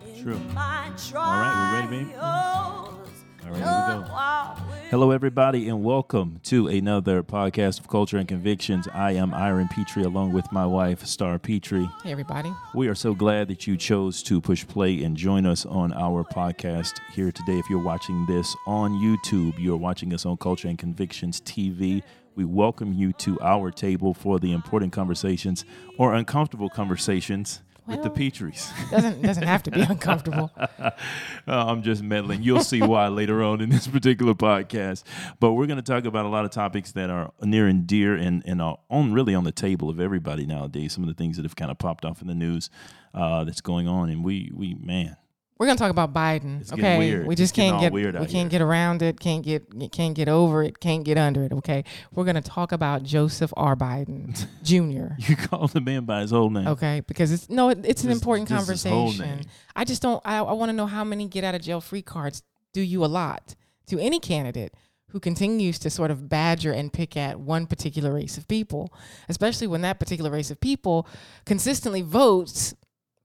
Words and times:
True. 0.00 0.40
All 0.56 0.56
right, 0.56 1.72
we 1.72 1.78
ready, 1.78 2.04
baby? 2.04 2.16
All 2.16 2.98
right, 3.44 3.44
here 3.44 3.52
we 3.52 3.58
go. 3.58 4.06
Hello, 4.90 5.10
everybody, 5.10 5.68
and 5.68 5.84
welcome 5.84 6.40
to 6.44 6.68
another 6.68 7.22
podcast 7.22 7.80
of 7.80 7.88
Culture 7.88 8.16
and 8.16 8.26
Convictions. 8.26 8.88
I 8.94 9.12
am 9.12 9.34
Iron 9.34 9.68
Petrie, 9.68 10.04
along 10.04 10.32
with 10.32 10.50
my 10.52 10.64
wife, 10.64 11.04
Star 11.04 11.38
Petrie. 11.38 11.88
Hey, 12.02 12.12
everybody. 12.12 12.50
We 12.74 12.88
are 12.88 12.94
so 12.94 13.14
glad 13.14 13.48
that 13.48 13.66
you 13.66 13.76
chose 13.76 14.22
to 14.24 14.40
push 14.40 14.66
play 14.66 15.04
and 15.04 15.16
join 15.16 15.44
us 15.44 15.66
on 15.66 15.92
our 15.92 16.24
podcast 16.24 16.98
here 17.12 17.30
today. 17.30 17.58
If 17.58 17.68
you're 17.68 17.84
watching 17.84 18.24
this 18.24 18.56
on 18.66 18.92
YouTube, 18.92 19.58
you're 19.58 19.76
watching 19.76 20.14
us 20.14 20.24
on 20.24 20.38
Culture 20.38 20.68
and 20.68 20.78
Convictions 20.78 21.42
TV. 21.42 22.02
We 22.36 22.46
welcome 22.46 22.94
you 22.94 23.12
to 23.14 23.38
our 23.42 23.70
table 23.70 24.14
for 24.14 24.38
the 24.38 24.52
important 24.52 24.94
conversations 24.94 25.66
or 25.98 26.14
uncomfortable 26.14 26.70
conversations 26.70 27.60
with 27.86 28.02
the 28.02 28.10
Petries. 28.10 28.70
Doesn't 28.90 29.22
doesn't 29.22 29.46
have 29.46 29.62
to 29.64 29.70
be 29.70 29.80
uncomfortable. 29.88 30.50
Uh, 30.58 30.90
I'm 31.46 31.82
just 31.82 32.02
meddling. 32.02 32.42
You'll 32.42 32.64
see 32.64 32.82
why 32.82 33.08
later 33.20 33.42
on 33.42 33.60
in 33.60 33.70
this 33.70 33.86
particular 33.86 34.34
podcast. 34.34 35.04
But 35.38 35.52
we're 35.52 35.66
going 35.66 35.82
to 35.82 35.82
talk 35.82 36.04
about 36.04 36.26
a 36.26 36.28
lot 36.28 36.44
of 36.44 36.50
topics 36.50 36.92
that 36.92 37.10
are 37.10 37.32
near 37.42 37.66
and 37.66 37.86
dear 37.86 38.14
and, 38.14 38.42
and 38.46 38.60
are 38.62 38.78
on 38.90 39.12
really 39.12 39.34
on 39.34 39.44
the 39.44 39.52
table 39.52 39.88
of 39.88 40.00
everybody 40.00 40.46
nowadays. 40.46 40.92
Some 40.92 41.02
of 41.04 41.08
the 41.08 41.14
things 41.14 41.36
that 41.36 41.44
have 41.44 41.56
kind 41.56 41.70
of 41.70 41.78
popped 41.78 42.04
off 42.04 42.20
in 42.20 42.28
the 42.28 42.34
news 42.34 42.70
uh, 43.14 43.44
that's 43.44 43.60
going 43.60 43.88
on. 43.88 44.10
And 44.10 44.24
we, 44.24 44.50
we 44.54 44.74
man, 44.74 45.16
We're 45.60 45.66
gonna 45.66 45.78
talk 45.78 45.90
about 45.90 46.14
Biden. 46.14 46.62
It's 46.62 46.72
okay, 46.72 46.96
weird. 46.96 47.26
we 47.26 47.34
It's 47.34 47.38
just 47.38 47.54
getting 47.54 47.72
can't 47.72 47.82
get 47.82 47.92
weird 47.92 48.14
we 48.14 48.20
can't 48.20 48.50
here. 48.50 48.60
get 48.60 48.62
around 48.62 49.02
it. 49.02 49.20
Can't 49.20 49.44
get 49.44 49.92
can't 49.92 50.14
get 50.14 50.26
over 50.26 50.62
it. 50.62 50.80
Can't 50.80 51.04
get 51.04 51.18
under 51.18 51.44
it. 51.44 51.52
Okay, 51.52 51.84
we're 52.14 52.24
gonna 52.24 52.40
talk 52.40 52.72
about 52.72 53.02
Joseph 53.02 53.52
R. 53.58 53.76
Biden 53.76 54.46
Jr. 54.62 55.12
you 55.18 55.36
call 55.36 55.68
the 55.68 55.82
man 55.82 56.06
by 56.06 56.22
his 56.22 56.30
whole 56.30 56.48
name. 56.48 56.66
Okay, 56.66 57.02
because 57.06 57.30
it's 57.30 57.50
no, 57.50 57.68
it, 57.68 57.80
it's 57.84 58.04
an 58.04 58.10
important 58.10 58.48
this 58.48 58.62
is 58.62 58.68
his 58.68 58.84
whole 58.84 59.08
conversation. 59.08 59.42
I 59.76 59.84
just 59.84 60.00
don't. 60.00 60.22
I, 60.24 60.38
I 60.38 60.52
want 60.52 60.70
to 60.70 60.72
know 60.72 60.86
how 60.86 61.04
many 61.04 61.28
get 61.28 61.44
out 61.44 61.54
of 61.54 61.60
jail 61.60 61.82
free 61.82 62.00
cards 62.00 62.42
do 62.72 62.80
you 62.80 63.04
allot 63.04 63.54
to 63.88 63.98
any 63.98 64.18
candidate 64.18 64.72
who 65.10 65.20
continues 65.20 65.78
to 65.80 65.90
sort 65.90 66.10
of 66.10 66.28
badger 66.30 66.72
and 66.72 66.90
pick 66.90 67.18
at 67.18 67.38
one 67.38 67.66
particular 67.66 68.14
race 68.14 68.38
of 68.38 68.48
people, 68.48 68.94
especially 69.28 69.66
when 69.66 69.82
that 69.82 69.98
particular 69.98 70.30
race 70.30 70.50
of 70.50 70.58
people 70.58 71.06
consistently 71.44 72.00
votes 72.00 72.74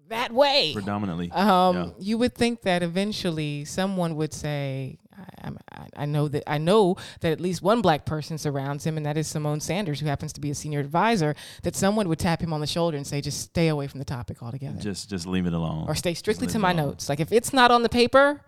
that 0.09 0.31
way. 0.31 0.71
Predominantly. 0.73 1.31
Um, 1.31 1.75
Yeah. 1.75 1.89
You 1.99 2.17
would 2.17 2.35
think 2.35 2.61
that 2.63 2.83
eventually 2.83 3.65
someone 3.65 4.15
would 4.15 4.33
say, 4.33 4.97
I, 5.41 5.49
I, 5.71 5.87
I 5.97 6.05
know 6.05 6.27
that 6.27 6.43
I 6.49 6.57
know 6.57 6.97
that 7.21 7.31
at 7.31 7.39
least 7.39 7.61
one 7.61 7.81
black 7.81 8.05
person 8.05 8.37
surrounds 8.37 8.85
him, 8.85 8.97
and 8.97 9.05
that 9.05 9.17
is 9.17 9.27
Symone 9.27 9.61
Sanders, 9.61 9.99
who 10.01 10.07
happens 10.07 10.33
to 10.33 10.41
be 10.41 10.49
a 10.51 10.55
senior 10.55 10.81
advisor. 10.81 11.35
That 11.63 11.75
someone 11.75 12.09
would 12.09 12.19
tap 12.19 12.41
him 12.41 12.51
on 12.51 12.59
the 12.59 12.67
shoulder 12.67 12.97
and 12.97 13.07
say, 13.07 13.21
"Just 13.21 13.39
stay 13.41 13.69
away 13.69 13.87
from 13.87 13.99
the 13.99 14.05
topic 14.05 14.43
altogether, 14.43 14.77
just 14.79 15.09
just 15.09 15.25
leave 15.25 15.45
it 15.45 15.53
alone. 15.53 15.85
or 15.87 15.95
stay 15.95 16.13
strictly 16.15 16.47
to 16.47 16.59
my 16.59 16.71
alone. 16.71 16.87
notes. 16.87 17.07
Like 17.07 17.21
if 17.21 17.31
it's 17.31 17.53
not 17.53 17.71
on 17.71 17.81
the 17.83 17.87
paper, 17.89 18.41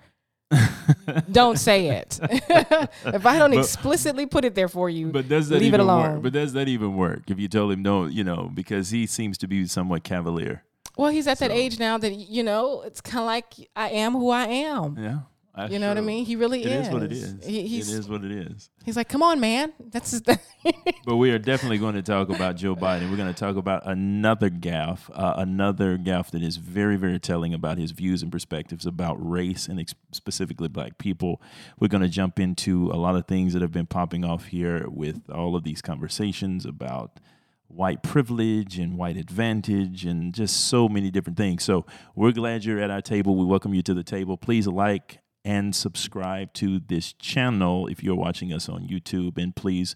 don't 1.32 1.58
say 1.58 1.88
it. 1.90 2.20
if 2.22 3.26
I 3.26 3.38
don't 3.40 3.52
But- 3.52 3.60
explicitly 3.60 4.26
put 4.26 4.44
it 4.46 4.54
there 4.56 4.68
for 4.70 4.90
you, 4.90 5.08
But 5.08 5.30
does 5.30 5.48
that 5.50 5.56
leave 5.56 5.64
it 5.64 5.68
even 5.68 5.80
alone. 5.80 6.14
work? 6.16 6.24
But 6.24 6.34
does 6.34 6.54
that 6.54 6.68
even 6.68 6.96
work? 6.96 7.30
If 7.30 7.40
you 7.40 7.48
tell 7.48 7.70
him 7.72 7.82
no, 7.82 8.06
you 8.06 8.24
know, 8.24 8.52
because 8.54 8.90
he 8.90 9.06
seems 9.06 9.38
to 9.40 9.48
be 9.48 9.66
somewhat 9.68 10.04
cavalier. 10.04 10.64
Well, 10.98 11.12
he's 11.12 11.28
at 11.28 11.40
that 11.40 11.52
age 11.52 11.80
now 11.80 11.98
that 11.98 12.14
you 12.14 12.44
know 12.44 12.82
it's 12.82 13.02
kind 13.02 13.20
of 13.20 13.26
like 13.26 13.54
I 13.76 13.90
am 13.90 14.14
who 14.14 14.30
I 14.30 14.46
am. 14.46 14.98
Yeah. 14.98 15.20
that's 15.56 15.72
You 15.72 15.80
know 15.80 15.88
what 15.90 15.98
I 15.98 16.02
mean? 16.02 16.26
He 16.26 16.36
really 16.36 16.64
It 16.64 16.72
is. 16.72 16.88
is 16.88 16.94
what 16.94 17.04
it 17.04 17.12
is. 17.12 17.46
He, 17.46 17.68
he's 17.68 17.94
it 17.94 18.00
is 18.00 18.10
what 18.10 18.24
it 18.24 18.32
is. 18.32 18.70
He's 18.86 18.96
like, 18.96 19.10
come 19.10 19.24
on, 19.24 19.40
man. 19.40 19.74
That's 19.92 20.12
his 20.12 20.22
But 21.06 21.18
we 21.18 21.32
are 21.32 21.40
definitely 21.40 21.78
going 21.78 21.96
to 21.96 22.02
talk 22.02 22.30
about 22.30 22.56
Joe 22.58 22.76
Biden. 22.76 23.10
We're 23.10 23.18
going 23.18 23.34
to 23.34 23.40
talk 23.40 23.56
about 23.56 23.86
another 23.86 24.50
gaffe, 24.50 25.10
uh, 25.14 25.34
another 25.38 25.98
gaffe 25.98 26.32
that 26.32 26.42
is 26.44 26.58
very, 26.58 26.96
very 26.96 27.20
telling 27.20 27.54
about 27.54 27.78
his 27.78 27.92
views 27.92 28.22
and 28.22 28.32
perspectives 28.32 28.86
about 28.86 29.16
race 29.20 29.68
and 29.68 29.80
ex- 29.80 29.96
specifically 30.12 30.68
black 30.68 30.98
people. 30.98 31.42
We're 31.80 31.88
going 31.88 32.04
to 32.04 32.10
jump 32.10 32.40
into 32.40 32.92
a 32.92 32.98
lot 32.98 33.16
of 33.16 33.26
things 33.28 33.54
that 33.54 33.62
have 33.62 33.72
been 33.72 33.88
popping 33.88 34.24
off 34.26 34.46
here 34.48 34.88
with 34.90 35.30
all 35.30 35.56
of 35.56 35.64
these 35.64 35.82
conversations 35.82 36.66
about 36.66 37.20
white 37.68 38.02
privilege 38.02 38.80
and 38.80 38.98
white 38.98 39.18
advantage 39.18 40.06
and 40.06 40.34
just 40.34 40.68
so 40.68 40.88
many 40.88 41.12
different 41.12 41.38
things. 41.38 41.64
So 41.64 41.86
we're 42.16 42.32
glad 42.32 42.66
you're 42.66 42.80
at 42.80 42.90
our 42.90 43.02
table. 43.02 43.36
We 43.36 43.46
welcome 43.46 43.74
you 43.74 43.82
to 43.84 43.94
the 43.94 44.04
table. 44.04 44.38
Please 44.38 44.68
like 44.68 45.20
and 45.44 45.76
subscribe 45.76 46.54
to 46.54 46.80
this 46.80 47.14
channel 47.14 47.88
if 47.88 48.04
you're 48.04 48.16
watching 48.16 48.52
us 48.52 48.68
on 48.68 48.88
YouTube. 48.88 49.38
And 49.38 49.56
please 49.56 49.96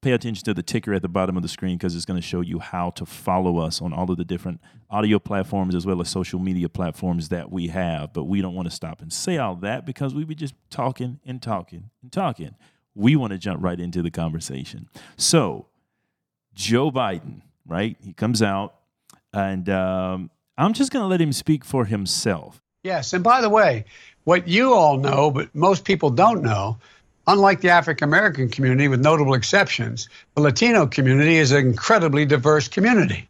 pay 0.00 0.12
attention 0.12 0.44
to 0.44 0.52
the 0.52 0.62
ticker 0.62 0.92
at 0.92 1.02
the 1.02 1.08
bottom 1.08 1.36
of 1.36 1.42
the 1.42 1.48
screen 1.48 1.78
because 1.78 1.94
it's 1.94 2.04
going 2.04 2.20
to 2.20 2.26
show 2.26 2.40
you 2.40 2.58
how 2.58 2.90
to 2.90 3.06
follow 3.06 3.58
us 3.58 3.80
on 3.80 3.92
all 3.92 4.10
of 4.10 4.16
the 4.16 4.24
different 4.24 4.60
audio 4.90 5.18
platforms 5.18 5.74
as 5.74 5.86
well 5.86 6.00
as 6.00 6.08
social 6.08 6.40
media 6.40 6.68
platforms 6.68 7.28
that 7.30 7.50
we 7.50 7.68
have. 7.68 8.12
But 8.12 8.24
we 8.24 8.42
don't 8.42 8.54
want 8.54 8.68
to 8.68 8.74
stop 8.74 9.00
and 9.00 9.12
say 9.12 9.38
all 9.38 9.56
that 9.56 9.86
because 9.86 10.14
we 10.14 10.24
be 10.24 10.34
just 10.34 10.54
talking 10.70 11.20
and 11.24 11.40
talking 11.40 11.90
and 12.02 12.12
talking. 12.12 12.56
We 12.94 13.16
want 13.16 13.32
to 13.32 13.38
jump 13.38 13.62
right 13.62 13.80
into 13.80 14.02
the 14.02 14.10
conversation. 14.10 14.88
So, 15.16 15.68
Joe 16.54 16.90
Biden, 16.90 17.42
right? 17.66 17.96
He 18.02 18.12
comes 18.12 18.42
out, 18.42 18.74
and 19.32 19.68
um, 19.68 20.30
I'm 20.58 20.72
just 20.72 20.92
going 20.92 21.02
to 21.02 21.08
let 21.08 21.20
him 21.20 21.32
speak 21.32 21.64
for 21.64 21.84
himself. 21.84 22.60
Yes, 22.82 23.12
and 23.12 23.22
by 23.22 23.40
the 23.40 23.48
way, 23.48 23.84
what 24.24 24.48
you 24.48 24.74
all 24.74 24.98
know, 24.98 25.30
but 25.30 25.54
most 25.54 25.84
people 25.84 26.10
don't 26.10 26.42
know, 26.42 26.78
unlike 27.26 27.60
the 27.60 27.70
African 27.70 28.08
American 28.08 28.48
community, 28.48 28.88
with 28.88 29.00
notable 29.00 29.34
exceptions, 29.34 30.08
the 30.34 30.42
Latino 30.42 30.86
community 30.86 31.36
is 31.36 31.52
an 31.52 31.66
incredibly 31.66 32.24
diverse 32.24 32.68
community 32.68 33.28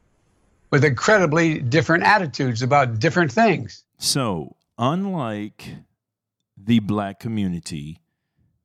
with 0.71 0.85
incredibly 0.85 1.61
different 1.61 2.03
attitudes 2.03 2.63
about 2.63 2.99
different 2.99 3.31
things. 3.31 3.85
So, 3.99 4.57
unlike 4.79 5.69
the 6.57 6.81
black 6.81 7.21
community, 7.21 7.99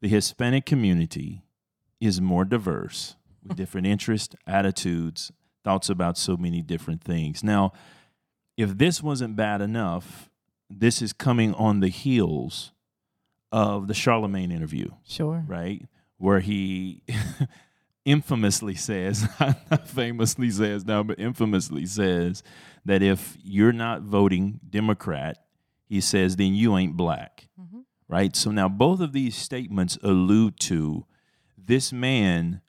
the 0.01 0.07
Hispanic 0.07 0.65
community 0.65 1.43
is 1.99 2.21
more 2.21 2.45
diverse 2.45 3.15
with 3.47 3.57
different 3.57 3.87
interests, 3.87 4.35
attitudes, 4.45 5.31
thoughts 5.63 5.89
about 5.89 6.17
so 6.17 6.37
many 6.37 6.61
different 6.61 7.03
things. 7.03 7.43
Now, 7.43 7.71
if 8.55 8.77
this 8.77 9.01
wasn't 9.03 9.35
bad 9.35 9.61
enough, 9.61 10.29
this 10.69 11.01
is 11.01 11.13
coming 11.13 11.53
on 11.53 11.79
the 11.79 11.89
heels 11.89 12.71
of 13.51 13.87
the 13.87 13.93
Charlamagne 13.93 14.51
interview. 14.51 14.89
sure. 15.07 15.43
right? 15.47 15.85
Where 16.17 16.39
he 16.39 17.03
infamously 18.05 18.75
says, 18.75 19.27
not 19.39 19.87
famously 19.87 20.49
says 20.49 20.85
now, 20.85 21.03
but 21.03 21.19
infamously 21.19 21.85
says 21.85 22.43
that 22.85 23.01
if 23.03 23.37
you're 23.43 23.73
not 23.73 24.01
voting 24.01 24.59
Democrat, 24.69 25.37
he 25.85 26.01
says, 26.01 26.35
then 26.35 26.53
you 26.53 26.77
ain't 26.77 26.97
black, 26.97 27.47
Mhm. 27.59 27.83
right? 28.07 28.35
So 28.35 28.51
now 28.51 28.67
both 28.69 28.99
of 28.99 29.13
these 29.13 29.35
statements 29.35 29.97
allude 30.03 30.59
to 30.61 31.05
this 31.57 31.91
man, 31.93 32.61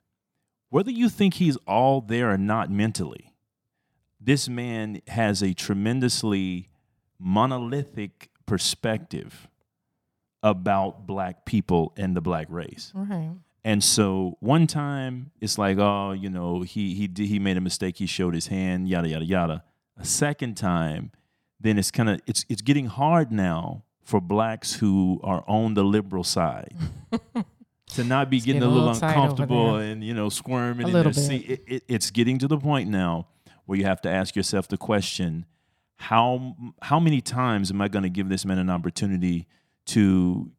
whether 0.69 0.91
you 0.91 1.09
think 1.09 1.35
he's 1.35 1.57
all 1.67 2.01
there 2.01 2.31
or 2.31 2.37
not 2.37 2.69
mentally, 2.69 3.33
this 4.19 4.47
man 4.49 5.01
has 5.07 5.41
a 5.41 5.53
tremendously 5.53 6.69
monolithic 7.17 8.29
perspective 8.45 9.47
about 10.41 11.05
black 11.05 11.45
people 11.45 11.93
and 11.97 12.15
the 12.15 12.21
black 12.21 12.47
race. 12.49 12.91
Right. 12.95 13.31
And 13.63 13.83
so 13.83 14.37
one 14.39 14.67
time 14.67 15.31
it's 15.41 15.57
like, 15.57 15.77
oh, 15.77 16.13
you 16.13 16.29
know, 16.29 16.61
he 16.61 16.95
he 16.95 17.07
did, 17.07 17.27
he 17.27 17.39
made 17.39 17.57
a 17.57 17.61
mistake. 17.61 17.97
He 17.97 18.05
showed 18.05 18.33
his 18.33 18.47
hand, 18.47 18.87
yada 18.87 19.09
yada 19.09 19.25
yada. 19.25 19.63
A 19.97 20.05
second 20.05 20.55
time, 20.55 21.11
then 21.59 21.77
it's 21.77 21.91
kind 21.91 22.09
of 22.09 22.21
it's 22.25 22.45
it's 22.47 22.61
getting 22.61 22.85
hard 22.85 23.31
now 23.31 23.83
for 24.03 24.21
blacks 24.21 24.75
who 24.75 25.19
are 25.23 25.43
on 25.47 25.73
the 25.73 25.83
liberal 25.83 26.23
side 26.23 26.73
to 27.89 28.03
not 28.03 28.29
be 28.29 28.39
getting, 28.39 28.61
getting 28.61 28.63
a 28.63 28.71
little, 28.71 28.87
little 28.87 28.99
tight 28.99 29.11
over 29.11 29.21
uncomfortable 29.21 29.75
and 29.75 30.03
you 30.03 30.13
know 30.13 30.29
squirming 30.29 30.87
A 30.87 30.89
little 30.89 31.11
bit. 31.11 31.31
It, 31.31 31.63
it, 31.67 31.83
it's 31.87 32.11
getting 32.11 32.37
to 32.39 32.47
the 32.47 32.57
point 32.57 32.89
now 32.89 33.27
where 33.65 33.77
you 33.77 33.85
have 33.85 34.01
to 34.01 34.09
ask 34.09 34.35
yourself 34.35 34.67
the 34.67 34.77
question: 34.77 35.45
how 35.97 36.55
how 36.81 36.99
many 36.99 37.21
times 37.21 37.71
am 37.71 37.81
I 37.81 37.87
going 37.87 38.03
to 38.03 38.09
give 38.09 38.29
this 38.29 38.45
man 38.45 38.57
an 38.57 38.69
opportunity 38.69 39.47
to 39.87 40.51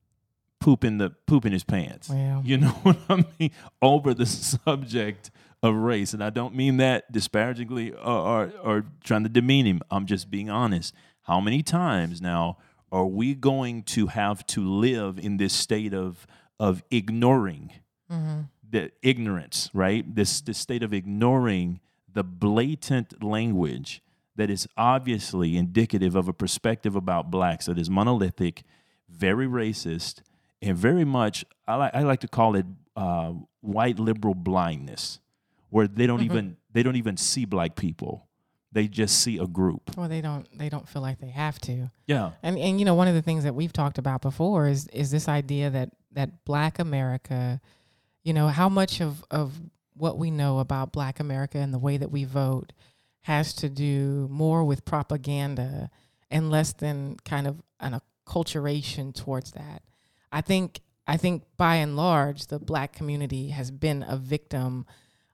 poop 0.61 0.85
in 0.85 0.99
the 0.99 1.11
poop 1.11 1.47
in 1.47 1.53
his 1.53 1.65
pants? 1.65 2.09
Well. 2.09 2.43
You 2.44 2.59
know 2.59 2.71
what 2.82 2.99
I 3.09 3.25
mean? 3.38 3.50
Over 3.81 4.15
the 4.15 4.26
subject 4.26 5.31
of 5.62 5.75
race, 5.75 6.15
and 6.15 6.23
I 6.25 6.31
don't 6.31 6.55
mean 6.55 6.79
that 6.79 7.11
disparagingly 7.12 7.93
or, 7.93 7.99
or 7.99 8.53
or 8.62 8.85
trying 9.05 9.23
to 9.25 9.29
demean 9.29 9.67
him. 9.67 9.81
I'm 9.91 10.06
just 10.06 10.31
being 10.31 10.50
honest. 10.50 10.94
How 11.23 11.41
many 11.41 11.62
times 11.62 12.21
now 12.21 12.59
are 12.93 13.06
we 13.06 13.35
going 13.35 13.83
to 13.85 14.09
have 14.09 14.44
to 14.47 14.69
live 14.69 15.19
in 15.19 15.37
this 15.37 15.53
state 15.53 15.94
of 15.94 16.26
of 16.61 16.85
ignoring 16.93 17.73
Mm-hmm. 18.12 18.41
the 18.69 18.91
ignorance, 19.03 19.71
right? 19.73 20.05
This 20.17 20.41
this 20.41 20.59
state 20.59 20.83
of 20.83 20.93
ignoring 20.93 21.79
the 22.12 22.25
blatant 22.25 23.23
language 23.23 24.03
that 24.35 24.51
is 24.51 24.67
obviously 24.77 25.57
indicative 25.57 26.17
of 26.17 26.27
a 26.27 26.33
perspective 26.33 26.97
about 26.97 27.31
blacks 27.31 27.67
that 27.67 27.79
is 27.79 27.89
monolithic, 27.89 28.65
very 29.09 29.47
racist, 29.47 30.23
and 30.61 30.77
very 30.77 31.05
much 31.05 31.45
I 31.69 31.77
like 31.77 31.95
I 31.95 32.03
like 32.03 32.19
to 32.21 32.29
call 32.29 32.57
it 32.57 32.67
uh, 32.97 33.33
white 33.61 34.01
liberal 34.01 34.35
blindness, 34.35 35.21
where 35.69 35.87
they 35.87 36.09
don't 36.09 36.23
even 36.23 36.57
they 36.73 36.83
don't 36.83 36.97
even 36.97 37.17
see 37.17 37.45
black 37.45 37.77
people. 37.77 38.27
They 38.73 38.89
just 38.89 39.21
see 39.21 39.39
a 39.39 39.47
group. 39.47 39.97
Well, 39.97 40.09
they 40.09 40.21
don't. 40.21 40.47
They 40.59 40.69
don't 40.69 40.89
feel 40.89 41.03
like 41.03 41.21
they 41.21 41.31
have 41.31 41.61
to. 41.61 41.91
Yeah. 42.09 42.33
And 42.43 42.59
and 42.59 42.81
you 42.81 42.85
know, 42.87 42.95
one 42.97 43.07
of 43.07 43.15
the 43.15 43.23
things 43.23 43.45
that 43.45 43.55
we've 43.55 43.73
talked 43.73 43.99
about 43.99 44.21
before 44.21 44.67
is 44.67 44.89
is 44.89 45.12
this 45.12 45.29
idea 45.29 45.71
that 45.71 45.91
that 46.12 46.45
Black 46.45 46.79
America, 46.79 47.61
you 48.23 48.33
know, 48.33 48.49
how 48.49 48.69
much 48.69 49.01
of 49.01 49.25
of 49.31 49.55
what 49.95 50.19
we 50.19 50.31
know 50.31 50.59
about 50.59 50.93
Black 50.93 51.21
America 51.21 51.59
and 51.59 51.75
the 51.75 51.79
way 51.79 51.97
that 51.97 52.11
we 52.11 52.25
vote 52.25 52.73
has 53.23 53.53
to 53.53 53.69
do 53.69 54.27
more 54.31 54.65
with 54.65 54.85
propaganda 54.85 55.91
and 56.31 56.51
less 56.51 56.73
than 56.73 57.17
kind 57.25 57.47
of 57.47 57.62
an 57.81 58.01
acculturation 58.27 59.15
towards 59.15 59.53
that. 59.53 59.83
I 60.33 60.41
think 60.41 60.81
I 61.07 61.17
think 61.17 61.43
by 61.57 61.77
and 61.77 61.97
large 61.97 62.47
the 62.47 62.59
black 62.59 62.93
community 62.93 63.49
has 63.49 63.71
been 63.71 64.05
a 64.07 64.17
victim 64.17 64.87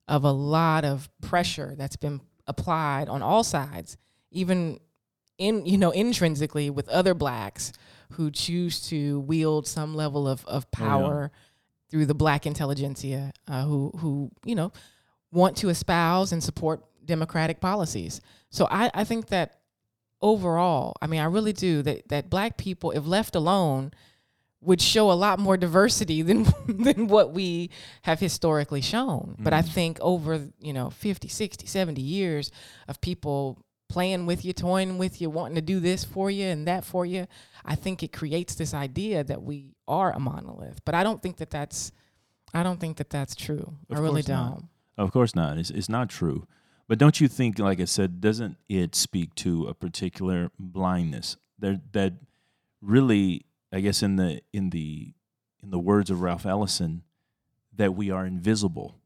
of 0.08 0.25
a 0.25 0.32
lot 0.32 0.84
of 0.84 1.08
pressure 1.20 1.75
that's 1.76 1.96
been 1.96 2.20
applied 2.46 3.08
on 3.08 3.23
all 3.23 3.44
sides, 3.44 3.96
even 4.31 4.81
in 5.38 5.67
you 5.67 5.76
know 5.76 5.90
intrinsically 5.90 6.70
with 6.70 6.88
other 6.88 7.14
blacks 7.14 7.73
who 8.12 8.30
choose 8.30 8.80
to 8.88 9.20
wield 9.20 9.66
some 9.66 9.94
level 9.94 10.26
of 10.28 10.44
of 10.46 10.70
power 10.70 11.30
through 11.90 12.06
the 12.06 12.14
black 12.14 12.46
intelligentsia 12.46 13.32
uh, 13.48 13.64
who 13.64 13.90
who 13.98 14.30
you 14.44 14.54
know 14.54 14.72
want 15.32 15.56
to 15.58 15.68
espouse 15.68 16.32
and 16.32 16.42
support 16.42 16.84
democratic 17.04 17.60
policies. 17.60 18.20
So 18.50 18.66
I, 18.70 18.90
I 18.94 19.04
think 19.04 19.28
that 19.28 19.60
overall, 20.20 20.94
I 21.00 21.06
mean, 21.06 21.20
I 21.20 21.24
really 21.24 21.52
do 21.52 21.82
that 21.82 22.08
that 22.08 22.30
black 22.30 22.56
people, 22.56 22.90
if 22.90 23.06
left 23.06 23.34
alone, 23.34 23.92
would 24.60 24.80
show 24.80 25.10
a 25.10 25.14
lot 25.14 25.38
more 25.38 25.56
diversity 25.56 26.22
than 26.28 26.46
than 26.66 27.08
what 27.08 27.32
we 27.32 27.70
have 28.02 28.20
historically 28.20 28.80
shown. 28.80 29.32
Mm-hmm. 29.32 29.44
But 29.44 29.52
I 29.52 29.62
think 29.62 29.98
over, 30.00 30.48
you 30.60 30.72
know, 30.72 30.90
50, 30.90 31.28
60, 31.28 31.66
70 31.66 32.00
years 32.00 32.50
of 32.88 33.00
people 33.00 33.64
playing 33.88 34.26
with 34.26 34.44
you, 34.44 34.52
toying 34.52 34.98
with 34.98 35.20
you, 35.20 35.30
wanting 35.30 35.54
to 35.56 35.62
do 35.62 35.80
this 35.80 36.04
for 36.04 36.30
you 36.30 36.46
and 36.46 36.66
that 36.66 36.84
for 36.84 37.06
you, 37.06 37.26
I 37.64 37.74
think 37.74 38.02
it 38.02 38.12
creates 38.12 38.54
this 38.54 38.74
idea 38.74 39.24
that 39.24 39.42
we 39.42 39.74
are 39.86 40.12
a 40.12 40.20
monolith. 40.20 40.84
But 40.84 40.94
I 40.94 41.02
don't 41.02 41.22
think 41.22 41.36
that 41.38 41.50
that's 41.50 41.92
I 42.54 42.62
don't 42.62 42.80
think 42.80 42.96
that 42.98 43.10
that's 43.10 43.34
true. 43.34 43.76
Of 43.90 43.98
I 43.98 44.00
really 44.00 44.22
don't. 44.22 44.38
Not. 44.38 44.62
Of 44.98 45.12
course 45.12 45.34
not. 45.34 45.58
It's 45.58 45.70
it's 45.70 45.88
not 45.88 46.08
true. 46.08 46.46
But 46.88 46.98
don't 46.98 47.20
you 47.20 47.26
think, 47.26 47.58
like 47.58 47.80
I 47.80 47.84
said, 47.84 48.20
doesn't 48.20 48.56
it 48.68 48.94
speak 48.94 49.34
to 49.36 49.66
a 49.66 49.74
particular 49.74 50.50
blindness 50.58 51.36
that 51.58 51.92
that 51.92 52.14
really, 52.80 53.46
I 53.72 53.80
guess, 53.80 54.02
in 54.02 54.16
the 54.16 54.40
in 54.52 54.70
the 54.70 55.12
in 55.62 55.70
the 55.70 55.78
words 55.78 56.10
of 56.10 56.20
Ralph 56.20 56.46
Ellison, 56.46 57.02
that 57.74 57.94
we 57.94 58.10
are 58.10 58.24
invisible. 58.24 58.98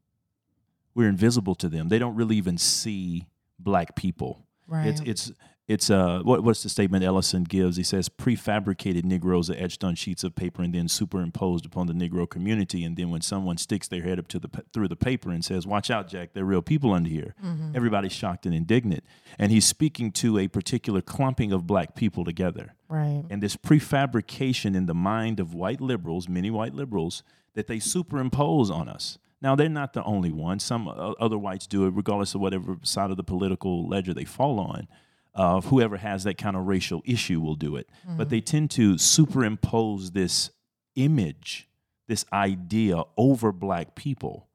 We're 0.95 1.09
invisible 1.09 1.55
to 1.57 1.69
them. 1.69 1.89
They 1.89 1.99
don't 1.99 2.17
really 2.17 2.37
even 2.37 2.59
see 2.59 3.27
black 3.59 3.97
people. 3.97 4.47
Right. 4.71 4.87
It's 4.87 5.01
it's 5.01 5.33
it's 5.67 5.91
uh 5.91 6.21
what, 6.23 6.45
what's 6.45 6.63
the 6.63 6.69
statement 6.69 7.03
Ellison 7.03 7.43
gives? 7.43 7.77
He 7.77 7.83
says 7.83 8.09
prefabricated 8.09 9.05
Negroes 9.05 9.51
are 9.51 9.55
etched 9.55 9.83
on 9.83 9.97
sheets 9.97 10.23
of 10.23 10.37
paper 10.37 10.63
and 10.63 10.73
then 10.73 10.87
superimposed 10.89 11.67
upon 11.67 11.89
the 11.89 11.93
Negro 11.93 12.29
community. 12.31 12.85
And 12.85 12.97
then 12.97 13.11
when 13.11 13.21
someone 13.21 13.57
sticks 13.57 13.89
their 13.89 14.03
head 14.03 14.21
up 14.21 14.29
to 14.29 14.39
the 14.39 14.49
through 14.73 14.87
the 14.87 14.97
paper 14.97 15.31
and 15.31 15.45
says, 15.45 15.67
"Watch 15.67 15.91
out, 15.91 16.09
Jack, 16.09 16.31
they're 16.35 16.45
real 16.45 16.63
people 16.63 16.93
under 16.93 17.11
here," 17.11 17.35
mm-hmm. 17.45 17.73
everybody's 17.75 18.13
shocked 18.13 18.47
and 18.47 18.55
indignant. 18.55 19.05
And 19.39 19.51
he's 19.51 19.65
speaking 19.65 20.13
to 20.13 20.39
a 20.39 20.47
particular 20.47 21.01
clumping 21.01 21.53
of 21.53 21.67
black 21.67 21.97
people 21.97 22.25
together. 22.25 22.75
Right. 22.89 23.25
And 23.29 23.43
this 23.43 23.57
prefabrication 23.57 24.77
in 24.77 24.87
the 24.87 24.95
mind 24.95 25.41
of 25.41 25.53
white 25.53 25.81
liberals, 25.81 26.29
many 26.29 26.51
white 26.51 26.75
liberals, 26.75 27.25
that 27.55 27.67
they 27.67 27.81
superimpose 27.81 28.71
on 28.71 28.89
us. 28.89 29.19
Now, 29.43 29.57
they're 29.57 29.69
not 29.69 29.95
the 29.95 30.05
only 30.05 30.33
ones. 30.33 30.63
Some 30.65 30.89
other 30.89 31.39
whites 31.39 31.67
do 31.67 31.87
it, 31.87 31.95
regardless 31.95 32.35
of 32.35 32.41
whatever 32.41 32.77
side 32.83 33.11
of 33.11 33.17
the 33.17 33.25
political 33.25 33.89
ledger 33.89 34.13
they 34.13 34.25
fall 34.25 34.61
on 34.61 34.87
of 35.35 35.67
whoever 35.67 35.97
has 35.97 36.25
that 36.25 36.39
kind 36.39 36.57
of 36.57 36.67
racial 36.67 37.03
issue 37.05 37.41
will 37.41 37.55
do 37.55 37.77
it. 37.77 37.89
Mm-hmm. 38.07 38.17
But 38.17 38.31
they 38.31 38.41
tend 38.41 38.71
to 38.73 38.99
superimpose 38.99 40.11
this 40.11 40.51
image, 40.97 41.69
this 42.09 42.25
idea 42.33 43.03
over 43.17 43.53
black 43.53 43.95
people. 43.95 44.49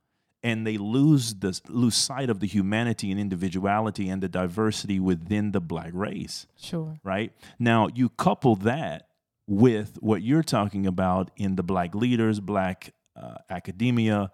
And 0.44 0.68
they 0.68 0.78
lose 0.78 1.36
the 1.36 1.60
lose 1.70 1.96
sight 1.96 2.30
of 2.30 2.40
the 2.40 2.46
humanity 2.46 3.10
and 3.10 3.20
individuality 3.20 4.10
and 4.10 4.22
the 4.22 4.30
diversity 4.30 5.00
within 5.00 5.54
the 5.54 5.60
black 5.60 5.90
race. 5.92 6.46
Sure. 6.56 7.00
Right? 7.04 7.34
Now 7.58 7.88
you 7.96 8.10
couple 8.10 8.56
that 8.58 9.08
with 9.48 9.98
what 10.02 10.22
you're 10.22 10.44
talking 10.44 10.86
about 10.86 11.31
in 11.36 11.56
the 11.56 11.64
black 11.64 11.96
leaders, 11.96 12.40
black 12.40 12.94
uh, 13.16 13.38
academia, 13.50 14.31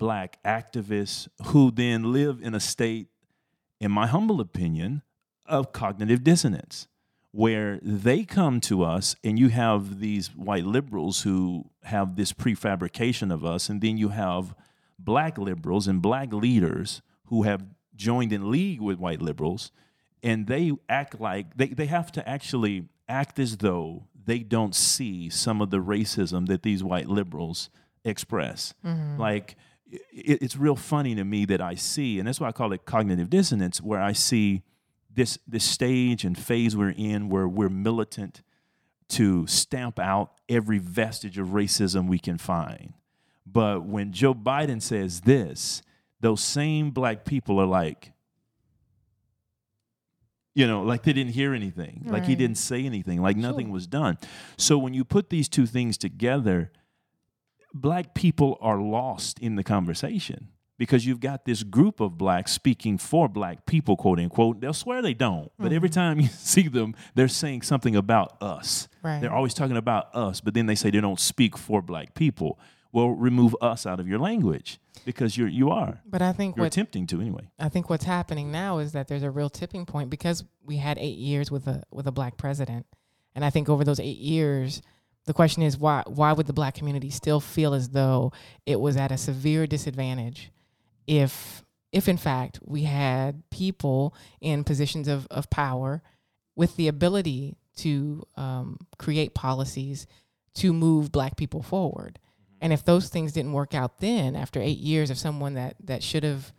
black 0.00 0.42
activists 0.42 1.28
who 1.46 1.70
then 1.70 2.12
live 2.12 2.40
in 2.42 2.54
a 2.54 2.60
state, 2.60 3.08
in 3.78 3.92
my 3.92 4.08
humble 4.08 4.40
opinion, 4.40 5.02
of 5.46 5.72
cognitive 5.72 6.24
dissonance 6.24 6.88
where 7.32 7.78
they 7.82 8.24
come 8.24 8.60
to 8.60 8.82
us 8.82 9.14
and 9.22 9.38
you 9.38 9.48
have 9.48 10.00
these 10.00 10.28
white 10.28 10.64
liberals 10.64 11.22
who 11.22 11.64
have 11.84 12.16
this 12.16 12.32
prefabrication 12.32 13.32
of 13.32 13.44
us 13.44 13.68
and 13.68 13.80
then 13.80 13.96
you 13.96 14.08
have 14.08 14.54
black 14.98 15.38
liberals 15.38 15.86
and 15.86 16.02
black 16.02 16.32
leaders 16.32 17.02
who 17.26 17.42
have 17.42 17.64
joined 17.94 18.32
in 18.32 18.50
league 18.50 18.80
with 18.80 18.98
white 18.98 19.22
liberals 19.22 19.70
and 20.22 20.46
they 20.48 20.72
act 20.88 21.20
like 21.20 21.56
they, 21.56 21.68
they 21.68 21.86
have 21.86 22.10
to 22.10 22.28
actually 22.28 22.88
act 23.08 23.38
as 23.38 23.58
though 23.58 24.04
they 24.24 24.40
don't 24.40 24.74
see 24.74 25.28
some 25.30 25.60
of 25.60 25.70
the 25.70 25.78
racism 25.78 26.46
that 26.48 26.62
these 26.62 26.82
white 26.82 27.08
liberals 27.08 27.70
express 28.04 28.74
mm-hmm. 28.84 29.20
like 29.20 29.56
it, 29.90 30.42
it's 30.42 30.56
real 30.56 30.76
funny 30.76 31.14
to 31.14 31.24
me 31.24 31.44
that 31.44 31.60
i 31.60 31.74
see 31.74 32.18
and 32.18 32.26
that's 32.28 32.40
why 32.40 32.48
i 32.48 32.52
call 32.52 32.72
it 32.72 32.84
cognitive 32.84 33.28
dissonance 33.30 33.80
where 33.80 34.00
i 34.00 34.12
see 34.12 34.62
this 35.12 35.38
this 35.46 35.64
stage 35.64 36.24
and 36.24 36.38
phase 36.38 36.76
we're 36.76 36.94
in 36.96 37.28
where 37.28 37.48
we're 37.48 37.68
militant 37.68 38.42
to 39.10 39.46
stamp 39.46 39.98
out 39.98 40.32
every 40.48 40.78
vestige 40.78 41.38
of 41.38 41.48
racism 41.48 42.08
we 42.08 42.18
can 42.18 42.38
find. 42.38 42.94
But 43.44 43.84
when 43.84 44.12
Joe 44.12 44.34
Biden 44.34 44.80
says 44.80 45.22
this, 45.22 45.82
those 46.20 46.42
same 46.42 46.90
black 46.90 47.24
people 47.24 47.60
are 47.60 47.66
like, 47.66 48.12
you 50.54 50.66
know, 50.66 50.82
like 50.82 51.02
they 51.02 51.12
didn't 51.12 51.32
hear 51.32 51.54
anything, 51.54 52.02
right. 52.04 52.14
like 52.14 52.24
he 52.24 52.36
didn't 52.36 52.58
say 52.58 52.84
anything, 52.84 53.20
like 53.20 53.36
nothing 53.36 53.66
sure. 53.66 53.72
was 53.72 53.86
done. 53.86 54.18
So 54.56 54.78
when 54.78 54.94
you 54.94 55.04
put 55.04 55.30
these 55.30 55.48
two 55.48 55.66
things 55.66 55.96
together, 55.96 56.70
black 57.72 58.14
people 58.14 58.58
are 58.60 58.80
lost 58.80 59.38
in 59.38 59.56
the 59.56 59.64
conversation 59.64 60.48
because 60.80 61.04
you've 61.04 61.20
got 61.20 61.44
this 61.44 61.62
group 61.62 62.00
of 62.00 62.16
blacks 62.16 62.52
speaking 62.52 62.96
for 62.96 63.28
black 63.28 63.66
people, 63.66 63.98
quote 63.98 64.18
unquote. 64.18 64.62
They'll 64.62 64.72
swear 64.72 65.02
they 65.02 65.12
don't, 65.12 65.52
but 65.58 65.66
mm-hmm. 65.66 65.76
every 65.76 65.90
time 65.90 66.18
you 66.20 66.28
see 66.28 66.68
them, 66.68 66.94
they're 67.14 67.28
saying 67.28 67.62
something 67.62 67.94
about 67.94 68.42
us. 68.42 68.88
Right. 69.02 69.20
They're 69.20 69.32
always 69.32 69.52
talking 69.52 69.76
about 69.76 70.14
us, 70.16 70.40
but 70.40 70.54
then 70.54 70.64
they 70.64 70.74
say 70.74 70.90
they 70.90 71.02
don't 71.02 71.20
speak 71.20 71.58
for 71.58 71.82
black 71.82 72.14
people. 72.14 72.58
Well, 72.92 73.10
remove 73.10 73.54
us 73.60 73.84
out 73.84 74.00
of 74.00 74.08
your 74.08 74.18
language 74.18 74.80
because 75.04 75.36
you're 75.36 75.48
you 75.48 75.70
are. 75.70 76.00
But 76.06 76.22
I 76.22 76.32
think 76.32 76.56
you're 76.56 76.64
what, 76.64 76.72
attempting 76.72 77.06
to 77.08 77.20
anyway. 77.20 77.50
I 77.58 77.68
think 77.68 77.90
what's 77.90 78.04
happening 78.04 78.50
now 78.50 78.78
is 78.78 78.92
that 78.92 79.06
there's 79.06 79.22
a 79.22 79.30
real 79.30 79.50
tipping 79.50 79.84
point 79.84 80.08
because 80.08 80.44
we 80.64 80.78
had 80.78 80.98
eight 80.98 81.18
years 81.18 81.50
with 81.50 81.66
a 81.66 81.82
with 81.90 82.06
a 82.06 82.12
black 82.12 82.38
president, 82.38 82.86
and 83.34 83.44
I 83.44 83.50
think 83.50 83.68
over 83.68 83.84
those 83.84 84.00
eight 84.00 84.18
years. 84.18 84.80
The 85.26 85.34
question 85.34 85.62
is 85.62 85.78
why 85.78 86.02
why 86.06 86.32
would 86.32 86.46
the 86.46 86.52
black 86.52 86.74
community 86.74 87.10
still 87.10 87.40
feel 87.40 87.74
as 87.74 87.90
though 87.90 88.32
it 88.66 88.80
was 88.80 88.96
at 88.96 89.12
a 89.12 89.18
severe 89.18 89.66
disadvantage 89.66 90.50
if 91.06 91.62
if 91.92 92.08
in 92.08 92.16
fact 92.16 92.58
we 92.64 92.82
had 92.84 93.42
people 93.50 94.14
in 94.40 94.64
positions 94.64 95.08
of, 95.08 95.26
of 95.30 95.50
power 95.50 96.02
with 96.56 96.76
the 96.76 96.88
ability 96.88 97.56
to 97.76 98.22
um, 98.36 98.78
create 98.98 99.34
policies 99.34 100.06
to 100.54 100.72
move 100.72 101.12
black 101.12 101.36
people 101.36 101.62
forward. 101.62 102.18
Mm-hmm. 102.18 102.58
And 102.62 102.72
if 102.72 102.84
those 102.84 103.08
things 103.08 103.32
didn't 103.32 103.52
work 103.52 103.74
out 103.74 103.98
then, 103.98 104.36
after 104.36 104.60
eight 104.60 104.78
years 104.78 105.10
of 105.10 105.18
someone 105.18 105.54
that, 105.54 105.76
that 105.84 106.02
should 106.02 106.22
have, 106.24 106.52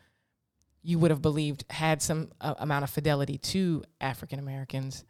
you 0.82 0.98
would 1.00 1.12
have 1.12 1.22
believed 1.22 1.65
had 1.70 2.01
some 2.01 2.32
uh, 2.41 2.56
amount 2.58 2.84
of 2.84 2.89
fidelity 2.89 3.38
to 3.38 3.84
African 4.00 4.39
Americans, 4.39 5.03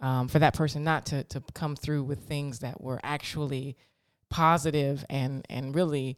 um, 0.00 0.28
for 0.28 0.38
that 0.38 0.54
person 0.54 0.84
not 0.84 1.06
to, 1.06 1.24
to 1.24 1.42
come 1.54 1.76
through 1.76 2.04
with 2.04 2.20
things 2.20 2.60
that 2.60 2.80
were 2.80 3.00
actually 3.02 3.76
positive 4.28 5.04
and, 5.10 5.46
and 5.50 5.74
really, 5.74 6.16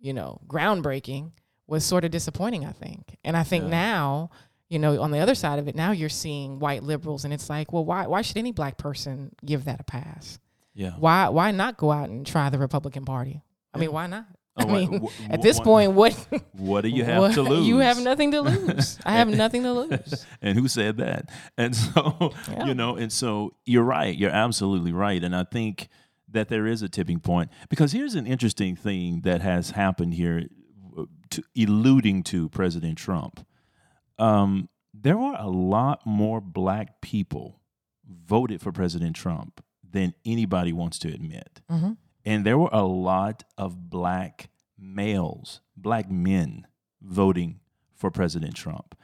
you 0.00 0.12
know, 0.12 0.40
groundbreaking, 0.46 1.32
was 1.66 1.84
sort 1.84 2.04
of 2.04 2.10
disappointing, 2.10 2.64
I 2.64 2.72
think. 2.72 3.16
And 3.24 3.36
I 3.36 3.44
think 3.44 3.64
yeah. 3.64 3.70
now, 3.70 4.30
you 4.68 4.78
know, 4.78 5.00
on 5.00 5.10
the 5.10 5.18
other 5.18 5.34
side 5.34 5.58
of 5.58 5.68
it, 5.68 5.74
now 5.74 5.92
you're 5.92 6.08
seeing 6.08 6.58
white 6.58 6.82
liberals, 6.82 7.24
and 7.24 7.32
it's 7.32 7.48
like, 7.48 7.72
well, 7.72 7.84
why 7.84 8.06
why 8.06 8.22
should 8.22 8.36
any 8.36 8.52
black 8.52 8.76
person 8.76 9.34
give 9.44 9.64
that 9.64 9.80
a 9.80 9.84
pass? 9.84 10.38
Yeah. 10.74 10.92
Why 10.98 11.28
why 11.28 11.50
not 11.50 11.76
go 11.76 11.92
out 11.92 12.08
and 12.08 12.26
try 12.26 12.50
the 12.50 12.58
Republican 12.58 13.04
Party? 13.04 13.42
I 13.72 13.78
yeah. 13.78 13.80
mean, 13.80 13.92
why 13.92 14.06
not? 14.06 14.26
I 14.60 14.64
mean, 14.64 15.08
at 15.30 15.42
this 15.42 15.60
point, 15.60 15.92
what 15.92 16.12
what 16.52 16.82
do 16.82 16.88
you 16.88 17.04
have 17.12 17.20
what, 17.20 17.34
to 17.34 17.42
lose? 17.42 17.66
You 17.66 17.78
have 17.78 18.00
nothing 18.00 18.30
to 18.32 18.40
lose. 18.40 18.98
I 19.04 19.12
have 19.12 19.28
nothing 19.28 19.62
to 19.64 19.72
lose. 19.72 20.26
and 20.42 20.58
who 20.58 20.68
said 20.68 20.98
that? 20.98 21.30
And 21.56 21.74
so, 21.74 22.32
yeah. 22.50 22.66
you 22.66 22.74
know, 22.74 22.96
and 22.96 23.12
so 23.12 23.54
you're 23.64 23.84
right. 23.84 24.16
You're 24.16 24.30
absolutely 24.30 24.92
right. 24.92 25.22
And 25.22 25.34
I 25.34 25.44
think 25.44 25.88
that 26.28 26.48
there 26.48 26.66
is 26.66 26.82
a 26.82 26.88
tipping 26.88 27.20
point 27.20 27.50
because 27.68 27.92
here's 27.92 28.14
an 28.14 28.26
interesting 28.26 28.76
thing 28.76 29.22
that 29.22 29.40
has 29.40 29.70
happened 29.72 30.14
here 30.14 30.46
to, 31.30 31.42
alluding 31.56 32.22
to 32.24 32.48
President 32.50 32.98
Trump. 32.98 33.46
Um, 34.18 34.68
there 34.92 35.16
were 35.16 35.34
a 35.38 35.48
lot 35.48 36.04
more 36.04 36.40
black 36.40 37.00
people 37.00 37.60
voted 38.06 38.60
for 38.60 38.72
President 38.72 39.16
Trump 39.16 39.64
than 39.88 40.14
anybody 40.24 40.72
wants 40.72 40.98
to 41.00 41.08
admit. 41.08 41.60
Mm-hmm. 41.70 41.92
And 42.24 42.44
there 42.44 42.58
were 42.58 42.70
a 42.72 42.84
lot 42.84 43.44
of 43.56 43.88
black 43.90 44.50
males, 44.78 45.60
black 45.76 46.10
men 46.10 46.66
voting 47.00 47.60
for 47.94 48.10
President 48.10 48.54
Trump. 48.54 48.94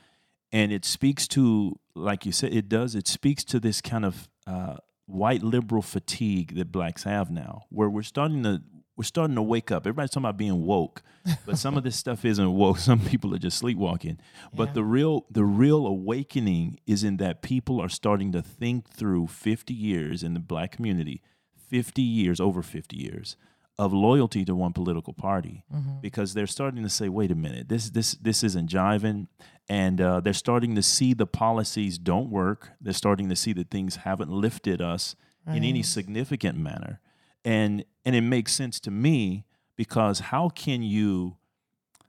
And 0.52 0.72
it 0.72 0.84
speaks 0.84 1.26
to, 1.28 1.78
like 1.94 2.24
you 2.26 2.32
said, 2.32 2.54
it 2.54 2.68
does, 2.68 2.94
it 2.94 3.08
speaks 3.08 3.44
to 3.44 3.60
this 3.60 3.80
kind 3.80 4.04
of 4.04 4.28
uh, 4.46 4.76
white 5.06 5.42
liberal 5.42 5.82
fatigue 5.82 6.54
that 6.56 6.70
blacks 6.72 7.04
have 7.04 7.30
now, 7.30 7.64
where 7.70 7.88
we're 7.90 8.02
starting 8.02 8.42
to 8.42 8.62
we're 8.96 9.04
starting 9.04 9.36
to 9.36 9.42
wake 9.42 9.70
up. 9.70 9.82
Everybody's 9.82 10.08
talking 10.08 10.24
about 10.24 10.38
being 10.38 10.64
woke, 10.64 11.02
but 11.44 11.58
some 11.58 11.76
of 11.76 11.84
this 11.84 11.96
stuff 11.96 12.24
isn't 12.24 12.50
woke. 12.54 12.78
Some 12.90 12.98
people 13.00 13.34
are 13.34 13.38
just 13.38 13.58
sleepwalking. 13.58 14.18
But 14.54 14.68
Yeah. 14.68 14.72
the 14.72 14.84
real 14.84 15.26
the 15.30 15.44
real 15.44 15.86
awakening 15.86 16.78
is 16.86 17.04
in 17.04 17.18
that 17.18 17.42
people 17.42 17.78
are 17.78 17.90
starting 17.90 18.32
to 18.32 18.40
think 18.40 18.88
through 18.88 19.26
50 19.26 19.74
years 19.74 20.22
in 20.22 20.32
the 20.32 20.40
black 20.40 20.72
community, 20.72 21.20
50 21.68 22.02
years 22.02 22.40
over 22.40 22.62
50 22.62 22.96
years 22.96 23.36
of 23.78 23.92
loyalty 23.92 24.44
to 24.44 24.54
one 24.54 24.72
political 24.72 25.12
party 25.12 25.62
because 26.00 26.32
they're 26.32 26.46
starting 26.46 26.82
to 26.82 26.88
say, 26.88 27.08
wait 27.10 27.30
a 27.30 27.34
minute, 27.34 27.68
this 27.68 27.90
this 27.90 28.12
this 28.14 28.42
isn't 28.42 28.70
jiving, 28.70 29.26
and 29.68 30.00
uh, 30.00 30.20
they're 30.20 30.32
starting 30.32 30.74
to 30.74 30.82
see 30.82 31.12
the 31.14 31.26
policies 31.26 31.98
don't 31.98 32.30
work. 32.30 32.70
They're 32.80 32.94
starting 32.94 33.28
to 33.28 33.36
see 33.36 33.52
that 33.54 33.70
things 33.70 33.96
haven't 33.96 34.30
lifted 34.30 34.80
us 34.80 35.14
in 35.48 35.62
any 35.62 35.82
significant 35.82 36.58
manner, 36.58 37.00
and 37.44 37.84
and 38.04 38.16
it 38.16 38.22
makes 38.22 38.52
sense 38.54 38.80
to 38.80 38.90
me 38.90 39.44
because 39.76 40.20
how 40.20 40.48
can 40.48 40.82
you 40.82 41.36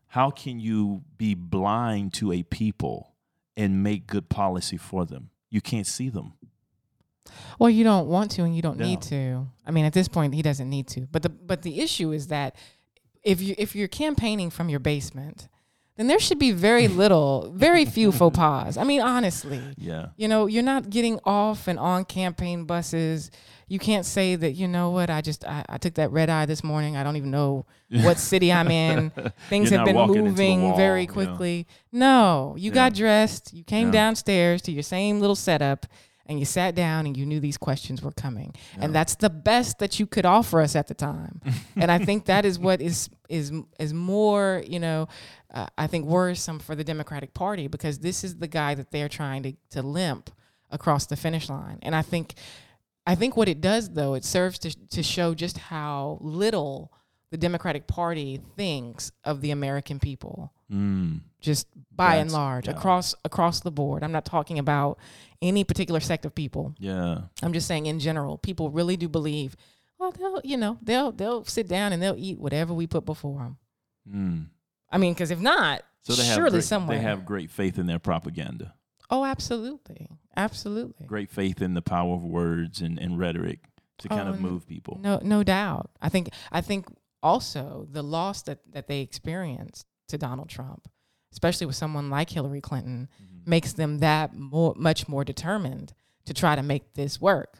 how 0.07 0.29
can 0.31 0.59
you 0.61 1.03
be 1.17 1.35
blind 1.35 2.13
to 2.13 2.31
a 2.31 2.43
people 2.43 3.13
and 3.57 3.83
make 3.83 4.07
good 4.07 4.29
policy 4.29 4.77
for 4.77 5.05
them? 5.05 5.29
You 5.49 5.59
can't 5.61 5.85
see 5.87 6.09
them. 6.09 6.33
Well, 7.59 7.69
you 7.69 7.83
don't 7.83 8.07
want 8.07 8.31
to, 8.31 8.43
and 8.43 8.55
you 8.55 8.61
don't 8.61 8.77
No. 8.77 8.85
need 8.85 9.01
to. 9.03 9.47
I 9.65 9.71
mean, 9.71 9.85
at 9.85 9.93
this 9.93 10.07
point, 10.07 10.33
he 10.33 10.41
doesn't 10.41 10.69
need 10.69 10.87
to. 10.89 11.01
But 11.11 11.23
the 11.23 11.29
but 11.29 11.61
the 11.61 11.79
issue 11.81 12.11
is 12.11 12.27
that 12.27 12.55
if 13.23 13.41
you 13.41 13.55
if 13.57 13.75
you're 13.75 13.87
campaigning 13.87 14.49
from 14.49 14.69
your 14.69 14.79
basement, 14.79 15.47
then 15.97 16.07
there 16.07 16.19
should 16.19 16.39
be 16.39 16.51
very 16.51 16.87
little, 17.03 17.51
very 17.55 17.83
few 17.85 18.11
faux 18.11 18.37
pas. 18.37 18.77
I 18.77 18.83
mean, 18.83 19.01
honestly, 19.01 19.61
Yeah. 19.77 20.07
you 20.15 20.27
know, 20.27 20.45
you're 20.45 20.63
not 20.63 20.89
getting 20.89 21.19
off 21.25 21.67
and 21.67 21.79
on 21.79 22.05
campaign 22.05 22.65
buses. 22.65 23.31
You 23.69 23.79
can't 23.79 24.05
say 24.05 24.35
that, 24.37 24.53
you 24.53 24.65
know 24.65 24.91
what, 24.91 25.09
I 25.09 25.19
just 25.19 25.43
I, 25.43 25.65
I 25.67 25.77
took 25.77 25.95
that 25.95 26.09
red 26.11 26.29
eye 26.29 26.45
this 26.45 26.63
morning. 26.63 26.95
I 26.95 27.03
don't 27.03 27.17
even 27.17 27.31
know 27.31 27.65
what 27.89 28.17
city 28.17 28.53
I'm 28.53 28.69
in. 28.71 29.09
Things 29.49 29.71
You're 29.71 29.79
have 29.79 29.85
been 29.85 29.95
walking 29.95 30.15
into 30.17 30.23
the 30.23 30.29
moving 30.29 30.61
wall, 30.69 30.77
very 30.77 31.01
you 31.01 31.07
know. 31.07 31.13
quickly. 31.13 31.67
No, 31.91 32.55
you 32.57 32.71
got 32.71 32.93
dressed, 32.93 33.53
you 33.53 33.65
came 33.65 33.87
Yeah. 33.87 33.91
downstairs 33.99 34.61
to 34.63 34.71
your 34.71 34.83
same 34.83 35.19
little 35.19 35.35
setup 35.35 35.85
and 36.27 36.39
you 36.39 36.45
sat 36.45 36.75
down 36.75 37.05
and 37.05 37.15
you 37.15 37.25
knew 37.25 37.39
these 37.39 37.57
questions 37.57 38.01
were 38.01 38.11
coming. 38.11 38.53
And 38.79 38.93
that's 38.93 39.15
the 39.15 39.29
best 39.29 39.79
that 39.79 39.99
you 39.99 40.05
could 40.05 40.25
offer 40.25 40.61
us 40.61 40.75
at 40.75 40.87
the 40.87 40.93
time. 40.93 41.41
and 41.75 41.91
I 41.91 41.97
think 41.99 42.25
that 42.25 42.45
is 42.45 42.59
what 42.59 42.81
is 42.81 43.09
is 43.29 43.51
is 43.79 43.93
more, 43.93 44.63
you 44.67 44.79
know, 44.79 45.07
uh, 45.53 45.67
I 45.77 45.87
think 45.87 46.05
worrisome 46.05 46.59
for 46.59 46.75
the 46.75 46.83
Democratic 46.83 47.33
Party 47.33 47.67
because 47.67 47.99
this 47.99 48.23
is 48.23 48.37
the 48.37 48.47
guy 48.47 48.75
that 48.75 48.91
they're 48.91 49.09
trying 49.09 49.43
to 49.43 49.53
to 49.71 49.81
limp 49.81 50.29
across 50.69 51.05
the 51.05 51.15
finish 51.15 51.49
line. 51.49 51.79
And 51.81 51.95
I 51.95 52.01
think 52.01 52.35
I 53.05 53.15
think 53.15 53.37
what 53.37 53.47
it 53.47 53.61
does 53.61 53.89
though, 53.89 54.13
it 54.13 54.25
serves 54.25 54.59
to 54.59 54.89
to 54.89 55.03
show 55.03 55.33
just 55.33 55.57
how 55.57 56.17
little 56.21 56.91
the 57.31 57.37
Democratic 57.37 57.87
Party 57.87 58.39
thinks 58.55 59.11
of 59.23 59.41
the 59.41 59.51
American 59.51 59.99
people 59.99 60.51
Mm. 60.71 61.21
just 61.39 61.65
by 61.95 62.15
and 62.17 62.29
large 62.29 62.67
yeah. 62.67 62.73
across 62.73 63.15
across 63.23 63.61
the 63.61 63.71
board. 63.71 64.03
I'm 64.03 64.11
not 64.11 64.25
talking 64.25 64.59
about 64.59 64.99
any 65.41 65.63
particular 65.63 66.01
sect 66.01 66.25
of 66.25 66.35
people. 66.35 66.75
Yeah. 66.77 67.19
I'm 67.41 67.53
just 67.53 67.67
saying 67.67 67.85
in 67.85 67.99
general, 67.99 68.37
people 68.37 68.69
really 68.69 68.97
do 68.97 69.07
believe, 69.07 69.55
well, 69.97 70.11
they'll 70.11 70.41
you 70.43 70.57
know 70.57 70.77
they'll 70.81 71.13
they'll 71.13 71.45
sit 71.45 71.69
down 71.69 71.93
and 71.93 72.01
they'll 72.03 72.17
eat 72.17 72.37
whatever 72.37 72.73
we 72.73 72.85
put 72.85 73.05
before 73.05 73.39
them. 73.39 73.57
Mm. 74.13 74.45
I 74.91 74.97
mean, 74.97 75.13
because 75.13 75.31
if 75.31 75.39
not, 75.39 75.83
So 76.01 76.13
they 76.13 76.23
surely 76.23 76.49
great, 76.51 76.63
somewhere. 76.65 76.97
they 76.97 77.03
have 77.03 77.25
great 77.25 77.49
faith 77.49 77.77
in 77.79 77.85
their 77.87 77.99
propaganda. 77.99 78.73
oh, 79.09 79.23
absolutely, 79.23 80.09
absolutely. 80.35 81.07
Great 81.07 81.29
faith 81.31 81.61
in 81.61 81.75
the 81.75 81.81
power 81.81 82.13
of 82.15 82.23
words 82.23 82.81
and, 82.81 82.99
and 82.99 83.17
rhetoric 83.17 83.59
to 83.99 84.09
kind 84.09 84.27
Oh, 84.27 84.33
of 84.33 84.41
move 84.41 84.67
people. 84.67 84.99
No, 85.01 85.19
no 85.23 85.43
doubt. 85.43 85.89
I 86.01 86.09
think 86.09 86.29
I 86.51 86.59
think 86.59 86.87
also 87.23 87.87
the 87.91 88.01
loss 88.03 88.41
that 88.43 88.59
that 88.71 88.87
they 88.87 89.01
experienced 89.01 89.85
to 90.09 90.17
Donald 90.17 90.49
Trump, 90.49 90.87
especially 91.33 91.67
with 91.67 91.75
someone 91.75 92.09
like 92.09 92.29
Hillary 92.29 92.61
Clinton, 92.61 93.09
Mm-hmm. 93.21 93.49
makes 93.49 93.73
them 93.73 93.99
that 93.99 94.33
more 94.35 94.73
much 94.77 95.07
more 95.07 95.23
determined 95.23 95.93
to 96.25 96.33
try 96.33 96.55
to 96.55 96.63
make 96.63 96.93
this 96.93 97.19
work. 97.21 97.59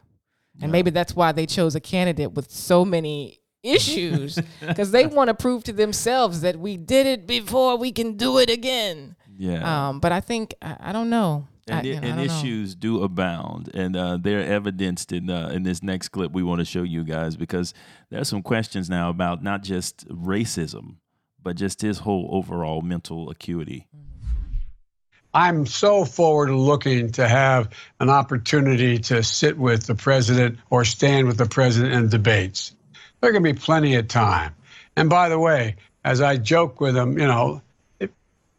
And 0.60 0.64
Yeah. 0.70 0.72
maybe 0.72 0.90
that's 0.90 1.14
why 1.16 1.32
they 1.32 1.46
chose 1.46 1.74
a 1.74 1.80
candidate 1.80 2.32
with 2.32 2.50
so 2.50 2.84
many 2.84 3.40
issues 3.62 4.38
because 4.60 4.90
they 4.90 5.06
want 5.06 5.28
to 5.28 5.34
prove 5.34 5.64
to 5.64 5.72
themselves 5.72 6.40
that 6.42 6.56
we 6.56 6.76
did 6.76 7.06
it 7.06 7.26
before, 7.26 7.76
we 7.76 7.92
can 7.92 8.16
do 8.16 8.38
it 8.38 8.50
again. 8.50 9.16
Yeah. 9.36 9.88
Um, 9.88 10.00
but 10.00 10.10
I 10.12 10.20
think 10.20 10.54
I, 10.62 10.76
I 10.80 10.92
don't 10.92 11.10
know. 11.10 11.46
I, 11.70 11.78
and, 11.78 11.86
i- 11.86 11.90
know, 11.90 11.92
I 11.92 11.94
and 11.94 12.02
don't 12.02 12.16
know. 12.16 12.22
issues 12.38 12.74
do 12.74 13.02
abound, 13.02 13.70
and 13.74 13.96
uh, 13.96 14.18
they're 14.20 14.44
evidenced 14.44 15.12
in 15.12 15.28
uh, 15.30 15.50
in 15.52 15.62
this 15.62 15.82
next 15.82 16.08
clip 16.08 16.32
we 16.32 16.42
want 16.42 16.60
to 16.60 16.64
show 16.64 16.82
you 16.82 17.04
guys 17.04 17.36
because 17.36 17.74
there 18.10 18.20
are 18.20 18.24
some 18.24 18.42
questions 18.42 18.88
now 18.90 19.10
about 19.10 19.42
not 19.42 19.62
just 19.62 20.06
racism, 20.08 20.96
but 21.42 21.56
just 21.56 21.80
his 21.82 21.98
whole 21.98 22.28
overall 22.32 22.82
mental 22.82 23.30
acuity. 23.30 23.86
I'm 25.34 25.66
so 25.66 26.04
forward 26.04 26.50
looking 26.50 27.12
to 27.12 27.28
have 27.28 27.68
an 28.00 28.08
opportunity 28.08 28.98
to 28.98 29.22
sit 29.22 29.58
with 29.58 29.86
the 29.86 29.94
president 29.94 30.58
or 30.70 30.84
stand 30.84 31.26
with 31.26 31.36
the 31.36 31.46
president 31.46 31.92
in 31.94 32.08
debates. 32.08 32.74
There 33.20 33.32
can 33.32 33.42
be 33.42 33.52
plenty 33.52 33.94
of 33.96 34.08
time. 34.08 34.54
And 34.96 35.10
by 35.10 35.28
the 35.28 35.38
way, 35.38 35.76
as 36.04 36.20
I 36.22 36.38
joke 36.38 36.80
with 36.80 36.96
him, 36.96 37.18
you 37.18 37.26
know, 37.26 37.56
it, 37.56 37.62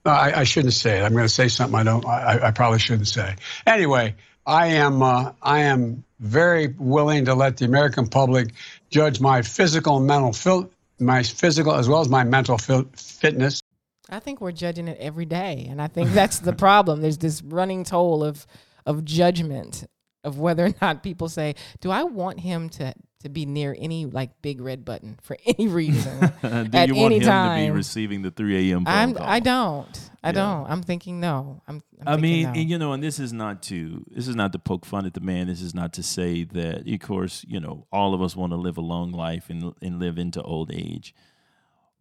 I, 0.10 0.40
I 0.40 0.44
shouldn't 0.44 0.74
say 0.74 1.00
it. 1.00 1.04
I'm 1.04 1.14
going 1.14 1.26
to 1.26 1.30
say 1.34 1.48
something 1.48 1.80
I 1.80 1.84
don't. 1.84 2.06
I, 2.06 2.48
I 2.48 2.52
probably 2.52 2.80
shouldn't 2.80 3.08
say. 3.08 3.36
Anyway, 3.66 4.16
I 4.46 4.68
am. 4.68 5.02
Uh, 5.02 5.32
I 5.42 5.60
am 5.60 6.04
very 6.20 6.68
willing 6.78 7.26
to 7.26 7.36
let 7.36 7.58
the 7.58 7.66
American 7.66 8.08
public 8.08 8.50
judge 8.90 9.22
my 9.22 9.42
physical 9.42 9.98
and 9.98 10.08
mental 10.08 10.34
fil- 10.34 10.70
my 11.00 11.24
physical 11.24 11.74
as 11.74 11.88
well 11.88 12.02
as 12.02 12.10
my 12.10 12.24
mental 12.24 12.58
fitness. 12.58 13.62
I 14.10 14.20
think 14.20 14.42
we're 14.42 14.52
judging 14.52 14.88
it 14.88 14.98
every 15.00 15.26
day, 15.26 15.68
and 15.70 15.82
I 15.82 15.88
think 15.88 16.12
that's 16.12 16.40
the 16.40 16.54
problem. 16.54 17.02
There's 17.02 17.20
this 17.20 17.42
running 17.42 17.84
toll 17.84 18.24
of 18.24 18.46
of 18.86 19.06
judgment 19.06 19.86
of 20.24 20.40
whether 20.40 20.66
or 20.66 20.74
not 20.82 21.04
people 21.04 21.30
say, 21.30 21.56
"Do 21.80 21.92
I 21.92 22.04
want 22.04 22.40
him 22.40 22.70
to 22.70 22.94
to 23.20 23.30
be 23.30 23.46
near 23.46 23.76
any 23.78 24.06
like 24.06 24.42
big 24.42 24.62
red 24.62 24.84
button 24.86 25.18
for 25.22 25.38
any 25.46 25.68
reason?" 25.68 26.20
Do 26.42 26.78
At 26.78 26.88
you 26.88 26.96
want 26.96 27.14
any 27.14 27.16
him 27.16 27.22
to 27.22 27.26
be 27.28 27.68
time. 27.68 27.74
receiving 27.74 28.22
the 28.22 28.32
3 28.32 28.72
a.m. 28.72 28.84
I'm 28.88 29.14
call? 29.14 29.26
I 29.28 29.40
don't. 29.40 30.10
I 30.24 30.30
Yeah. 30.30 30.32
don't. 30.34 30.70
I'm 30.70 30.82
thinking 30.84 31.20
no. 31.20 31.62
I'm. 31.68 31.82
I'm 32.02 32.08
I 32.08 32.18
mean, 32.18 32.44
no. 32.44 32.50
and, 32.52 32.70
you 32.70 32.78
know, 32.78 32.94
and 32.94 33.02
this 33.04 33.20
is 33.20 33.32
not 33.34 33.62
to 33.64 34.04
this 34.10 34.28
is 34.28 34.36
not 34.36 34.52
to 34.54 34.60
poke 34.60 34.86
fun 34.86 35.06
at 35.06 35.14
the 35.14 35.22
man. 35.22 35.48
This 35.48 35.62
is 35.62 35.74
not 35.74 35.94
to 35.94 36.04
say 36.04 36.44
that, 36.46 36.88
of 36.88 37.00
course, 37.00 37.46
you 37.48 37.60
know, 37.60 37.88
all 37.92 38.14
of 38.14 38.22
us 38.22 38.36
want 38.36 38.52
to 38.52 38.58
live 38.58 38.78
a 38.78 38.82
long 38.82 39.12
life 39.12 39.50
and 39.50 39.74
and 39.82 40.00
live 40.00 40.18
into 40.18 40.42
old 40.42 40.72
age, 40.74 41.14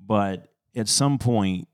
but 0.00 0.48
at 0.76 0.88
some 0.88 1.18
point, 1.18 1.68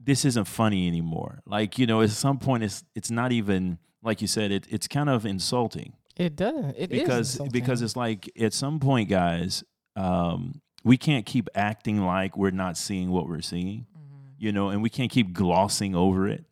this 0.00 0.24
isn't 0.24 0.46
funny 0.46 0.86
anymore. 0.88 1.40
Like 1.46 1.78
you 1.78 1.86
know, 1.86 2.00
at 2.02 2.10
some 2.10 2.38
point, 2.38 2.62
it's 2.64 2.84
it's 2.94 3.10
not 3.10 3.32
even 3.32 3.78
like 4.02 4.20
you 4.20 4.26
said. 4.26 4.50
It 4.50 4.66
it's 4.70 4.88
kind 4.88 5.08
of 5.08 5.24
insulting 5.24 5.92
it 6.26 6.36
does. 6.36 6.74
It 6.76 6.92
is 6.92 7.00
because 7.00 7.38
because 7.52 7.82
it's 7.82 7.96
like 7.96 8.30
at 8.38 8.52
some 8.52 8.80
point, 8.80 9.08
guys, 9.08 9.64
um, 9.96 10.60
we 10.84 10.96
can't 10.96 11.26
keep 11.26 11.48
acting 11.54 12.04
like 12.04 12.36
we're 12.36 12.50
not 12.50 12.76
seeing 12.76 13.10
what 13.10 13.28
we're 13.28 13.40
seeing 13.42 13.86
Mm-hmm. 13.96 14.34
you 14.38 14.52
know, 14.52 14.68
and 14.70 14.82
we 14.82 14.90
can't 14.90 15.10
keep 15.10 15.32
glossing 15.32 15.94
over 15.94 16.28
it. 16.28 16.44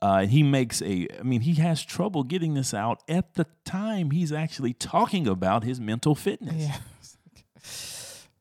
Uh, 0.00 0.26
he 0.26 0.42
makes 0.44 0.80
a, 0.82 1.08
I 1.18 1.22
mean, 1.24 1.40
he 1.40 1.54
has 1.54 1.82
trouble 1.82 2.22
getting 2.22 2.54
this 2.54 2.72
out 2.72 3.02
at 3.08 3.34
the 3.34 3.46
time 3.64 4.12
he's 4.12 4.30
actually 4.32 4.72
talking 4.72 5.26
about 5.26 5.64
his 5.64 5.80
mental 5.80 6.14
fitness. 6.14 6.54
yeah. 6.68 6.76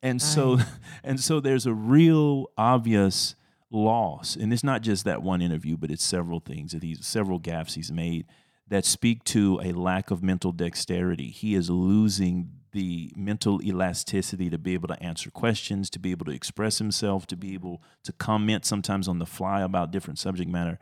And 0.03 0.21
so, 0.21 0.59
and 1.03 1.19
so 1.19 1.39
there's 1.39 1.65
a 1.65 1.73
real 1.73 2.51
obvious 2.57 3.35
loss. 3.71 4.35
And 4.35 4.53
it's 4.53 4.63
not 4.63 4.81
just 4.81 5.03
that 5.05 5.23
one 5.23 5.41
interview, 5.41 5.77
but 5.77 5.89
it's 5.89 6.03
several 6.03 6.39
things 6.39 6.73
that 6.73 6.83
he's, 6.83 7.05
several 7.05 7.39
gaffes 7.39 7.73
he's 7.73 7.91
made 7.91 8.25
that 8.69 8.85
speak 8.85 9.23
to 9.23 9.59
a 9.63 9.71
lack 9.71 10.11
of 10.11 10.21
mental 10.21 10.51
dexterity. 10.51 11.29
He 11.29 11.55
is 11.55 11.69
losing 11.69 12.51
the 12.73 13.11
mental 13.15 13.61
elasticity 13.63 14.49
to 14.49 14.57
be 14.57 14.73
able 14.73 14.89
to 14.89 15.01
answer 15.01 15.31
questions, 15.31 15.89
to 15.89 15.99
be 15.99 16.11
able 16.11 16.25
to 16.25 16.31
express 16.31 16.77
himself, 16.77 17.25
to 17.27 17.37
be 17.37 17.53
able 17.53 17.81
to 18.03 18.11
comment 18.11 18.65
sometimes 18.65 19.07
on 19.07 19.19
the 19.19 19.25
fly 19.25 19.61
about 19.61 19.91
different 19.91 20.19
subject 20.19 20.49
matter. 20.49 20.77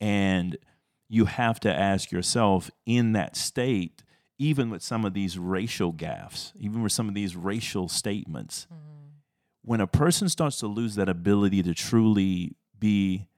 And 0.00 0.56
you 1.08 1.26
have 1.26 1.60
to 1.60 1.72
ask 1.72 2.10
yourself 2.10 2.70
in 2.84 3.12
that 3.12 3.36
state, 3.36 4.02
even 4.38 4.70
with 4.70 4.82
some 4.82 5.04
of 5.04 5.14
these 5.14 5.38
racial 5.38 5.92
gaffes, 5.92 6.52
even 6.58 6.82
with 6.82 6.92
some 6.92 7.08
of 7.08 7.14
these 7.14 7.36
racial 7.36 7.88
statements, 7.88 8.66
mm-hmm. 8.72 9.10
when 9.62 9.80
a 9.80 9.86
person 9.86 10.28
starts 10.28 10.58
to 10.60 10.66
lose 10.66 10.94
that 10.96 11.08
ability 11.08 11.62
to 11.62 11.74
truly 11.74 12.56
be, 12.78 13.28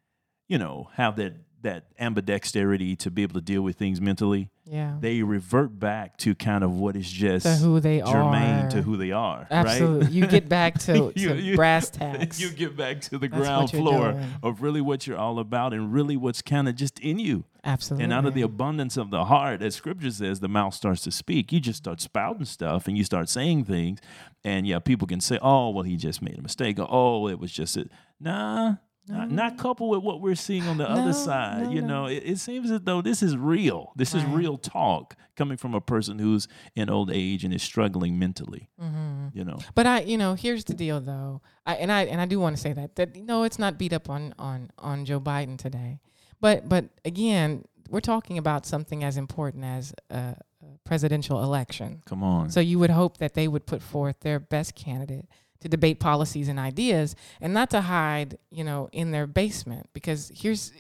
you 0.49 0.57
know, 0.57 0.89
have 0.95 1.17
that 1.17 1.35
that 1.63 1.85
ambidexterity 1.99 2.97
to 2.99 3.11
be 3.11 3.23
able 3.23 3.35
to 3.35 3.41
deal 3.41 3.63
with 3.63 3.77
things 3.77 4.01
mentally, 4.01 4.49
Yeah. 4.65 4.97
they 5.01 5.23
revert 5.23 5.79
back 5.79 6.17
to 6.19 6.35
kind 6.35 6.63
of 6.63 6.73
what 6.73 6.95
is 6.95 7.11
just 7.11 7.45
To 7.47 7.53
who 7.57 7.81
they 7.81 7.99
germane 8.01 8.67
are. 8.67 8.71
to 8.71 8.83
who 8.83 8.97
they 8.97 9.11
are. 9.11 9.47
Absolutely. 9.51 10.01
Right? 10.07 10.13
You 10.13 10.27
get 10.29 10.49
back 10.49 10.79
to, 10.81 11.13
You- 11.17 11.29
to 11.31 11.37
you- 11.41 11.57
brass 11.57 11.91
tacks. 11.91 12.41
you 12.41 12.51
get 12.51 12.77
back 12.77 13.01
to 13.03 13.19
the 13.19 13.27
That's 13.29 13.35
ground 13.43 13.71
floor 13.71 14.13
doing. 14.13 14.25
of 14.43 14.63
really 14.63 14.81
what 14.81 15.07
you're 15.07 15.19
all 15.19 15.39
about 15.41 15.73
and 15.73 15.93
really 15.93 16.17
what's 16.17 16.43
kind 16.43 16.69
of 16.69 16.77
just 16.77 17.01
in 17.01 17.19
you. 17.19 17.45
Absolutely. 17.65 18.05
And 18.05 18.13
out 18.13 18.25
of 18.25 18.35
the 18.35 18.43
abundance 18.43 18.97
of 18.97 19.11
the 19.11 19.25
heart, 19.25 19.61
as 19.61 19.75
scripture 19.75 20.11
says, 20.13 20.41
the 20.41 20.49
mouth 20.49 20.75
starts 20.75 21.03
to 21.03 21.11
speak. 21.11 21.53
You 21.53 21.61
just 21.61 21.79
start 21.79 22.01
spouting 22.01 22.45
stuff 22.45 22.87
and 22.87 22.97
you 22.97 23.03
start 23.05 23.29
saying 23.29 23.65
things. 23.65 23.99
And 24.45 24.67
yeah, 24.67 24.79
people 24.79 25.07
can 25.09 25.21
say, 25.21 25.39
oh, 25.43 25.71
well, 25.71 25.83
he 25.83 25.97
just 25.97 26.23
made 26.23 26.39
a 26.39 26.43
mistake. 26.43 26.79
Or, 26.79 26.87
oh, 26.89 27.27
it 27.29 27.39
was 27.41 27.51
just 27.53 27.77
a. 27.77 27.87
Nah, 28.21 28.77
not, 29.09 29.31
not 29.31 29.59
coupled 29.59 29.91
with 29.91 30.03
what 30.03 30.21
we're 30.21 30.35
seeing 30.35 30.65
on 30.65 30.77
the 30.79 30.85
No, 30.89 30.91
other 31.03 31.13
side. 31.13 31.65
no, 31.65 31.71
you 31.71 31.81
no. 31.81 31.87
know, 31.87 32.07
it, 32.07 32.23
it 32.25 32.39
seems 32.39 32.71
as 32.71 32.81
though 32.83 33.01
this 33.03 33.23
is 33.23 33.37
real. 33.37 33.93
This 33.97 34.15
is 34.15 34.25
real 34.25 34.57
talk 34.59 35.17
coming 35.37 35.57
from 35.57 35.75
a 35.75 35.81
person 35.81 36.19
who's 36.19 36.49
in 36.75 36.91
old 36.91 37.11
age 37.13 37.45
and 37.45 37.55
is 37.55 37.63
struggling 37.63 38.19
mentally. 38.19 38.69
Mm-hmm. 38.81 39.29
You 39.33 39.45
know, 39.45 39.59
But 39.75 39.87
I, 39.87 40.01
you 40.01 40.19
know, 40.19 40.35
here's 40.35 40.65
the 40.65 40.75
deal, 40.75 41.01
though. 41.01 41.43
I 41.67 41.75
and 41.75 41.91
I 41.93 42.03
and 42.05 42.21
I 42.21 42.27
do 42.27 42.41
want 42.41 42.57
to 42.57 42.63
say 42.63 42.73
that 42.73 42.97
that 42.97 43.17
no, 43.17 43.45
it's 43.45 43.59
not 43.59 43.79
beat 43.79 43.93
up 43.93 44.09
on 44.11 44.35
on 44.39 44.71
on 44.79 45.05
Joe 45.05 45.21
Biden 45.21 45.57
today. 45.59 46.01
But 46.41 46.69
but 46.69 46.87
again, 47.05 47.65
we're 47.91 48.01
talking 48.01 48.39
about 48.39 48.67
something 48.67 49.03
as 49.05 49.17
important 49.17 49.65
as 49.65 49.93
a 50.11 50.37
presidential 50.85 51.43
election. 51.43 52.03
come 52.05 52.23
on. 52.23 52.51
So 52.51 52.61
you 52.61 52.79
would 52.79 52.91
hope 52.91 53.19
that 53.19 53.35
they 53.35 53.47
would 53.49 53.67
put 53.67 53.83
forth 53.83 54.21
their 54.21 54.39
best 54.41 54.75
candidate 54.75 55.27
to 55.61 55.69
debate 55.69 56.01
policies 56.01 56.49
and 56.49 56.59
ideas 56.59 57.17
and 57.41 57.53
not 57.53 57.71
to 57.71 57.83
hide, 57.83 58.39
you 58.51 58.65
know, 58.65 58.89
in 58.93 59.11
their 59.11 59.27
basement. 59.27 59.89
Because 59.93 60.31
here's, 60.35 60.73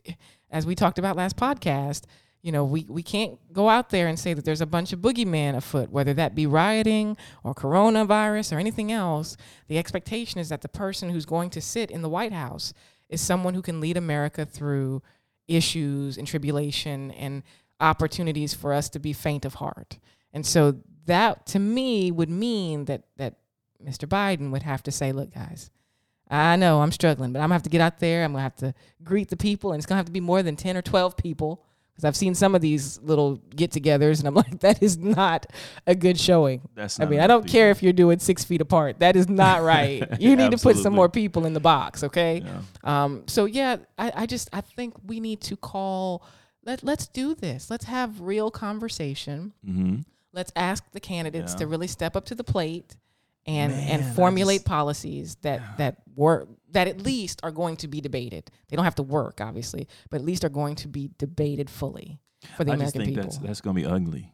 as 0.50 0.66
we 0.66 0.74
talked 0.74 0.98
about 0.98 1.16
last 1.16 1.36
podcast, 1.36 2.04
you 2.42 2.52
know, 2.52 2.64
we, 2.64 2.86
we 2.88 3.02
can't 3.02 3.36
go 3.52 3.68
out 3.68 3.90
there 3.90 4.06
and 4.06 4.18
say 4.18 4.32
that 4.32 4.44
there's 4.44 4.60
a 4.60 4.66
bunch 4.66 4.92
of 4.92 5.00
boogeyman 5.00 5.56
afoot, 5.56 5.90
whether 5.90 6.14
that 6.14 6.34
be 6.34 6.46
rioting 6.46 7.16
or 7.42 7.54
coronavirus 7.54 8.52
or 8.54 8.58
anything 8.58 8.92
else. 8.92 9.36
The 9.66 9.78
expectation 9.78 10.38
is 10.38 10.48
that 10.48 10.62
the 10.62 10.68
person 10.68 11.10
who's 11.10 11.26
going 11.26 11.50
to 11.50 11.60
sit 11.60 11.90
in 11.90 12.02
the 12.02 12.08
White 12.08 12.32
House 12.32 12.72
is 13.08 13.20
someone 13.20 13.54
who 13.54 13.62
can 13.62 13.80
lead 13.80 13.96
America 13.96 14.44
through 14.44 15.02
issues 15.48 16.16
and 16.16 16.26
tribulation 16.26 17.10
and 17.12 17.42
opportunities 17.80 18.54
for 18.54 18.72
us 18.72 18.88
to 18.90 18.98
be 18.98 19.12
faint 19.12 19.44
of 19.44 19.54
heart. 19.54 19.98
And 20.32 20.46
so 20.46 20.76
that 21.06 21.46
to 21.46 21.58
me 21.58 22.10
would 22.10 22.30
mean 22.30 22.84
that 22.84 23.04
that 23.16 23.34
Mr. 23.84 24.08
Biden 24.08 24.50
would 24.50 24.62
have 24.62 24.82
to 24.84 24.90
say, 24.92 25.12
look, 25.12 25.32
guys, 25.34 25.70
I 26.30 26.56
know 26.56 26.82
I'm 26.82 26.92
struggling, 26.92 27.32
but 27.32 27.38
I'm 27.38 27.44
gonna 27.44 27.54
have 27.54 27.62
to 27.62 27.70
get 27.70 27.80
out 27.80 28.00
there. 28.00 28.24
I'm 28.24 28.32
gonna 28.32 28.42
have 28.42 28.56
to 28.56 28.74
greet 29.02 29.28
the 29.28 29.36
people, 29.36 29.72
and 29.72 29.78
it's 29.80 29.86
gonna 29.86 29.98
have 29.98 30.06
to 30.06 30.12
be 30.12 30.20
more 30.20 30.42
than 30.42 30.56
10 30.56 30.76
or 30.76 30.82
12 30.82 31.16
people. 31.16 31.64
Because 31.92 32.04
I've 32.04 32.16
seen 32.16 32.36
some 32.36 32.54
of 32.54 32.60
these 32.60 33.00
little 33.02 33.36
get 33.56 33.72
togethers, 33.72 34.20
and 34.20 34.28
I'm 34.28 34.34
like, 34.44 34.60
that 34.60 34.82
is 34.82 34.98
not 34.98 35.46
a 35.86 35.94
good 35.96 36.18
showing. 36.20 36.60
That's 36.76 37.00
I 37.00 37.06
mean, 37.06 37.18
I 37.18 37.26
don't 37.26 37.46
care 37.46 37.70
if 37.70 37.82
you're 37.82 37.92
doing 37.92 38.18
six 38.20 38.44
feet 38.44 38.60
apart. 38.60 39.00
That 39.00 39.16
is 39.16 39.28
not 39.28 39.62
right. 39.74 40.20
You 40.20 40.36
need 40.36 40.52
to 40.52 40.58
put 40.58 40.76
some 40.76 40.92
more 40.94 41.08
people 41.08 41.44
in 41.46 41.54
the 41.54 41.60
box, 41.60 42.04
okay? 42.04 42.42
Yeah. 42.44 42.60
Um, 42.84 43.24
so 43.26 43.46
yeah, 43.46 43.78
I, 43.98 44.12
I 44.14 44.26
just 44.26 44.48
I 44.52 44.60
think 44.60 44.94
we 45.06 45.18
need 45.18 45.40
to 45.42 45.56
call 45.56 46.22
let 46.64 46.84
let's 46.84 47.08
do 47.08 47.34
this. 47.34 47.68
Let's 47.70 47.86
have 47.86 48.20
real 48.20 48.50
conversation. 48.50 49.52
Mm-hmm. 49.66 49.96
Let's 50.32 50.52
ask 50.54 50.84
the 50.92 51.00
candidates 51.00 51.54
Yeah. 51.54 51.58
to 51.60 51.66
really 51.66 51.88
step 51.88 52.14
up 52.14 52.26
to 52.26 52.34
the 52.36 52.44
plate 52.44 52.96
and 53.48 53.72
and 53.72 54.02
Man, 54.02 54.10
I 54.10 54.14
formulate 54.14 54.58
just- 54.60 54.66
policies 54.66 55.36
that 55.42 55.78
that 55.78 55.96
work 56.14 56.48
that 56.70 56.86
at 56.86 57.00
least 57.02 57.40
are 57.42 57.50
going 57.50 57.76
to 57.78 57.88
be 57.88 58.00
debated. 58.00 58.50
They 58.68 58.76
don't 58.76 58.84
have 58.84 58.94
to 58.96 59.02
work, 59.02 59.40
obviously, 59.40 59.88
but 60.10 60.20
at 60.20 60.26
least 60.26 60.44
are 60.44 60.50
going 60.50 60.74
to 60.76 60.88
be 60.88 61.10
debated 61.18 61.70
fully 61.70 62.20
for 62.56 62.64
the 62.64 62.72
I 62.72 62.76
just 62.76 62.94
American 62.94 63.00
think 63.00 63.08
people. 63.16 63.22
that's 63.24 63.38
that's 63.38 63.60
going 63.60 63.74
to 63.76 63.82
be 63.82 63.86
ugly. 63.88 64.32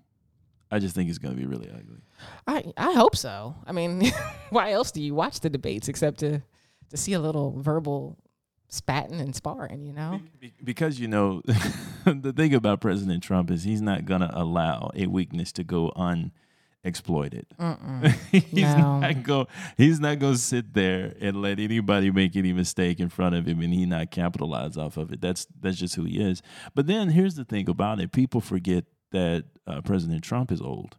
I 0.71 0.81
just 0.81 0.95
think 0.97 1.09
it's 1.09 1.19
going 1.19 1.35
to 1.35 1.41
be 1.41 1.47
really 1.47 1.71
ugly. 1.71 2.03
I 2.47 2.73
I 2.77 2.93
hope 2.95 3.17
so. 3.17 3.55
I 3.67 3.73
mean, 3.73 4.11
why 4.51 4.73
else 4.73 4.91
do 4.91 5.01
you 5.01 5.15
watch 5.15 5.41
the 5.41 5.49
debates 5.51 5.89
except 5.89 6.19
to 6.21 6.43
to 6.91 6.97
see 6.97 7.13
a 7.13 7.21
little 7.21 7.59
verbal 7.61 8.19
spatting 8.69 9.21
and 9.21 9.35
sparring, 9.37 9.85
you 9.87 9.93
know? 9.93 10.21
Be- 10.41 10.55
because 10.65 10.99
you 10.99 11.07
know 11.07 11.43
the 12.05 12.33
thing 12.33 12.55
about 12.55 12.81
President 12.81 13.23
Trump 13.23 13.51
is 13.51 13.63
he's 13.63 13.81
not 13.81 14.05
going 14.05 14.21
to 14.23 14.31
allow 14.37 14.91
a 14.97 15.07
weakness 15.07 15.53
to 15.53 15.65
go 15.65 15.93
unexploited. 15.95 16.33
Mm-mm. 16.85 18.11
he's 18.31 18.63
No. 18.77 19.01
not 19.01 19.23
go 19.23 19.47
he's 19.77 20.01
not 20.01 20.19
going 20.19 20.35
to 20.35 20.39
sit 20.39 20.75
there 20.75 21.15
and 21.21 21.41
let 21.43 21.59
anybody 21.59 22.11
make 22.11 22.37
any 22.37 22.53
mistake 22.53 23.01
in 23.01 23.09
front 23.09 23.35
of 23.35 23.47
him 23.47 23.61
and 23.61 23.73
he 23.73 23.87
not 23.87 24.11
capitalize 24.11 24.77
off 24.77 24.97
of 24.97 25.13
it. 25.13 25.21
That's 25.21 25.47
that's 25.61 25.79
just 25.79 25.95
who 25.97 26.05
he 26.05 26.21
is. 26.21 26.43
But 26.75 26.87
then 26.87 27.11
here's 27.11 27.35
the 27.35 27.45
thing 27.45 27.69
about 27.69 28.01
it: 28.01 28.13
people 28.13 28.41
forget 28.41 28.85
that 29.13 29.45
uh, 29.67 29.81
President 29.81 30.23
Trump 30.25 30.53
is 30.53 30.61
old. 30.61 30.97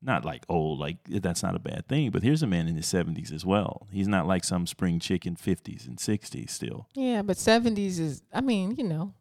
Not 0.00 0.24
like 0.24 0.44
old, 0.48 0.78
like 0.78 0.98
that's 1.08 1.42
not 1.42 1.56
a 1.56 1.58
bad 1.58 1.88
thing. 1.88 2.10
But 2.10 2.22
here's 2.22 2.42
a 2.42 2.46
man 2.46 2.68
in 2.68 2.76
his 2.76 2.86
70s 2.86 3.32
as 3.32 3.44
well. 3.44 3.88
He's 3.90 4.06
not 4.06 4.28
like 4.28 4.44
some 4.44 4.64
spring 4.64 5.00
chicken 5.00 5.34
50s 5.34 5.88
and 5.88 5.96
60s 5.98 6.50
still. 6.50 6.86
Yeah, 6.94 7.22
but 7.22 7.36
seventies 7.36 7.98
is. 7.98 8.22
I 8.32 8.40
mean, 8.40 8.76
you 8.76 8.84
know, 8.84 9.14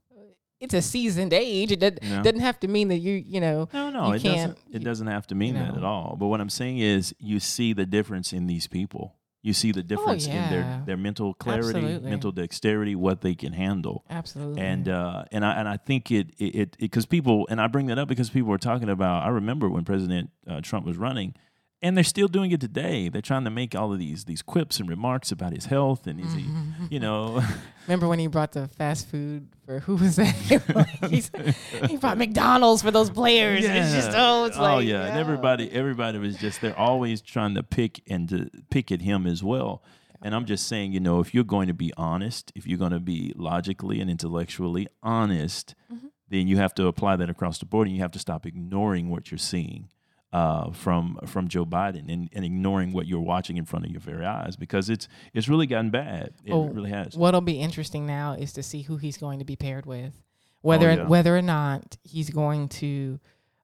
it's 0.60 0.74
a 0.74 0.82
seasoned 0.82 1.34
age. 1.34 1.72
It 1.72 1.80
doesn't, 1.80 2.00
Yeah. 2.04 2.22
doesn't 2.22 2.39
have 2.39 2.60
to 2.62 2.67
mean 2.67 2.88
that 2.89 2.98
you, 3.00 3.13
you 3.13 3.39
know. 3.39 3.70
No, 3.74 3.89
no, 3.89 4.08
you 4.10 4.13
it 4.15 4.22
can't- 4.22 4.36
doesn't. 4.56 4.76
It 4.76 4.84
doesn't 4.84 5.08
have 5.08 5.28
to 5.28 5.36
mean 5.36 5.56
that 5.56 5.72
know. 5.72 5.78
at 5.78 5.84
all. 5.84 6.15
But 6.20 6.28
what 6.28 6.41
I'm 6.41 6.50
saying 6.50 6.80
is, 6.80 7.13
you 7.20 7.39
see 7.39 7.74
the 7.74 7.86
difference 7.86 8.34
in 8.34 8.48
these 8.48 8.67
people. 8.67 9.13
You 9.43 9.54
see 9.54 9.72
the 9.72 9.84
difference 9.84 10.26
in 10.26 10.34
their 10.34 10.63
Oh, 10.63 10.67
yeah. 10.67 10.82
their 10.86 10.98
mental 10.98 11.34
clarity, 11.34 11.70
Absolutely. 11.80 12.10
mental 12.10 12.32
dexterity, 12.34 12.96
what 12.96 13.22
they 13.22 13.34
can 13.36 13.54
handle. 13.54 14.04
Absolutely. 14.10 14.62
And 14.62 14.89
uh, 14.89 15.24
and 15.32 15.46
I 15.46 15.54
and 15.54 15.70
I 15.70 15.78
think 15.78 16.12
it 16.12 16.32
it 16.38 16.76
because 16.80 17.06
people 17.06 17.48
and 17.50 17.62
I 17.62 17.67
bring 17.67 17.86
that 17.86 17.98
up 18.00 18.10
because 18.10 18.30
people 18.30 18.50
were 18.50 18.58
talking 18.58 18.89
about. 18.89 19.24
I 19.24 19.30
remember 19.30 19.70
when 19.70 19.86
President 19.86 20.32
uh, 20.48 20.60
Trump 20.62 20.86
was 20.86 20.98
running, 20.98 21.34
and 21.81 21.95
they're 21.95 22.03
still 22.03 22.27
doing 22.27 22.51
it 22.51 22.59
today. 22.59 23.07
They're 23.07 23.21
trying 23.21 23.43
to 23.43 23.49
make 23.51 23.75
all 23.75 23.93
of 23.93 23.99
these 23.99 24.25
these 24.25 24.41
quips 24.41 24.79
and 24.79 24.89
remarks 24.89 25.31
about 25.31 25.53
his 25.53 25.65
health 25.65 26.07
and 26.07 26.19
is 26.19 26.33
he, 26.33 26.45
you 26.89 26.99
know, 26.99 27.41
remember 27.87 28.07
when 28.07 28.19
he 28.19 28.27
brought 28.27 28.51
the 28.53 28.67
fast 28.67 29.07
food 29.09 29.47
for 29.65 29.79
who 29.81 29.95
was 29.95 30.15
that? 30.15 30.33
He 31.89 31.97
brought 31.97 32.17
McDonald's 32.23 32.81
for 32.81 32.91
those 32.91 33.09
players. 33.09 33.63
It's 33.63 33.93
just 33.93 34.11
oh, 34.15 34.45
it's 34.45 34.57
like 34.57 34.75
oh 34.75 34.79
yeah, 34.79 35.05
and 35.05 35.17
everybody 35.19 35.71
everybody 35.71 36.17
was 36.17 36.37
just 36.37 36.61
they're 36.61 36.77
always 36.77 37.21
trying 37.21 37.55
to 37.55 37.63
pick 37.63 38.01
and 38.09 38.27
to 38.29 38.49
pick 38.69 38.91
at 38.91 39.01
him 39.01 39.27
as 39.27 39.43
well. 39.43 39.83
And 40.21 40.33
I'm 40.33 40.45
just 40.45 40.67
saying, 40.67 40.93
you 40.93 40.99
know, 40.99 41.19
if 41.19 41.35
you're 41.35 41.43
going 41.43 41.67
to 41.67 41.75
be 41.75 41.93
honest, 41.95 42.51
if 42.55 42.65
you're 42.65 42.79
going 42.79 42.91
to 42.91 42.99
be 42.99 43.33
logically 43.35 44.01
and 44.01 44.09
intellectually 44.09 44.87
honest, 45.03 45.75
Mm-hmm. 45.93 46.07
then 46.29 46.47
you 46.47 46.57
have 46.57 46.73
to 46.75 46.87
apply 46.87 47.15
that 47.17 47.29
across 47.29 47.59
the 47.59 47.65
board, 47.65 47.87
and 47.87 47.95
you 47.95 48.01
have 48.01 48.11
to 48.13 48.19
stop 48.19 48.45
ignoring 48.47 49.09
what 49.09 49.29
you're 49.31 49.37
seeing 49.37 49.89
uh, 50.38 50.71
from 50.84 51.04
from 51.26 51.47
Joe 51.47 51.65
Biden 51.65 52.06
and, 52.13 52.30
and 52.36 52.43
ignoring 52.45 52.89
what 52.93 53.06
you're 53.10 53.28
watching 53.34 53.58
in 53.58 53.65
front 53.65 53.86
of 53.86 53.91
your 53.91 54.02
very 54.12 54.26
eyes 54.26 54.56
because 54.56 54.86
it's 54.89 55.08
it's 55.34 55.47
really 55.52 55.67
gotten 55.67 55.89
bad. 55.91 56.26
It 56.45 56.52
Oh, 56.54 56.67
really 56.78 56.91
has. 56.91 57.15
What'll 57.15 57.41
be 57.54 57.60
interesting 57.67 58.06
now 58.06 58.34
is 58.34 58.54
to 58.54 58.62
see 58.63 58.82
who 58.84 58.97
he's 58.97 59.17
going 59.17 59.39
to 59.39 59.45
be 59.45 59.56
paired 59.56 59.86
with, 59.86 60.13
whether 60.62 60.89
Oh, 60.91 60.95
yeah. 60.95 61.08
whether 61.13 61.34
or 61.36 61.41
not 61.41 61.97
he's 62.04 62.30
going 62.30 62.69
to 62.82 63.19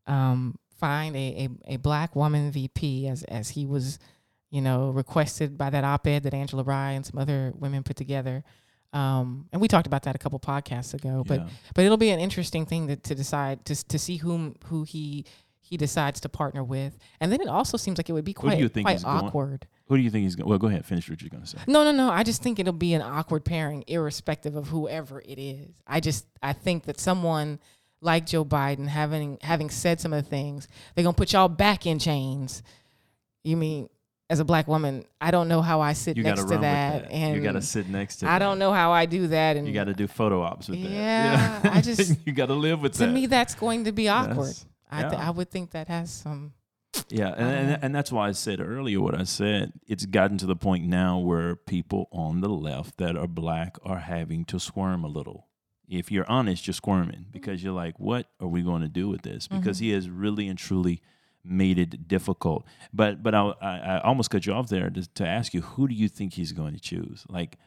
um, 0.08 0.58
find 0.80 1.16
a, 1.16 1.48
a, 1.68 1.74
a 1.76 1.78
black 1.78 2.16
woman 2.16 2.52
VP 2.52 3.08
as 3.08 3.24
as 3.40 3.50
he 3.50 3.66
was, 3.66 4.00
you 4.50 4.62
know, 4.62 4.90
requested 4.90 5.58
by 5.58 5.70
that 5.70 5.84
op-ed 5.84 6.24
that 6.24 6.34
Angela 6.34 6.64
Rye 6.64 6.92
and 6.98 7.06
some 7.06 7.20
other 7.20 7.54
women 7.56 7.84
put 7.84 7.96
together. 7.98 8.44
Um, 8.94 9.48
and 9.52 9.60
we 9.62 9.68
talked 9.68 9.88
about 9.88 10.04
that 10.04 10.16
a 10.16 10.20
couple 10.20 10.40
podcasts 10.40 10.94
ago, 10.94 11.24
but 11.28 11.40
Yeah. 11.42 11.48
but 11.76 11.86
it'll 11.86 11.98
be 11.98 12.12
an 12.12 12.20
interesting 12.20 12.66
thing 12.66 12.88
to, 12.90 12.96
to 12.96 13.16
decide 13.16 13.66
to 13.66 13.76
to 13.94 13.98
see 13.98 14.18
whom 14.18 14.56
who 14.66 14.84
he 14.84 15.26
he 15.66 15.78
decides 15.78 16.20
to 16.20 16.30
partner 16.30 16.64
with, 16.64 16.98
and 17.20 17.32
then 17.32 17.42
it 17.42 17.48
also 17.48 17.78
seems 17.78 17.98
like 17.98 18.10
it 18.10 18.14
would 18.14 18.26
be 18.26 18.34
quite 18.34 18.58
quite 18.74 18.96
is 18.98 19.04
going- 19.04 19.18
awkward. 19.26 19.66
Who 19.88 19.98
do 19.98 20.04
you 20.04 20.10
think 20.10 20.24
he's 20.24 20.36
going? 20.36 20.48
Well, 20.50 20.60
go 20.60 20.68
ahead, 20.68 20.86
finish 20.86 21.10
what 21.10 21.22
you're 21.22 21.30
going 21.30 21.44
to 21.44 21.50
say. 21.50 21.58
No, 21.68 21.84
no, 21.84 21.92
no. 21.92 22.10
I 22.10 22.24
just 22.24 22.42
think 22.42 22.58
it'll 22.58 22.72
be 22.74 22.94
an 22.94 23.02
awkward 23.02 23.44
pairing, 23.44 23.84
irrespective 23.88 24.56
of 24.56 24.70
whoever 24.70 25.22
it 25.22 25.38
is. 25.40 25.72
I 25.86 26.00
just 26.00 26.26
I 26.42 26.54
think 26.54 26.86
that 26.86 27.00
someone 27.00 27.60
like 28.02 28.26
Joe 28.26 28.46
Biden, 28.46 28.88
having 28.88 29.38
having 29.42 29.70
said 29.70 30.00
some 30.00 30.14
of 30.14 30.24
the 30.24 30.30
things, 30.30 30.68
they're 30.96 31.04
gonna 31.04 31.14
put 31.14 31.34
y'all 31.34 31.50
back 31.50 31.86
in 31.86 32.00
chains. 32.00 32.64
You 33.44 33.58
mean 33.58 33.90
as 34.30 34.40
a 34.40 34.46
black 34.46 34.68
woman, 34.70 35.06
I 35.22 35.32
don't 35.32 35.48
know 35.50 35.62
how 35.62 35.82
I 35.82 35.94
sit 35.94 36.16
You 36.18 36.24
next 36.24 36.44
to 36.44 36.48
to 36.48 36.58
that, 36.60 37.04
that. 37.04 37.12
and 37.12 37.36
you 37.36 37.42
got 37.42 37.52
to 37.52 37.62
sit 37.62 37.88
next 37.90 38.16
to. 38.18 38.26
I 38.28 38.34
that. 38.34 38.40
don't 38.40 38.58
know 38.58 38.72
how 38.72 38.92
I 38.92 39.06
do 39.06 39.28
that, 39.28 39.58
and 39.58 39.68
You 39.68 39.74
got 39.74 39.84
to 39.84 39.94
do 39.94 40.08
photo 40.08 40.42
ops 40.42 40.70
with 40.70 40.82
that. 40.82 40.90
Yeah, 40.90 41.60
I 41.72 41.82
just- 41.82 42.18
you 42.26 42.32
got 42.34 42.46
to 42.48 42.54
live 42.56 42.82
with 42.82 42.94
to 42.94 43.00
that. 43.00 43.12
me 43.12 43.26
that's 43.28 43.54
going 43.54 43.84
to 43.84 43.92
be 43.92 44.08
awkward. 44.08 44.48
Yes. 44.48 44.66
I 44.94 45.10
th- 45.10 45.22
I 45.22 45.30
would 45.30 45.50
think 45.50 45.72
that 45.72 45.88
has 45.88 46.12
some. 46.12 46.54
yeah, 47.10 47.30
and, 47.30 47.72
and 47.72 47.84
and 47.84 47.96
that's 47.96 48.12
why 48.12 48.28
I 48.28 48.32
said 48.34 48.60
earlier 48.62 49.02
what 49.02 49.20
I 49.20 49.24
said. 49.24 49.74
It's 49.88 50.06
gotten 50.06 50.38
to 50.40 50.46
the 50.46 50.56
point 50.56 50.86
now 50.86 51.18
where 51.20 51.56
people 51.56 52.08
on 52.12 52.42
the 52.42 52.50
left 52.50 52.98
that 52.98 53.18
are 53.18 53.28
black 53.28 53.78
are 53.84 54.00
having 54.00 54.46
to 54.46 54.60
squirm 54.60 55.04
a 55.04 55.08
little. 55.08 55.48
If 55.90 56.12
you're 56.12 56.30
honest, 56.30 56.68
you're 56.68 56.74
squirming 56.74 57.22
mm-hmm. 57.22 57.32
because 57.32 57.64
you're 57.64 57.74
like, 57.74 58.00
"What 58.00 58.28
are 58.40 58.48
we 58.48 58.62
going 58.62 58.82
to 58.82 58.88
do 58.88 59.10
with 59.10 59.24
this?" 59.24 59.48
Because 59.48 59.78
mm-hmm. 59.78 59.86
he 59.86 59.92
has 59.92 60.10
really 60.10 60.48
and 60.48 60.58
truly 60.58 61.02
made 61.44 61.78
it 61.78 62.08
difficult. 62.08 62.66
But 62.94 63.24
but 63.24 63.34
I 63.34 63.54
I, 63.62 63.78
I 63.78 64.02
almost 64.02 64.30
cut 64.30 64.46
you 64.46 64.54
off 64.54 64.70
there 64.70 64.90
to, 64.90 65.14
to 65.16 65.28
ask 65.28 65.54
you, 65.54 65.62
who 65.62 65.88
do 65.88 65.96
you 65.96 66.08
think 66.08 66.34
he's 66.34 66.52
going 66.52 66.74
to 66.74 66.80
choose? 66.80 67.26
Like, 67.28 67.58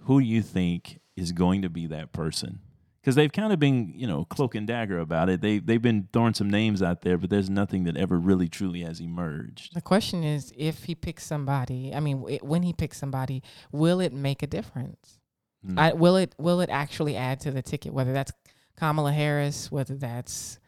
who 0.00 0.20
do 0.20 0.26
you 0.26 0.42
think 0.42 1.00
is 1.16 1.32
going 1.32 1.62
to 1.62 1.70
be 1.70 1.86
that 1.86 2.12
person 2.12 2.60
because 3.02 3.16
they've 3.16 3.32
kind 3.32 3.52
of 3.52 3.58
been, 3.58 3.92
you 3.96 4.06
know, 4.06 4.24
cloak 4.24 4.54
and 4.54 4.64
dagger 4.66 5.00
about 5.00 5.28
it. 5.28 5.40
They 5.40 5.58
they've 5.58 5.82
been 5.82 6.08
throwing 6.12 6.34
some 6.34 6.48
names 6.48 6.82
out 6.82 7.02
there, 7.02 7.18
but 7.18 7.30
there's 7.30 7.50
nothing 7.50 7.82
that 7.84 7.96
ever 7.96 8.16
really 8.18 8.48
truly 8.48 8.82
has 8.82 9.00
emerged. 9.00 9.74
The 9.74 9.80
question 9.80 10.22
is, 10.22 10.52
if 10.56 10.84
he 10.84 10.94
picks 10.94 11.24
somebody, 11.26 11.92
I 11.94 11.98
mean, 12.00 12.18
w- 12.20 12.38
when 12.42 12.62
he 12.62 12.72
picks 12.72 12.98
somebody, 12.98 13.42
will 13.72 13.98
it 14.00 14.12
make 14.12 14.42
a 14.42 14.46
difference? 14.46 15.18
Mm. 15.66 15.78
I, 15.78 15.92
will 15.94 16.16
it 16.16 16.34
will 16.38 16.60
it 16.60 16.70
actually 16.70 17.16
add 17.16 17.40
to 17.40 17.50
the 17.50 17.62
ticket? 17.62 17.92
Whether 17.92 18.12
that's 18.12 18.32
Kamala 18.76 19.12
Harris, 19.12 19.70
whether 19.70 19.94
that's, 19.96 20.58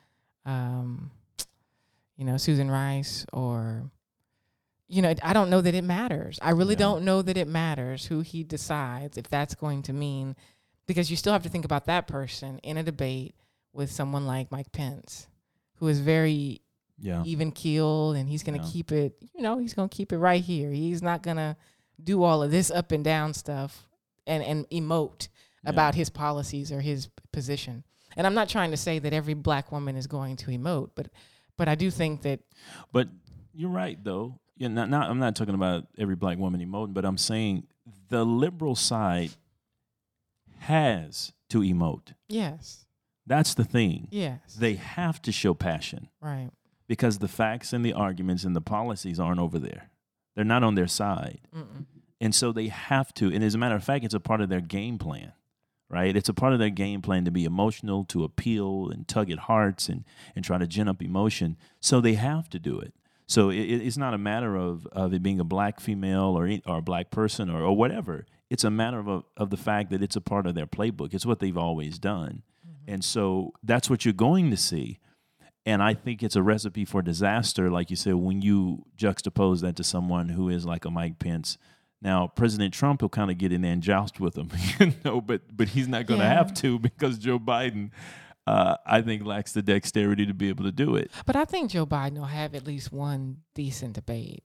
um, 0.45 1.11
you 2.17 2.25
know, 2.25 2.37
Susan 2.37 2.71
Rice, 2.71 3.27
or, 3.33 3.91
you 4.89 5.03
know, 5.03 5.15
I 5.23 5.33
don't 5.33 5.51
know 5.51 5.61
that 5.61 5.75
it 5.75 5.83
matters. 5.85 6.39
I 6.43 6.51
really 6.51 6.75
Yeah. 6.75 6.81
don't 6.81 7.05
know 7.05 7.23
that 7.23 7.37
it 7.37 7.49
matters 7.49 8.07
who 8.07 8.21
he 8.21 8.45
decides 8.45 9.17
if 9.17 9.29
that's 9.29 9.55
going 9.55 9.83
to 9.83 9.93
mean, 9.93 10.37
because 10.87 11.11
you 11.11 11.17
still 11.17 11.33
have 11.33 11.43
to 11.43 11.49
think 11.49 11.65
about 11.65 11.87
that 11.87 12.07
person 12.07 12.59
in 12.63 12.77
a 12.77 12.83
debate 12.83 13.35
with 13.73 13.91
someone 13.91 14.27
like 14.27 14.51
Mike 14.53 14.73
Pence, 14.73 15.27
who 15.77 15.89
is 15.89 16.01
very 16.01 16.61
yeah, 16.99 17.23
even 17.27 17.51
keel 17.51 18.13
and 18.13 18.29
he's 18.29 18.43
going 18.45 18.59
to 18.59 18.65
Yeah. 18.65 18.73
keep 18.73 18.93
it 18.93 19.17
you 19.35 19.43
know 19.43 19.59
he's 19.59 19.75
going 19.75 19.89
to 19.89 19.97
keep 19.97 20.13
it 20.13 20.19
right 20.19 20.43
here 20.43 20.71
he's 20.71 21.03
not 21.03 21.25
going 21.25 21.39
to 21.39 21.57
do 22.03 22.23
all 22.23 22.41
of 22.41 22.53
this 22.53 22.71
up 22.71 22.93
and 22.93 23.03
down 23.03 23.35
stuff 23.35 23.89
and 24.29 24.45
and 24.45 24.69
emote 24.71 25.27
Yeah. 25.65 25.71
about 25.71 25.97
his 25.97 26.09
policies 26.09 26.71
or 26.71 26.81
his 26.81 27.09
position 27.33 27.83
and 28.17 28.29
i'm 28.29 28.35
not 28.35 28.49
trying 28.49 28.71
to 28.71 28.77
say 28.77 29.01
that 29.01 29.13
every 29.13 29.35
black 29.35 29.73
woman 29.73 29.97
is 29.97 30.07
going 30.07 30.37
to 30.37 30.53
emote 30.53 30.91
but 30.95 31.09
but 31.57 31.67
i 31.69 31.75
do 31.75 31.91
think 31.91 32.23
that 32.23 32.39
But 32.93 33.09
you're 33.53 33.71
right, 33.71 33.99
though. 34.03 34.39
Yeah, 34.57 34.69
not, 34.69 34.89
not, 34.89 35.11
I'm 35.11 35.19
not 35.19 35.35
talking 35.35 35.55
about 35.57 35.87
every 35.99 36.15
black 36.17 36.39
woman 36.39 36.61
emoting, 36.61 36.95
but 36.95 37.05
I'm 37.05 37.19
saying 37.19 37.67
the 38.09 38.25
liberal 38.25 38.77
side 38.77 39.31
has 40.69 41.33
to 41.51 41.61
emote. 41.61 42.15
yes 42.29 42.87
That's 43.27 43.55
the 43.55 43.65
thing. 43.65 44.09
yes 44.11 44.55
They 44.55 44.75
have 44.75 45.21
to 45.23 45.33
show 45.33 45.55
passion 45.55 46.09
right 46.21 46.51
because 46.87 47.19
the 47.19 47.29
facts 47.29 47.73
and 47.73 47.85
the 47.85 47.93
arguments 47.93 48.45
and 48.45 48.55
the 48.55 48.61
policies 48.61 49.19
aren't 49.19 49.41
over 49.41 49.59
there. 49.59 49.91
They're 50.37 50.45
not 50.45 50.63
on 50.63 50.75
their 50.75 50.87
side. 50.89 51.41
Mm-mm. 51.57 51.87
And 52.21 52.35
so 52.35 52.53
they 52.53 52.69
have 52.69 53.13
to. 53.15 53.33
And 53.33 53.43
as 53.43 53.55
a 53.55 53.59
matter 53.59 53.75
of 53.77 53.85
fact, 53.85 54.05
it's 54.05 54.15
a 54.15 54.21
part 54.21 54.41
of 54.43 54.49
their 54.51 54.61
game 54.61 54.99
plan, 54.99 55.33
right? 55.89 56.15
It's 56.15 56.29
a 56.29 56.35
part 56.35 56.53
of 56.53 56.59
their 56.59 56.71
game 56.71 57.01
plan 57.03 57.25
to 57.25 57.31
be 57.31 57.45
emotional, 57.45 58.05
to 58.07 58.25
appeal 58.25 58.91
and 58.91 59.07
tug 59.09 59.31
at 59.31 59.39
hearts 59.41 59.89
and, 59.89 60.05
and 60.37 60.45
try 60.45 60.59
to 60.59 60.67
gin 60.67 60.89
up 60.89 61.01
emotion. 61.03 61.57
So 61.81 62.01
they 62.03 62.15
have 62.15 62.49
to 62.51 62.59
do 62.59 62.79
it. 62.81 62.93
So 63.27 63.49
it, 63.49 63.57
it- 63.61 63.83
it's 63.87 63.97
not 63.97 64.13
a 64.13 64.19
matter 64.19 64.55
of, 64.57 64.87
of 64.93 65.15
it 65.15 65.23
being 65.23 65.41
a 65.41 65.45
black 65.45 65.81
female 65.81 66.37
or, 66.39 66.51
or 66.67 66.79
a 66.79 66.83
black 66.83 67.11
person 67.11 67.49
or, 67.49 67.63
or 67.63 67.75
whatever. 67.77 68.27
It's 68.51 68.65
a 68.65 68.71
matter 68.71 68.99
of, 68.99 69.09
a, 69.09 69.23
of 69.37 69.51
the 69.51 69.57
fact 69.57 69.91
that 69.91 70.03
it's 70.03 70.17
a 70.17 70.21
part 70.21 70.47
of 70.47 70.55
their 70.55 70.67
playbook. 70.67 71.15
It's 71.15 71.27
what 71.27 71.39
they've 71.41 71.57
always 71.57 71.99
done. 71.99 72.43
And 72.87 73.03
so 73.03 73.53
that's 73.63 73.89
what 73.89 74.05
you're 74.05 74.13
going 74.15 74.51
to 74.51 74.57
see. 74.57 74.99
And 75.67 75.83
I 75.83 75.95
think 75.95 76.23
it's 76.23 76.37
a 76.37 76.43
recipe 76.43 76.85
for 76.85 77.01
disaster, 77.01 77.71
like 77.71 77.89
you 77.89 77.97
said, 77.97 78.17
when 78.17 78.43
you 78.43 78.85
juxtapose 78.99 79.63
that 79.63 79.77
to 79.77 79.85
someone 79.85 80.29
who 80.29 80.51
is 80.51 80.67
like 80.67 80.85
a 80.85 80.91
Mike 80.91 81.19
Pence. 81.19 81.57
Now, 82.03 82.27
President 82.27 82.75
Trump 82.75 83.01
will 83.01 83.09
kind 83.09 83.31
of 83.31 83.39
get 83.39 83.51
in 83.51 83.63
there 83.63 83.73
and 83.73 83.83
joust 83.83 84.21
with 84.21 84.37
him, 84.37 84.51
you 84.79 84.93
know, 85.07 85.23
but 85.23 85.41
but 85.57 85.69
he's 85.69 85.89
not 85.89 86.05
going 86.05 86.21
to 86.21 86.27
Yeah. 86.27 86.35
have 86.35 86.53
to 86.55 86.79
because 86.91 87.17
Joe 87.19 87.39
Biden, 87.39 87.91
uh, 88.47 88.77
I 88.85 89.01
think, 89.01 89.25
lacks 89.25 89.53
the 89.53 89.63
dexterity 89.63 90.27
to 90.27 90.35
be 90.35 90.51
able 90.51 90.65
to 90.65 90.73
do 90.73 90.97
it. 90.97 91.11
but 91.25 91.35
i 91.37 91.47
think 91.47 91.71
joe 91.71 91.87
biden 91.87 92.19
will 92.19 92.25
have 92.27 92.55
at 92.55 92.67
least 92.67 92.93
one 92.93 93.39
decent 93.55 93.95
debate 93.95 94.43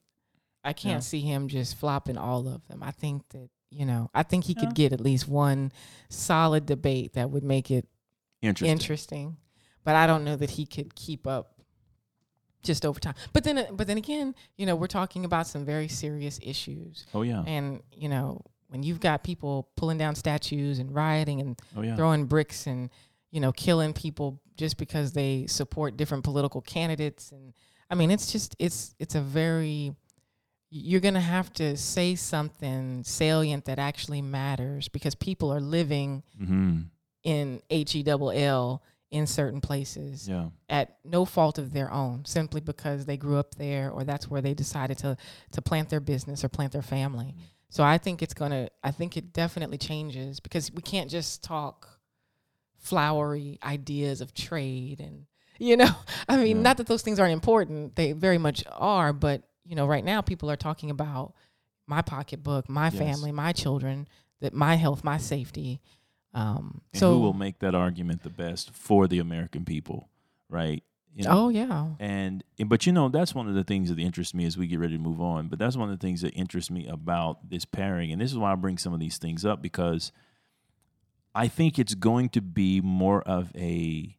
i 0.64 0.72
can't 0.72 0.94
Yeah. 0.94 1.00
see 1.00 1.20
him 1.20 1.50
just 1.50 1.76
flopping 1.78 2.18
all 2.18 2.48
of 2.48 2.66
them 2.70 2.82
i 2.82 2.92
think 2.92 3.24
that 3.32 3.50
you 3.72 3.86
know 3.86 4.10
i 4.14 4.24
think 4.24 4.44
he 4.46 4.56
could 4.56 4.74
get 4.74 4.92
at 4.94 5.00
least 5.00 5.28
one 5.28 5.72
solid 6.10 6.66
debate 6.66 7.14
that 7.14 7.30
would 7.30 7.44
make 7.44 7.70
it 7.72 7.88
Interesting. 8.42 8.72
interesting. 8.72 9.38
But 9.84 9.96
I 9.96 10.08
don't 10.08 10.24
know 10.24 10.36
that 10.38 10.52
he 10.52 10.66
could 10.66 10.96
keep 10.96 11.28
up 11.28 11.60
just 12.64 12.86
over 12.86 13.00
time. 13.00 13.16
But 13.34 13.44
then, 13.44 13.58
uh, 13.58 13.66
but 13.72 13.88
then 13.88 13.98
again, 13.98 14.36
you 14.58 14.66
know, 14.66 14.76
we're 14.76 14.88
talking 14.88 15.26
about 15.26 15.48
some 15.48 15.66
very 15.66 15.88
serious 15.88 16.40
issues, 16.42 17.06
Oh 17.14 17.22
yeah. 17.24 17.44
and 17.48 17.82
you 17.94 18.08
know, 18.10 18.42
when 18.70 18.84
you've 18.84 19.00
got 19.00 19.24
people 19.24 19.70
pulling 19.76 19.98
down 19.98 20.16
statues 20.16 20.80
and 20.80 20.94
rioting 20.94 21.40
and 21.42 21.60
Oh 21.76 21.82
yeah. 21.82 21.96
throwing 21.96 22.26
bricks 22.26 22.68
and 22.68 22.90
you 23.32 23.40
know 23.42 23.52
killing 23.52 23.94
people 23.94 24.42
just 24.58 24.78
because 24.78 25.14
they 25.14 25.46
support 25.48 25.98
different 25.98 26.24
political 26.24 26.62
candidates, 26.62 27.32
and 27.32 27.54
I 27.90 27.96
mean, 27.96 28.12
it's 28.12 28.32
just 28.32 28.56
it's 28.60 28.96
it's 29.00 29.16
a 29.16 29.22
very 29.22 29.94
you're 30.72 31.02
going 31.02 31.16
to 31.16 31.20
have 31.20 31.52
to 31.54 31.76
say 31.76 32.16
something 32.16 33.04
salient 33.04 33.66
that 33.66 33.80
actually 33.80 34.22
matters 34.22 34.88
because 34.88 35.16
people 35.16 35.52
are 35.54 35.60
living 35.62 36.24
hmm 36.38 36.82
in 37.24 37.62
H 37.70 37.96
E 37.96 38.04
double 38.04 38.32
L 38.32 38.82
in 39.12 39.28
certain 39.28 39.60
places 39.60 40.30
Yeah. 40.30 40.50
at 40.70 40.98
no 41.04 41.26
fault 41.26 41.58
of 41.58 41.74
their 41.74 41.92
own, 41.92 42.24
simply 42.26 42.62
because 42.62 43.06
they 43.06 43.18
grew 43.18 43.38
up 43.38 43.56
there 43.56 43.90
or 43.92 44.04
that's 44.06 44.30
where 44.30 44.42
they 44.42 44.54
decided 44.54 44.98
to 45.00 45.18
to 45.52 45.62
plant 45.62 45.90
their 45.90 46.00
business 46.00 46.44
or 46.46 46.50
plant 46.50 46.72
their 46.72 46.82
family. 46.82 47.36
So 47.70 47.84
I 47.84 47.98
think 47.98 48.22
it's 48.22 48.34
gonna 48.34 48.70
I 48.84 48.92
think 48.92 49.18
it 49.18 49.34
definitely 49.34 49.78
changes 49.78 50.40
because 50.40 50.72
we 50.72 50.82
can't 50.82 51.10
just 51.10 51.44
talk 51.44 52.00
flowery 52.78 53.60
ideas 53.64 54.22
of 54.22 54.34
trade 54.34 55.00
and 55.00 55.26
you 55.60 55.76
know, 55.76 55.90
I 56.30 56.38
mean 56.38 56.58
Yeah. 56.58 56.64
not 56.64 56.78
that 56.78 56.88
those 56.88 57.02
things 57.02 57.20
aren't 57.20 57.34
important. 57.34 57.96
They 57.96 58.14
very 58.14 58.38
much 58.38 58.64
are, 58.72 59.12
but 59.12 59.44
you 59.63 59.76
know, 59.76 59.86
right 59.88 60.04
now 60.04 60.22
people 60.22 60.50
are 60.50 60.56
talking 60.58 60.89
about 60.89 61.34
my 61.88 62.02
pocketbook, 62.02 62.69
my 62.69 62.86
Yes. 62.86 62.98
family, 62.98 63.32
my 63.32 63.52
children, 63.52 64.08
that 64.41 64.54
my 64.54 64.76
health, 64.76 65.04
my 65.04 65.17
safety. 65.17 65.82
Um 66.34 66.82
And 66.93 67.00
so 67.00 67.13
who 67.13 67.19
will 67.19 67.34
make 67.34 67.60
that 67.60 67.74
argument 67.76 68.24
the 68.24 68.30
best 68.30 68.72
for 68.72 69.08
the 69.08 69.19
American 69.19 69.65
people, 69.65 70.10
right? 70.50 70.84
You 71.13 71.24
know, 71.24 71.45
Oh 71.45 71.50
yeah. 71.50 71.88
And 72.00 72.43
but 72.67 72.86
you 72.86 72.93
know 72.93 73.10
that's 73.10 73.34
one 73.34 73.48
of 73.50 73.56
the 73.56 73.63
things 73.63 73.89
that 73.89 74.00
interests 74.00 74.34
me 74.36 74.45
as 74.45 74.58
we 74.58 74.67
get 74.67 74.80
ready 74.80 74.95
to 74.95 75.02
move 75.02 75.19
on. 75.22 75.48
But 75.48 75.58
that's 75.60 75.76
one 75.76 75.89
of 75.89 76.00
the 76.00 76.06
things 76.06 76.22
that 76.22 76.32
interests 76.34 76.69
me 76.69 76.86
about 76.88 77.50
this 77.50 77.65
pairing, 77.65 78.12
and 78.12 78.22
this 78.22 78.32
is 78.32 78.38
why 78.38 78.52
I 78.52 78.56
bring 78.56 78.78
some 78.78 78.93
of 78.93 79.00
these 79.00 79.17
things 79.17 79.43
up 79.43 79.62
because 79.62 80.12
I 81.34 81.48
think 81.48 81.80
it's 81.80 81.95
going 81.95 82.30
to 82.30 82.41
be 82.41 82.82
more 82.82 83.22
of 83.24 83.52
a, 83.56 84.15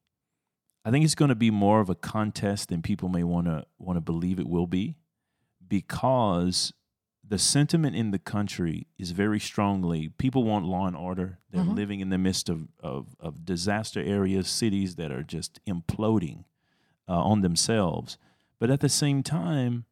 I 0.85 0.90
think 0.90 1.05
it's 1.05 1.14
going 1.16 1.29
to 1.29 1.35
be 1.35 1.50
more 1.50 1.81
of 1.81 1.88
a 1.90 1.94
contest 1.94 2.68
than 2.70 2.83
people 2.83 3.09
may 3.09 3.24
want 3.24 3.46
to 3.46 3.64
want 3.79 3.96
to 3.96 4.00
believe 4.00 4.38
it 4.40 4.48
will 4.48 4.66
be, 4.66 4.96
because 5.70 6.74
the 7.26 7.38
sentiment 7.38 7.94
in 7.96 8.11
the 8.11 8.18
country 8.18 8.88
is 8.98 9.12
very 9.12 9.38
strongly 9.40 10.09
people 10.18 10.42
want 10.44 10.66
law 10.66 10.87
and 10.87 10.96
order. 10.96 11.38
They're 11.50 11.64
Mhm. 11.64 11.76
living 11.76 12.00
in 12.00 12.11
the 12.11 12.18
midst 12.18 12.48
of, 12.50 12.68
of 12.80 13.16
of 13.20 13.44
disaster 13.46 14.02
areas, 14.02 14.48
cities 14.48 14.96
that 14.96 15.11
are 15.12 15.22
just 15.22 15.61
imploding 15.64 16.44
uh, 17.09 17.22
on 17.22 17.40
themselves. 17.40 18.18
But 18.59 18.68
at 18.70 18.80
the 18.80 18.88
same 18.88 19.22
time, 19.22 19.85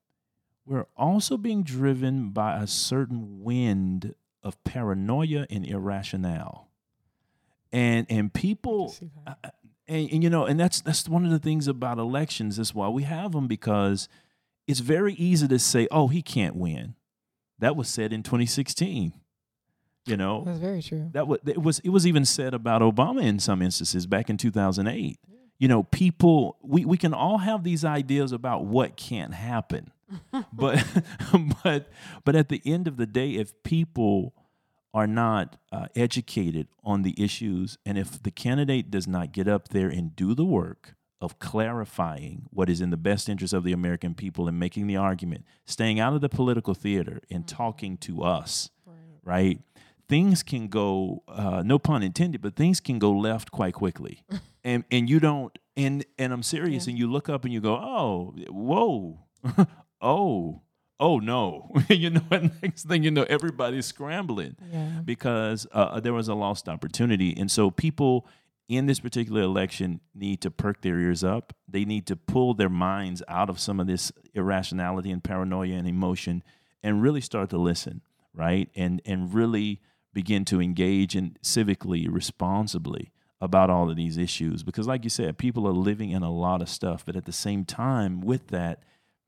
we're 0.66 0.86
also 0.96 1.36
being 1.38 1.62
driven 1.62 2.30
by 2.30 2.60
a 2.60 2.66
certain 2.66 3.42
wind 3.42 4.14
of 4.42 4.62
paranoia 4.64 5.46
and 5.48 5.64
irrationale. 5.64 6.68
And 7.72 8.06
and 8.10 8.32
people 8.32 8.94
uh, 9.26 9.34
and, 9.86 10.10
and 10.12 10.22
you 10.24 10.30
know, 10.30 10.44
and 10.44 10.58
that's 10.58 10.80
that's 10.80 11.08
one 11.08 11.24
of 11.24 11.30
the 11.30 11.38
things 11.38 11.68
about 11.68 11.98
elections. 11.98 12.56
That's 12.56 12.74
why 12.74 12.88
we 12.88 13.04
have 13.04 13.32
them 13.32 13.46
because 13.46 14.08
it's 14.68 14.80
very 14.80 15.14
easy 15.14 15.48
to 15.48 15.58
say, 15.58 15.88
"Oh, 15.90 16.06
he 16.08 16.22
can't 16.22 16.54
win." 16.54 16.94
That 17.58 17.74
was 17.74 17.88
said 17.88 18.12
in 18.12 18.22
2016. 18.22 19.12
You 20.06 20.16
know, 20.16 20.44
That's 20.46 20.58
very 20.58 20.80
true. 20.80 21.10
that 21.12 21.26
was 21.28 21.40
it 21.44 21.60
was 21.60 21.80
it 21.80 21.90
was 21.90 22.06
even 22.06 22.24
said 22.24 22.54
about 22.54 22.80
Obama 22.80 23.22
in 23.22 23.38
some 23.38 23.60
instances 23.60 24.06
back 24.06 24.30
in 24.30 24.36
2008. 24.38 25.18
You 25.58 25.68
know, 25.68 25.82
people 25.82 26.56
we, 26.62 26.84
we 26.84 26.96
can 26.96 27.12
all 27.12 27.38
have 27.38 27.62
these 27.64 27.84
ideas 27.84 28.32
about 28.32 28.64
what 28.64 28.96
can't 28.96 29.34
happen. 29.34 29.92
but 30.52 30.82
but 31.62 31.88
but 32.24 32.34
at 32.36 32.48
the 32.48 32.62
end 32.64 32.88
of 32.88 32.96
the 32.96 33.06
day 33.06 33.32
if 33.32 33.62
people 33.62 34.32
are 34.94 35.06
not 35.06 35.56
uh, 35.70 35.86
educated 35.94 36.68
on 36.82 37.02
the 37.02 37.14
issues 37.22 37.76
and 37.84 37.98
if 37.98 38.22
the 38.22 38.30
candidate 38.30 38.90
does 38.90 39.06
not 39.06 39.32
get 39.32 39.46
up 39.46 39.68
there 39.68 39.88
and 39.90 40.16
do 40.16 40.34
the 40.34 40.46
work 40.46 40.94
of 41.20 41.38
clarifying 41.38 42.42
what 42.50 42.70
is 42.70 42.80
in 42.80 42.90
the 42.90 42.96
best 42.96 43.28
interest 43.28 43.52
of 43.52 43.64
the 43.64 43.72
American 43.72 44.14
people 44.14 44.46
and 44.48 44.58
making 44.58 44.86
the 44.86 44.96
argument, 44.96 45.44
staying 45.64 45.98
out 45.98 46.12
of 46.14 46.20
the 46.20 46.28
political 46.28 46.74
theater 46.74 47.20
and 47.30 47.46
talking 47.48 47.96
to 47.96 48.22
us, 48.22 48.70
right? 49.24 49.60
Things 50.08 50.42
can 50.42 50.68
go, 50.68 51.22
uh, 51.28 51.62
no 51.64 51.78
pun 51.78 52.02
intended, 52.02 52.40
but 52.40 52.56
things 52.56 52.80
can 52.80 52.98
go 52.98 53.12
left 53.12 53.50
quite 53.50 53.74
quickly, 53.74 54.22
and 54.64 54.84
and 54.90 55.10
you 55.10 55.20
don't, 55.20 55.58
and 55.76 56.04
and 56.18 56.32
I'm 56.32 56.42
serious, 56.42 56.86
Yeah. 56.86 56.92
and 56.92 56.98
you 56.98 57.10
look 57.10 57.28
up 57.28 57.44
and 57.44 57.52
you 57.52 57.60
go, 57.60 57.74
oh, 57.74 58.34
whoa, 58.48 59.18
oh, 60.00 60.62
oh 61.00 61.18
no, 61.18 61.70
you 61.88 62.10
know, 62.10 62.22
and 62.30 62.52
next 62.62 62.84
thing 62.84 63.02
you 63.02 63.10
know, 63.10 63.24
everybody's 63.28 63.86
scrambling 63.86 64.56
Yeah. 64.72 65.00
because 65.04 65.66
uh, 65.72 66.00
there 66.00 66.12
was 66.14 66.28
a 66.28 66.34
lost 66.34 66.68
opportunity. 66.68 67.34
And 67.36 67.50
so 67.50 67.70
people 67.70 68.26
in 68.68 68.86
this 68.86 69.00
particular 69.00 69.40
election 69.40 70.00
need 70.14 70.40
to 70.42 70.50
perk 70.50 70.82
their 70.82 70.98
ears 71.00 71.24
up. 71.24 71.54
They 71.66 71.84
need 71.84 72.06
to 72.06 72.16
pull 72.16 72.54
their 72.54 72.68
minds 72.68 73.22
out 73.26 73.48
of 73.48 73.58
some 73.58 73.80
of 73.80 73.86
this 73.86 74.12
irrationality 74.34 75.10
and 75.10 75.24
paranoia 75.24 75.74
and 75.74 75.88
emotion 75.88 76.42
and 76.82 77.02
really 77.02 77.22
start 77.22 77.50
to 77.50 77.58
listen, 77.58 78.02
right? 78.34 78.68
And 78.76 79.00
and 79.06 79.32
really 79.32 79.80
begin 80.12 80.44
to 80.46 80.60
engage 80.60 81.16
in 81.16 81.36
civically, 81.42 82.06
responsibly 82.10 83.12
about 83.40 83.70
all 83.70 83.88
of 83.88 83.96
these 83.96 84.16
issues 84.16 84.62
because 84.62 84.86
like 84.86 85.04
you 85.04 85.10
said 85.10 85.38
people 85.38 85.66
are 85.66 85.72
living 85.72 86.10
in 86.10 86.22
a 86.22 86.30
lot 86.30 86.60
of 86.60 86.68
stuff 86.68 87.04
but 87.04 87.14
at 87.14 87.24
the 87.24 87.32
same 87.32 87.64
time 87.64 88.20
with 88.20 88.48
that 88.48 88.82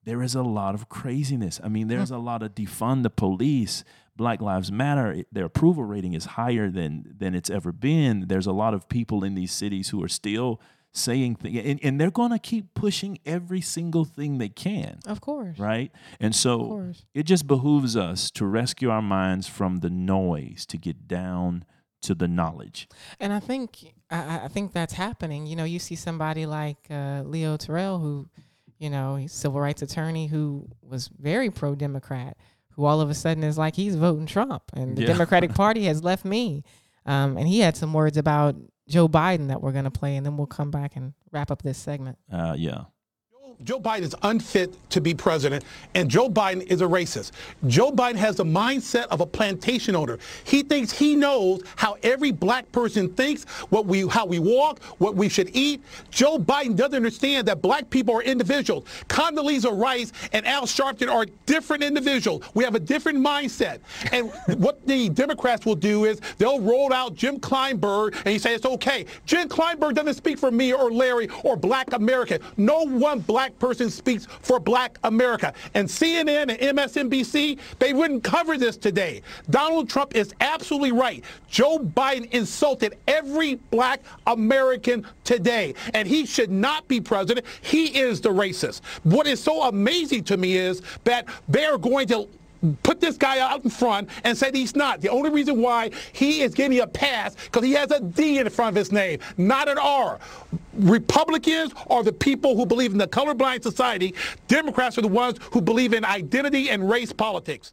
there 0.04 0.22
is 0.22 0.34
a 0.34 0.42
lot 0.42 0.74
of 0.74 0.88
craziness 0.88 1.60
i 1.62 1.68
mean 1.68 1.86
there's 1.86 2.10
a 2.10 2.18
lot 2.18 2.42
of 2.42 2.54
defund 2.54 3.02
the 3.02 3.10
police 3.10 3.84
black 4.20 4.40
lives 4.50 4.70
matter 4.70 5.06
their 5.32 5.46
approval 5.46 5.84
rating 5.94 6.12
is 6.20 6.24
higher 6.38 6.70
than 6.78 6.92
than 7.20 7.34
it's 7.38 7.50
ever 7.58 7.72
been. 7.72 8.14
There's 8.28 8.46
a 8.54 8.56
lot 8.64 8.72
of 8.74 8.80
people 8.88 9.18
in 9.28 9.34
these 9.34 9.52
cities 9.62 9.86
who 9.90 9.98
are 10.04 10.08
still 10.22 10.60
saying 10.92 11.36
things 11.36 11.60
and, 11.70 11.78
and 11.86 12.00
they're 12.00 12.10
going 12.22 12.32
to 12.38 12.38
keep 12.52 12.74
pushing 12.74 13.12
every 13.24 13.60
single 13.60 14.04
thing 14.04 14.38
they 14.38 14.48
can. 14.66 14.98
Of 15.06 15.20
course. 15.20 15.56
right? 15.58 15.90
And 16.24 16.34
so 16.34 16.92
it 17.14 17.24
just 17.32 17.46
behooves 17.46 17.96
us 17.96 18.30
to 18.32 18.44
rescue 18.44 18.90
our 18.90 19.02
minds 19.02 19.46
from 19.46 19.72
the 19.84 19.90
noise 19.90 20.66
to 20.66 20.76
get 20.76 21.06
down 21.06 21.64
to 22.02 22.14
the 22.14 22.26
knowledge. 22.26 22.88
And 23.20 23.32
I 23.32 23.40
think 23.40 23.68
I, 24.10 24.20
I- 24.46 24.48
think 24.48 24.72
that's 24.72 24.94
happening. 24.94 25.46
You 25.46 25.54
know, 25.56 25.64
you 25.74 25.78
see 25.78 25.96
somebody 25.96 26.44
like 26.46 26.78
uh, 26.90 27.22
Leo 27.24 27.56
Terrell, 27.56 27.98
who, 27.98 28.28
you 28.78 28.90
know, 28.90 29.16
he's 29.16 29.32
a 29.32 29.36
civil 29.36 29.60
rights 29.60 29.82
attorney 29.82 30.26
who 30.26 30.66
was 30.82 31.08
very 31.18 31.50
pro 31.50 31.74
Democrat, 31.74 32.36
who 32.72 32.84
all 32.84 33.00
of 33.00 33.10
a 33.10 33.14
sudden 33.14 33.42
is 33.44 33.56
like 33.58 33.76
he's 33.76 33.96
voting 33.96 34.26
Trump, 34.26 34.62
and 34.74 34.96
the 34.96 35.02
Yeah. 35.02 35.08
Democratic 35.08 35.54
Party 35.54 35.84
has 35.84 36.02
left 36.04 36.24
me. 36.24 36.62
Um, 37.06 37.36
and 37.38 37.48
he 37.48 37.60
had 37.60 37.76
some 37.76 37.92
words 37.92 38.16
about 38.16 38.56
Joe 38.88 39.08
Biden 39.08 39.48
that 39.48 39.62
we're 39.62 39.72
going 39.72 39.84
to 39.84 39.90
play, 39.90 40.16
and 40.16 40.24
then 40.26 40.36
we'll 40.36 40.46
come 40.46 40.70
back 40.70 40.96
and 40.96 41.14
wrap 41.32 41.50
up 41.50 41.62
this 41.62 41.78
segment. 41.78 42.18
uh, 42.32 42.54
yeah 42.58 42.84
Joe 43.62 43.78
Biden 43.78 44.02
is 44.02 44.16
unfit 44.22 44.74
to 44.90 45.02
be 45.02 45.12
president, 45.12 45.64
and 45.94 46.08
Joe 46.08 46.30
Biden 46.30 46.62
is 46.62 46.80
a 46.80 46.86
racist. 46.86 47.32
Joe 47.66 47.92
Biden 47.92 48.16
has 48.16 48.36
the 48.36 48.44
mindset 48.44 49.06
of 49.08 49.20
a 49.20 49.26
plantation 49.26 49.94
owner. 49.94 50.18
He 50.44 50.62
thinks 50.62 50.90
he 50.90 51.14
knows 51.14 51.62
how 51.76 51.98
every 52.02 52.30
black 52.30 52.70
person 52.72 53.10
thinks, 53.10 53.44
what 53.68 53.84
we, 53.84 54.08
how 54.08 54.24
we 54.24 54.38
walk, 54.38 54.82
what 54.98 55.14
we 55.14 55.28
should 55.28 55.50
eat. 55.54 55.82
Joe 56.10 56.38
Biden 56.38 56.74
doesn't 56.74 56.94
understand 56.94 57.46
that 57.48 57.60
black 57.60 57.90
people 57.90 58.14
are 58.14 58.22
individuals. 58.22 58.84
Condoleezza 59.08 59.78
Rice 59.78 60.12
and 60.32 60.46
Al 60.46 60.62
Sharpton 60.62 61.12
are 61.12 61.26
different 61.44 61.82
individuals. 61.82 62.42
We 62.54 62.64
have 62.64 62.74
a 62.74 62.80
different 62.80 63.18
mindset. 63.18 63.80
And 64.10 64.32
what 64.58 64.86
the 64.86 65.10
Democrats 65.10 65.66
will 65.66 65.74
do 65.74 66.06
is 66.06 66.20
they'll 66.38 66.60
roll 66.60 66.94
out 66.94 67.14
Jim 67.14 67.38
Clyburn 67.38 68.14
and 68.24 68.32
you 68.32 68.38
say 68.38 68.54
it's 68.54 68.66
okay. 68.66 69.04
Jim 69.26 69.48
Clyburn 69.48 69.94
doesn't 69.94 70.14
speak 70.14 70.38
for 70.38 70.50
me 70.50 70.72
or 70.72 70.90
Larry 70.90 71.28
or 71.44 71.56
black 71.56 71.92
American. 71.92 72.40
No 72.56 72.84
one 72.86 73.20
black 73.20 73.49
person 73.58 73.90
speaks 73.90 74.26
for 74.26 74.60
black 74.60 74.98
America. 75.04 75.52
And 75.74 75.88
CNN 75.88 76.56
and 76.58 76.78
MSNBC, 76.78 77.58
they 77.78 77.92
wouldn't 77.92 78.24
cover 78.24 78.56
this 78.56 78.76
today. 78.76 79.22
Donald 79.48 79.88
Trump 79.88 80.14
is 80.14 80.34
absolutely 80.40 80.92
right. 80.92 81.24
Joe 81.48 81.78
Biden 81.78 82.30
insulted 82.32 82.96
every 83.08 83.56
black 83.70 84.02
American 84.26 85.06
today. 85.24 85.74
And 85.94 86.06
he 86.06 86.26
should 86.26 86.50
not 86.50 86.86
be 86.88 87.00
president. 87.00 87.46
He 87.62 87.98
is 87.98 88.20
the 88.20 88.30
racist. 88.30 88.82
What 89.02 89.26
is 89.26 89.42
so 89.42 89.62
amazing 89.62 90.24
to 90.24 90.36
me 90.36 90.56
is 90.56 90.82
that 91.04 91.26
they're 91.48 91.78
going 91.78 92.08
to 92.08 92.28
put 92.82 93.00
this 93.00 93.16
guy 93.16 93.38
out 93.38 93.64
in 93.64 93.70
front 93.70 94.08
and 94.24 94.36
say 94.36 94.50
that 94.50 94.56
he's 94.56 94.76
not. 94.76 95.00
The 95.00 95.08
only 95.08 95.30
reason 95.30 95.60
why 95.60 95.90
he 96.12 96.42
is 96.42 96.54
getting 96.54 96.78
a 96.80 96.86
pass 96.86 97.34
because 97.34 97.64
he 97.64 97.72
has 97.72 97.90
a 97.90 98.00
D 98.00 98.38
in 98.38 98.48
front 98.50 98.70
of 98.70 98.76
his 98.76 98.92
name, 98.92 99.20
not 99.36 99.68
an 99.68 99.78
R. 99.78 100.18
Republicans 100.74 101.72
are 101.88 102.02
the 102.02 102.12
people 102.12 102.56
who 102.56 102.66
believe 102.66 102.92
in 102.92 102.98
the 102.98 103.08
colorblind 103.08 103.62
society. 103.62 104.14
Democrats 104.48 104.96
are 104.98 105.02
the 105.02 105.08
ones 105.08 105.38
who 105.52 105.60
believe 105.60 105.92
in 105.92 106.04
identity 106.04 106.70
and 106.70 106.88
race 106.88 107.12
politics. 107.12 107.72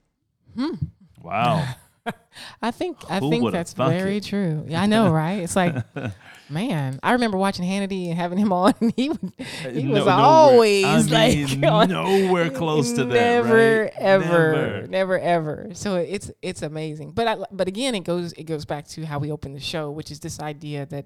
Hmm. 0.56 0.74
wow 1.22 1.68
I 2.62 2.72
think 2.72 2.98
I 3.10 3.20
Who 3.20 3.30
think 3.30 3.52
that's 3.52 3.74
very 3.74 4.18
it? 4.18 4.24
true. 4.24 4.66
Yeah, 4.68 4.82
I 4.82 4.86
know, 4.86 5.12
right? 5.12 5.42
It's 5.44 5.56
like, 5.56 5.76
man, 6.50 7.00
I 7.04 7.14
remember 7.14 7.38
watching 7.38 7.66
Hannity 7.66 8.08
and 8.10 8.16
having 8.16 8.38
him 8.38 8.52
on. 8.62 8.74
And 8.82 8.94
he 8.96 9.04
he 9.72 9.84
No- 9.84 9.94
was 9.94 10.06
nowhere- 10.06 10.10
always 10.14 10.86
I 10.86 11.28
like 11.28 11.64
on- 11.72 11.90
nowhere 12.28 12.50
close 12.50 12.94
to 12.94 13.06
that, 13.06 13.14
Never, 13.14 13.82
right? 13.84 13.94
ever, 13.98 14.26
Never. 14.26 14.88
never, 14.88 15.20
ever. 15.20 15.70
So 15.74 15.96
it's 15.96 16.32
it's 16.42 16.62
amazing. 16.62 17.12
But 17.12 17.28
I, 17.28 17.38
but 17.52 17.68
again, 17.68 17.96
it 17.96 18.04
goes 18.04 18.34
it 18.34 18.44
goes 18.44 18.66
back 18.66 18.88
to 18.90 19.06
how 19.06 19.20
we 19.20 19.32
opened 19.32 19.56
the 19.56 19.60
show, 19.62 19.92
which 19.92 20.12
is 20.12 20.20
this 20.20 20.40
idea 20.40 20.86
that 20.88 21.06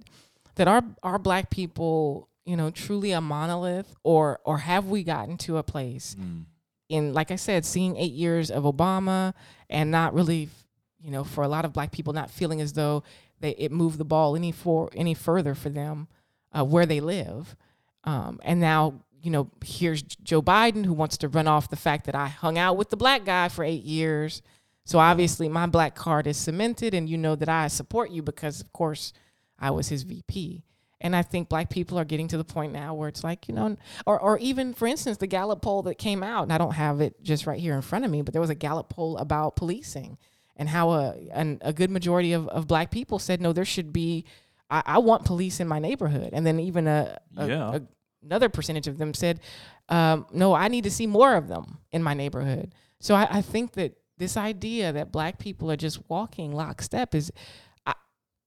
that 0.56 0.68
our 0.68 0.84
our 1.04 1.18
black 1.20 1.50
people, 1.50 2.28
you 2.46 2.56
know, 2.58 2.70
truly 2.72 3.12
a 3.12 3.22
monolith, 3.22 3.94
or 4.04 4.40
or 4.44 4.60
have 4.60 4.86
we 4.88 5.04
gotten 5.04 5.38
to 5.38 5.58
a 5.58 5.64
place 5.64 6.16
Mm. 6.20 6.46
in 6.90 7.14
like 7.14 7.32
I 7.32 7.36
said, 7.38 7.66
seeing 7.66 7.98
eight 7.98 8.14
years 8.14 8.52
of 8.52 8.64
Obama 8.64 9.34
and 9.70 9.92
not 9.92 10.14
really, 10.14 10.50
you 11.02 11.10
know, 11.12 11.24
for 11.24 11.44
a 11.44 11.48
lot 11.48 11.64
of 11.66 11.72
black 11.74 11.92
people, 11.92 12.14
not 12.14 12.30
feeling 12.30 12.60
as 12.62 12.74
though 12.74 13.04
they 13.42 13.52
it 13.52 13.72
moved 13.72 13.98
the 13.98 14.06
ball 14.06 14.36
any 14.36 14.52
for 14.52 14.90
any 14.96 15.14
further 15.14 15.56
for 15.56 15.70
them 15.70 16.08
uh, 16.52 16.64
where 16.64 16.86
they 16.86 17.00
live, 17.00 17.56
um, 18.04 18.40
and 18.44 18.60
now 18.60 19.02
you 19.22 19.32
know 19.32 19.50
here's 19.64 20.02
Joe 20.02 20.42
Biden 20.42 20.86
who 20.86 20.94
wants 20.94 21.18
to 21.18 21.28
run 21.28 21.48
off 21.48 21.70
the 21.70 21.76
fact 21.76 22.06
that 22.06 22.16
I 22.16 22.28
hung 22.28 22.58
out 22.58 22.78
with 22.78 22.90
the 22.90 22.98
black 22.98 23.26
guy 23.26 23.50
for 23.50 23.64
eight 23.64 23.84
years, 23.84 24.42
so 24.86 25.00
obviously 25.00 25.50
my 25.50 25.66
black 25.66 25.96
card 25.96 26.28
is 26.28 26.38
cemented, 26.38 26.94
and 26.94 27.10
you 27.10 27.18
know 27.18 27.36
that 27.36 27.50
I 27.50 27.68
support 27.68 28.12
you 28.12 28.22
because 28.22 28.62
of 28.62 28.72
course 28.74 29.14
I 29.60 29.72
was 29.72 29.90
his 29.90 30.04
VP. 30.04 30.64
And 31.04 31.16
I 31.16 31.24
think 31.24 31.50
black 31.50 31.72
people 31.72 31.98
are 31.98 32.06
getting 32.06 32.28
to 32.28 32.38
the 32.38 32.44
point 32.44 32.74
now 32.74 32.94
where 32.94 33.10
it's 33.10 33.24
like, 33.24 33.48
you 33.48 33.56
know, 33.56 33.76
or, 34.06 34.20
or 34.20 34.38
even, 34.38 34.76
for 34.76 34.88
instance, 34.88 35.18
the 35.18 35.26
Gallup 35.26 35.64
poll 35.64 35.82
that 35.84 35.98
came 35.98 36.22
out, 36.22 36.44
and 36.44 36.54
I 36.54 36.60
don't 36.60 36.74
have 36.74 37.02
it 37.02 37.24
just 37.24 37.48
right 37.48 37.60
here 37.60 37.74
in 37.74 37.82
front 37.82 38.06
of 38.06 38.12
me, 38.12 38.22
but 38.22 38.34
there 38.34 38.42
was 38.42 38.52
a 38.52 38.56
Gallup 38.56 38.90
poll 38.90 39.18
about 39.18 39.56
policing 39.56 40.20
and 40.62 40.70
how 40.70 40.92
a, 40.92 41.16
an, 41.34 41.58
a 41.62 41.74
good 41.74 41.90
majority 41.90 42.34
of, 42.34 42.48
of 42.50 42.68
black 42.68 42.92
people 42.92 43.18
said, 43.18 43.42
no, 43.42 43.52
there 43.52 43.66
should 43.66 43.92
be, 43.92 44.26
I, 44.70 44.84
I 44.86 44.98
want 45.00 45.26
police 45.26 45.60
in 45.60 45.68
my 45.68 45.80
neighborhood. 45.80 46.30
And 46.34 46.46
then 46.46 46.60
even 46.60 46.86
a, 46.88 47.18
a, 47.36 47.48
Yeah. 47.48 47.76
a- 47.78 47.82
another 48.24 48.48
percentage 48.50 48.88
of 48.88 49.00
them 49.00 49.14
said, 49.16 49.40
um, 49.90 50.28
no, 50.32 50.54
I 50.54 50.68
need 50.68 50.84
to 50.84 50.92
see 50.92 51.08
more 51.08 51.34
of 51.36 51.48
them 51.48 51.80
in 51.92 52.04
my 52.04 52.14
neighborhood. 52.14 52.74
So 53.00 53.16
I, 53.16 53.28
I 53.40 53.42
think 53.42 53.72
that 53.74 53.98
this 54.20 54.38
idea 54.38 54.94
that 54.94 55.12
black 55.12 55.40
people 55.40 55.72
are 55.72 55.76
just 55.88 55.98
walking 56.08 56.52
lockstep 56.52 57.16
is, 57.16 57.32
I, 57.88 57.96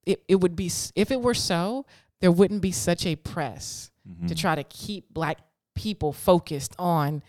it, 0.07 0.23
it 0.29 0.37
would 0.37 0.55
be, 0.55 0.71
if 0.95 1.11
it 1.11 1.21
were 1.21 1.35
so, 1.35 1.85
there 2.21 2.31
wouldn't 2.31 2.63
be 2.63 2.73
such 2.73 3.05
a 3.07 3.17
press 3.17 3.91
Mm-hmm. 4.07 4.27
to 4.27 4.35
try 4.35 4.55
to 4.55 4.65
keep 4.65 5.13
black 5.15 5.39
people 5.75 6.13
focused 6.13 6.75
on 6.79 7.23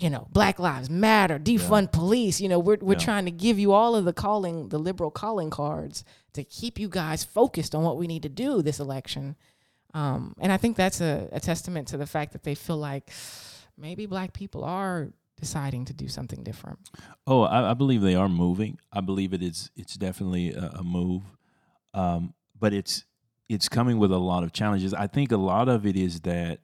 you 0.00 0.08
know 0.10 0.26
black 0.32 0.58
lives 0.58 0.88
matter 0.88 1.38
defund 1.38 1.90
police 1.92 2.40
you 2.40 2.48
know 2.48 2.58
we're, 2.58 2.78
we're 2.80 2.92
Yeah. 2.94 2.98
trying 2.98 3.24
to 3.24 3.30
give 3.30 3.58
you 3.58 3.72
all 3.72 3.94
of 3.96 4.04
the 4.04 4.12
calling 4.12 4.68
the 4.68 4.78
liberal 4.78 5.10
calling 5.10 5.50
cards 5.50 6.04
to 6.34 6.44
keep 6.44 6.78
you 6.78 6.88
guys 6.88 7.24
focused 7.24 7.74
on 7.74 7.82
what 7.82 7.96
we 7.96 8.06
need 8.06 8.22
to 8.22 8.28
do 8.28 8.62
this 8.62 8.78
election 8.80 9.36
um, 9.94 10.34
and 10.40 10.52
i 10.52 10.56
think 10.56 10.76
that's 10.76 11.00
a, 11.00 11.28
a 11.32 11.40
testament 11.40 11.88
to 11.88 11.96
the 11.96 12.06
fact 12.06 12.32
that 12.32 12.42
they 12.44 12.54
feel 12.54 12.76
like 12.76 13.10
maybe 13.76 14.06
black 14.06 14.32
people 14.32 14.62
are 14.64 15.08
deciding 15.40 15.84
to 15.84 15.92
do 15.94 16.08
something 16.08 16.42
different 16.42 16.78
Oh, 17.26 17.42
I, 17.42 17.70
I 17.70 17.74
believe 17.74 18.00
they 18.00 18.14
are 18.14 18.28
moving. 18.28 18.78
I 18.90 19.00
believe 19.02 19.34
it 19.34 19.42
is. 19.42 19.70
It's 19.76 19.96
definitely 19.96 20.52
a, 20.54 20.70
a 20.78 20.82
move, 20.82 21.22
um, 21.94 22.32
but 22.58 22.72
it's 22.72 23.04
it's 23.50 23.68
coming 23.68 23.98
with 23.98 24.10
a 24.12 24.18
lot 24.18 24.42
of 24.44 24.52
challenges. 24.52 24.92
I 24.94 25.06
think 25.06 25.30
a 25.30 25.36
lot 25.36 25.68
of 25.68 25.84
it 25.86 25.94
is 25.94 26.20
that 26.22 26.60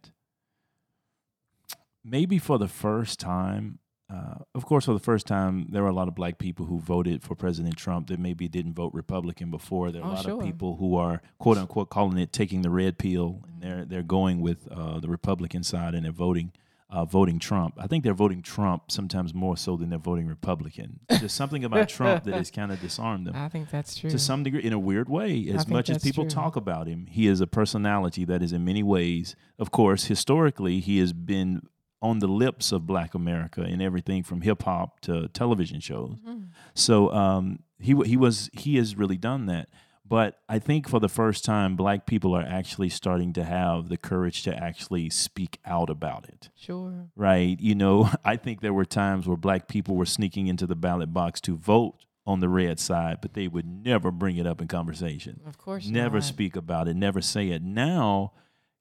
maybe 2.05 2.39
for 2.39 2.59
the 2.59 2.69
first 2.69 3.19
time, 3.21 3.79
uh, 4.13 4.35
of 4.55 4.67
course, 4.67 4.85
for 4.85 4.93
the 4.93 5.01
first 5.01 5.27
time, 5.27 5.67
there 5.71 5.83
were 5.83 5.89
a 5.89 5.93
lot 5.95 6.09
of 6.09 6.15
black 6.15 6.39
people 6.39 6.67
who 6.67 6.79
voted 6.79 7.23
for 7.23 7.35
President 7.35 7.77
Trump 7.77 8.09
that 8.09 8.19
maybe 8.21 8.49
didn't 8.49 8.75
vote 8.75 8.93
Republican 8.95 9.51
before. 9.51 9.91
There 9.91 10.03
are 10.03 10.09
Oh, 10.09 10.13
a 10.13 10.15
lot 10.15 10.25
sure. 10.25 10.39
of 10.41 10.45
people 10.45 10.77
who 10.77 10.97
are 10.97 11.23
quote 11.39 11.57
unquote 11.59 11.89
calling 11.91 12.19
it 12.19 12.33
taking 12.33 12.63
the 12.63 12.71
red 12.71 12.99
pill, 12.99 13.43
and 13.51 13.63
they're 13.63 13.85
they're 13.87 14.03
going 14.03 14.41
with 14.41 14.69
uh, 14.71 15.01
the 15.01 15.09
Republican 15.09 15.63
side 15.65 15.95
and 15.95 16.05
they're 16.05 16.13
voting. 16.13 16.53
Uh, 16.91 17.05
voting 17.05 17.41
Trump. 17.41 17.75
I 17.77 17.89
think 17.89 18.05
they're 18.05 18.15
voting 18.15 18.41
Trump 18.41 18.93
sometimes 18.93 19.35
more 19.35 19.57
so 19.57 19.77
than 19.77 19.89
they're 19.89 19.99
voting 19.99 20.29
Republican. 20.29 21.01
There's 21.09 21.33
something 21.33 21.65
about 21.65 21.89
Trump 21.99 22.23
that 22.23 22.35
has 22.35 22.53
kind 22.53 22.71
of 22.71 22.81
disarmed 22.81 23.27
them 23.27 23.35
i 23.35 23.49
think 23.49 23.69
that's 23.69 23.97
true 23.97 24.11
to 24.11 24.19
some 24.19 24.45
degree 24.45 24.63
in 24.63 24.73
a 24.73 24.79
weird 24.79 25.09
way 25.09 25.49
as 25.53 25.67
much 25.67 25.91
as 25.91 26.05
people 26.05 26.23
true. 26.25 26.31
talk 26.31 26.55
about 26.55 26.87
him 26.87 27.07
he 27.11 27.27
is 27.27 27.41
a 27.41 27.49
personality 27.49 28.25
that 28.27 28.45
is 28.45 28.53
in 28.53 28.65
many 28.65 28.85
ways 28.85 29.35
of 29.59 29.73
course 29.73 30.05
historically 30.05 30.79
he 30.79 30.99
has 30.99 31.13
been 31.13 31.63
on 32.09 32.19
the 32.21 32.27
lips 32.29 32.67
of 32.73 32.87
black 32.87 33.15
america 33.15 33.63
in 33.63 33.81
everything 33.81 34.23
from 34.23 34.41
hip 34.43 34.63
hop 34.63 35.01
to 35.01 35.29
television 35.29 35.81
shows 35.81 36.19
Mm-hmm. 36.27 36.45
so 36.75 37.11
um, 37.13 37.61
he 37.87 37.93
he 38.05 38.17
was 38.17 38.51
he 38.53 38.77
has 38.77 38.97
really 38.97 39.17
done 39.19 39.47
that 39.47 39.69
but 40.07 40.31
I 40.51 40.59
think 40.59 40.87
for 40.87 41.01
the 41.01 41.09
first 41.09 41.47
time, 41.47 41.77
black 41.77 42.05
people 42.05 42.37
are 42.37 42.43
actually 42.61 42.91
starting 42.91 43.33
to 43.33 43.43
have 43.43 43.89
the 43.89 43.97
courage 43.97 44.43
to 44.43 44.55
actually 44.55 45.09
speak 45.09 45.59
out 45.65 45.89
about 45.89 46.29
it 46.29 46.51
sure 46.55 47.09
right? 47.17 47.59
You 47.59 47.75
know, 47.75 48.11
I 48.33 48.37
think 48.37 48.61
there 48.61 48.75
were 48.75 48.85
times 48.85 49.27
where 49.27 49.39
black 49.39 49.67
people 49.67 49.97
were 49.97 50.05
sneaking 50.19 50.47
into 50.47 50.67
the 50.67 50.77
ballot 50.77 51.15
box 51.15 51.41
to 51.47 51.57
vote 51.57 51.95
on 52.27 52.41
the 52.41 52.51
red 52.51 52.79
side, 52.81 53.17
but 53.23 53.33
they 53.33 53.49
would 53.49 53.67
never 53.67 54.11
bring 54.11 54.37
it 54.37 54.47
up 54.47 54.61
in 54.61 54.69
conversation. 54.69 55.41
of 55.47 55.57
course 55.57 55.87
Never 55.89 56.17
not. 56.19 56.25
speak 56.25 56.55
about 56.55 56.87
it, 56.87 56.97
never 56.97 57.23
say 57.23 57.49
it. 57.49 57.63
Now, 57.63 58.33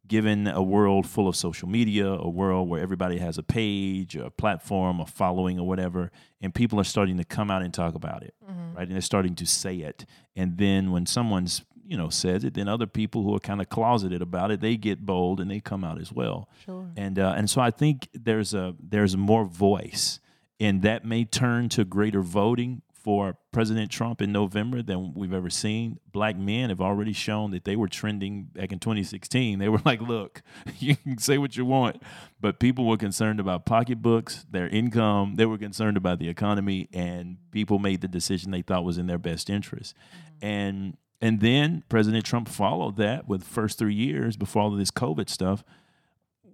given 0.08 0.48
a 0.48 0.62
world 0.62 1.08
full 1.08 1.28
of 1.28 1.36
social 1.36 1.68
media, 1.68 2.08
a 2.12 2.30
world 2.30 2.68
where 2.70 2.82
everybody 2.82 3.18
has 3.20 3.38
a 3.38 3.44
page, 3.44 4.16
a 4.16 4.30
platform, 4.30 5.00
a 5.00 5.06
following, 5.06 5.58
or 5.60 5.66
whatever, 5.68 6.12
and 6.42 6.54
people 6.54 6.80
are 6.80 6.84
starting 6.84 7.18
to 7.18 7.24
come 7.24 7.50
out 7.50 7.62
and 7.62 7.74
talk 7.74 7.96
about 7.96 8.22
it, 8.24 8.34
Mm-hmm. 8.44 8.76
right? 8.76 8.84
And 8.88 8.92
they're 8.94 9.02
starting 9.02 9.36
to 9.36 9.46
say 9.46 9.78
it. 9.78 10.06
And 10.36 10.58
then 10.58 10.92
when 10.92 11.06
someone's 11.06 11.63
you 11.86 11.98
know 11.98 12.10
says 12.10 12.44
it, 12.46 12.54
then 12.54 12.68
other 12.70 12.88
people 12.88 13.24
who 13.24 13.36
are 13.36 13.39
kind 13.39 13.62
of 13.62 13.68
closeted 13.70 14.22
about 14.22 14.52
it, 14.52 14.62
they 14.62 14.78
get 14.78 15.06
bold 15.06 15.39
and 15.39 15.52
they 15.52 15.60
come 15.60 15.84
out 15.84 16.00
as 16.00 16.12
well. 16.13 16.48
Sure. 16.66 16.88
And 16.98 17.18
uh, 17.20 17.34
and 17.38 17.50
so 17.50 17.62
I 17.62 17.72
think 17.72 18.08
there's 18.13 18.54
a 18.54 18.74
there's 18.80 19.16
more 19.18 19.46
voice, 19.46 20.20
and 20.60 20.82
that 20.82 21.04
may 21.06 21.26
turn 21.26 21.70
to 21.70 21.84
greater 21.86 22.22
voting 22.22 22.82
for 23.04 23.38
President 23.52 23.92
Trump 23.92 24.22
in 24.22 24.32
November 24.32 24.82
than 24.82 25.13
we've 25.13 25.34
ever 25.34 25.50
seen. 25.50 26.00
Black 26.12 26.38
men 26.38 26.70
have 26.70 26.80
already 26.80 27.12
shown 27.12 27.52
that 27.52 27.66
they 27.66 27.76
were 27.76 27.89
trending 27.89 28.44
back 28.54 28.72
in 28.72 28.80
2016. 28.80 29.60
They 29.60 29.68
were 29.68 29.82
like, 29.84 30.02
look, 30.02 30.42
you 30.80 30.96
can 30.96 31.18
say 31.18 31.38
what 31.38 31.58
you 31.58 31.66
want, 31.66 32.02
but 32.39 32.60
people 32.60 32.88
were 32.88 32.98
concerned 32.98 33.42
about 33.42 33.66
pocketbooks, 33.66 34.46
their 34.50 34.70
income, 34.70 35.36
they 35.36 35.46
were 35.46 35.58
concerned 35.58 35.98
about 35.98 36.20
the 36.20 36.30
economy, 36.30 36.88
and 36.94 37.38
people 37.52 37.78
made 37.78 38.02
the 38.02 38.08
decision 38.08 38.52
they 38.52 38.62
thought 38.62 38.86
was 38.86 38.98
in 38.98 39.08
their 39.08 39.18
best 39.18 39.50
interest. 39.50 39.96
Mm-hmm. 39.96 40.46
And 40.46 40.98
and 41.22 41.39
then 41.39 41.84
President 41.88 42.26
Trump 42.26 42.50
followed 42.50 42.98
that 42.98 43.30
with 43.30 43.44
first 43.46 43.78
three 43.78 43.94
years 43.94 44.36
before 44.36 44.63
all 44.63 44.74
of 44.74 44.78
this 44.78 44.92
COVID 44.92 45.30
stuff. 45.30 45.63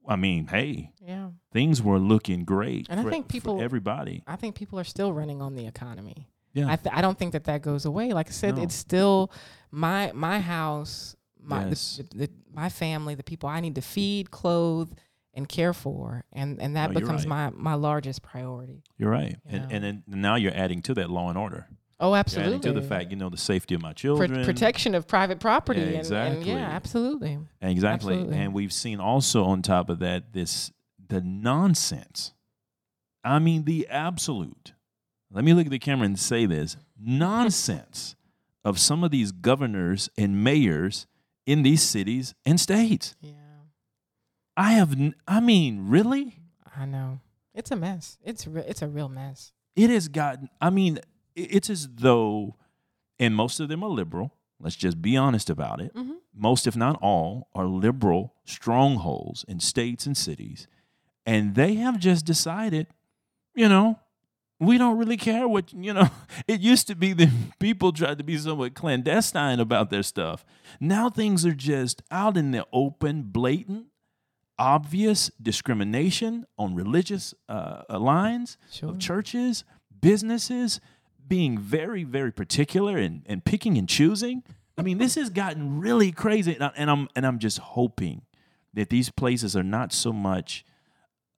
I 0.08 0.16
mean, 0.16 0.48
hey, 0.48 0.92
yeah, 1.00 1.30
things 1.52 1.82
were 1.82 2.00
looking 2.00 2.44
great. 2.44 2.88
And 2.90 3.02
for, 3.02 3.08
I 3.08 3.12
think 3.12 3.28
people, 3.28 3.62
everybody. 3.62 4.24
I 4.28 4.36
think 4.36 4.56
people 4.56 4.80
are 4.80 4.84
still 4.84 5.14
running 5.14 5.42
on 5.42 5.56
the 5.56 5.68
economy. 5.68 6.28
Yeah. 6.54 6.72
I, 6.72 6.76
th- 6.76 6.94
I 6.96 7.02
don't 7.02 7.18
think 7.18 7.34
that 7.34 7.44
that 7.46 7.62
goes 7.62 7.86
away. 7.86 8.12
Like 8.14 8.28
I 8.28 8.32
said, 8.32 8.58
No. 8.58 8.64
it's 8.64 8.76
still 8.76 9.32
my 9.72 10.12
my 10.14 10.40
house, 10.40 11.16
my 11.42 11.68
Yes. 11.68 12.02
the, 12.12 12.18
the, 12.26 12.30
my 12.54 12.70
family, 12.70 13.16
the 13.16 13.24
people 13.24 13.48
I 13.50 13.60
need 13.60 13.76
to 13.76 13.82
feed, 13.82 14.32
clothe, 14.32 14.92
and 15.34 15.48
care 15.48 15.74
for, 15.74 16.26
and 16.34 16.60
and 16.62 16.76
that 16.76 16.92
No, 16.92 17.00
becomes 17.00 17.26
right. 17.28 17.54
my 17.54 17.72
my 17.72 17.74
largest 17.76 18.22
priority. 18.24 18.84
You're 18.98 19.12
right. 19.12 19.38
Yeah. 19.48 19.56
And, 19.58 19.72
and 19.72 19.84
then 19.84 20.04
now 20.08 20.36
you're 20.36 20.56
adding 20.56 20.82
to 20.84 20.94
that 20.96 21.10
law 21.10 21.30
and 21.30 21.38
order. 21.38 21.68
Oh, 22.02 22.16
absolutely. 22.16 22.56
adding 22.56 22.74
to 22.74 22.80
the 22.80 22.86
fact, 22.88 23.12
you 23.12 23.18
know, 23.18 23.30
the 23.30 23.36
safety 23.38 23.76
of 23.76 23.82
my 23.82 23.90
Pro- 23.90 23.94
children. 23.94 24.46
protection 24.46 24.96
of 24.96 25.06
private 25.06 25.40
property, 25.42 25.82
Yeah, 25.82 25.86
and, 25.88 25.96
and 25.96 26.00
exactly. 26.00 26.52
yeah, 26.52 26.58
absolutely. 26.60 27.40
Exactly. 27.62 28.14
Absolutely. 28.16 28.38
And 28.38 28.54
we've 28.54 28.72
seen 28.74 29.00
also 29.02 29.44
on 29.44 29.62
top 29.62 29.90
of 29.90 30.00
that 30.00 30.32
this 30.34 30.72
the 31.10 31.20
nonsense. 31.22 32.34
I 33.24 33.40
mean 33.40 33.66
the 33.66 33.88
absolute. 33.90 34.74
Let 35.32 35.44
me 35.44 35.54
look 35.54 35.66
at 35.68 35.72
the 35.72 35.80
camera 35.80 36.06
and 36.06 36.18
say 36.20 36.46
this. 36.46 36.76
Nonsense 37.00 38.16
of 38.66 38.80
some 38.80 39.04
of 39.04 39.12
these 39.12 39.32
governors 39.32 40.10
and 40.18 40.44
mayors 40.44 41.06
in 41.46 41.62
these 41.64 41.82
cities 41.84 42.34
and 42.46 42.60
states. 42.60 43.16
Yeah, 43.22 43.34
I 44.58 44.72
have 44.74 44.94
n- 44.94 45.16
I 45.28 45.40
mean, 45.40 45.88
really? 45.88 46.40
I 46.76 46.86
know. 46.86 47.20
It's 47.54 47.72
a 47.72 47.76
mess. 47.76 48.18
It's 48.24 48.48
re- 48.48 48.64
it's 48.68 48.82
a 48.82 48.88
real 48.88 49.10
mess. 49.10 49.52
It 49.76 49.90
has 49.90 50.08
gotten 50.08 50.50
I 50.62 50.70
mean, 50.70 51.00
it's 51.36 51.70
as 51.70 51.88
though 51.88 52.56
and 53.20 53.36
most 53.36 53.60
of 53.60 53.68
them 53.70 53.84
are 53.84 53.90
liberal. 53.90 54.34
Let's 54.60 54.76
just 54.76 55.02
be 55.02 55.16
honest 55.16 55.50
about 55.50 55.80
it. 55.82 55.94
Mhm. 55.94 56.16
most, 56.34 56.68
if 56.68 56.76
not 56.76 56.98
all, 57.02 57.50
are 57.54 57.66
liberal 57.66 58.34
strongholds 58.46 59.44
in 59.48 59.60
states 59.60 60.06
and 60.06 60.16
cities. 60.16 60.68
And 61.26 61.56
they 61.56 61.76
have 61.76 62.00
just 62.00 62.26
decided, 62.26 62.88
you 63.56 63.68
know, 63.68 64.00
we 64.60 64.78
don't 64.78 64.98
really 64.98 65.18
care 65.18 65.48
what, 65.48 65.74
you 65.74 65.94
know, 65.94 66.10
it 66.48 66.60
used 66.62 66.88
to 66.88 66.96
be 66.96 67.14
that 67.14 67.30
people 67.60 67.92
tried 67.92 68.18
to 68.18 68.24
be 68.24 68.38
somewhat 68.38 68.74
clandestine 68.74 69.60
about 69.60 69.90
their 69.90 70.04
stuff. 70.04 70.46
Now 70.80 71.10
things 71.10 71.46
are 71.46 71.54
just 71.54 72.02
out 72.12 72.38
in 72.38 72.52
the 72.52 72.66
open, 72.74 73.24
blatant, 73.24 73.88
obvious 74.58 75.32
discrimination 75.42 76.46
on 76.58 76.76
religious 76.76 77.34
uh, 77.48 77.84
lines 77.90 78.58
Sure. 78.72 78.90
of 78.90 79.00
churches, 79.00 79.64
businesses, 80.02 80.82
being 81.28 81.58
very, 81.58 82.04
very 82.04 82.32
particular 82.32 82.98
and, 82.98 83.22
and 83.28 83.46
picking 83.46 83.78
and 83.78 83.88
choosing. 83.88 84.44
I 84.78 84.82
mean, 84.82 84.98
this 84.98 85.16
has 85.16 85.30
gotten 85.30 85.80
really 85.80 86.12
crazy, 86.12 86.56
and, 86.56 86.64
I, 86.64 86.72
and 86.76 86.90
I'm 86.90 87.08
and 87.16 87.26
I'm 87.26 87.38
just 87.38 87.58
hoping 87.60 88.22
that 88.74 88.90
these 88.90 89.10
places 89.12 89.56
are 89.56 89.64
not 89.64 89.92
so 89.94 90.14
much. 90.14 90.66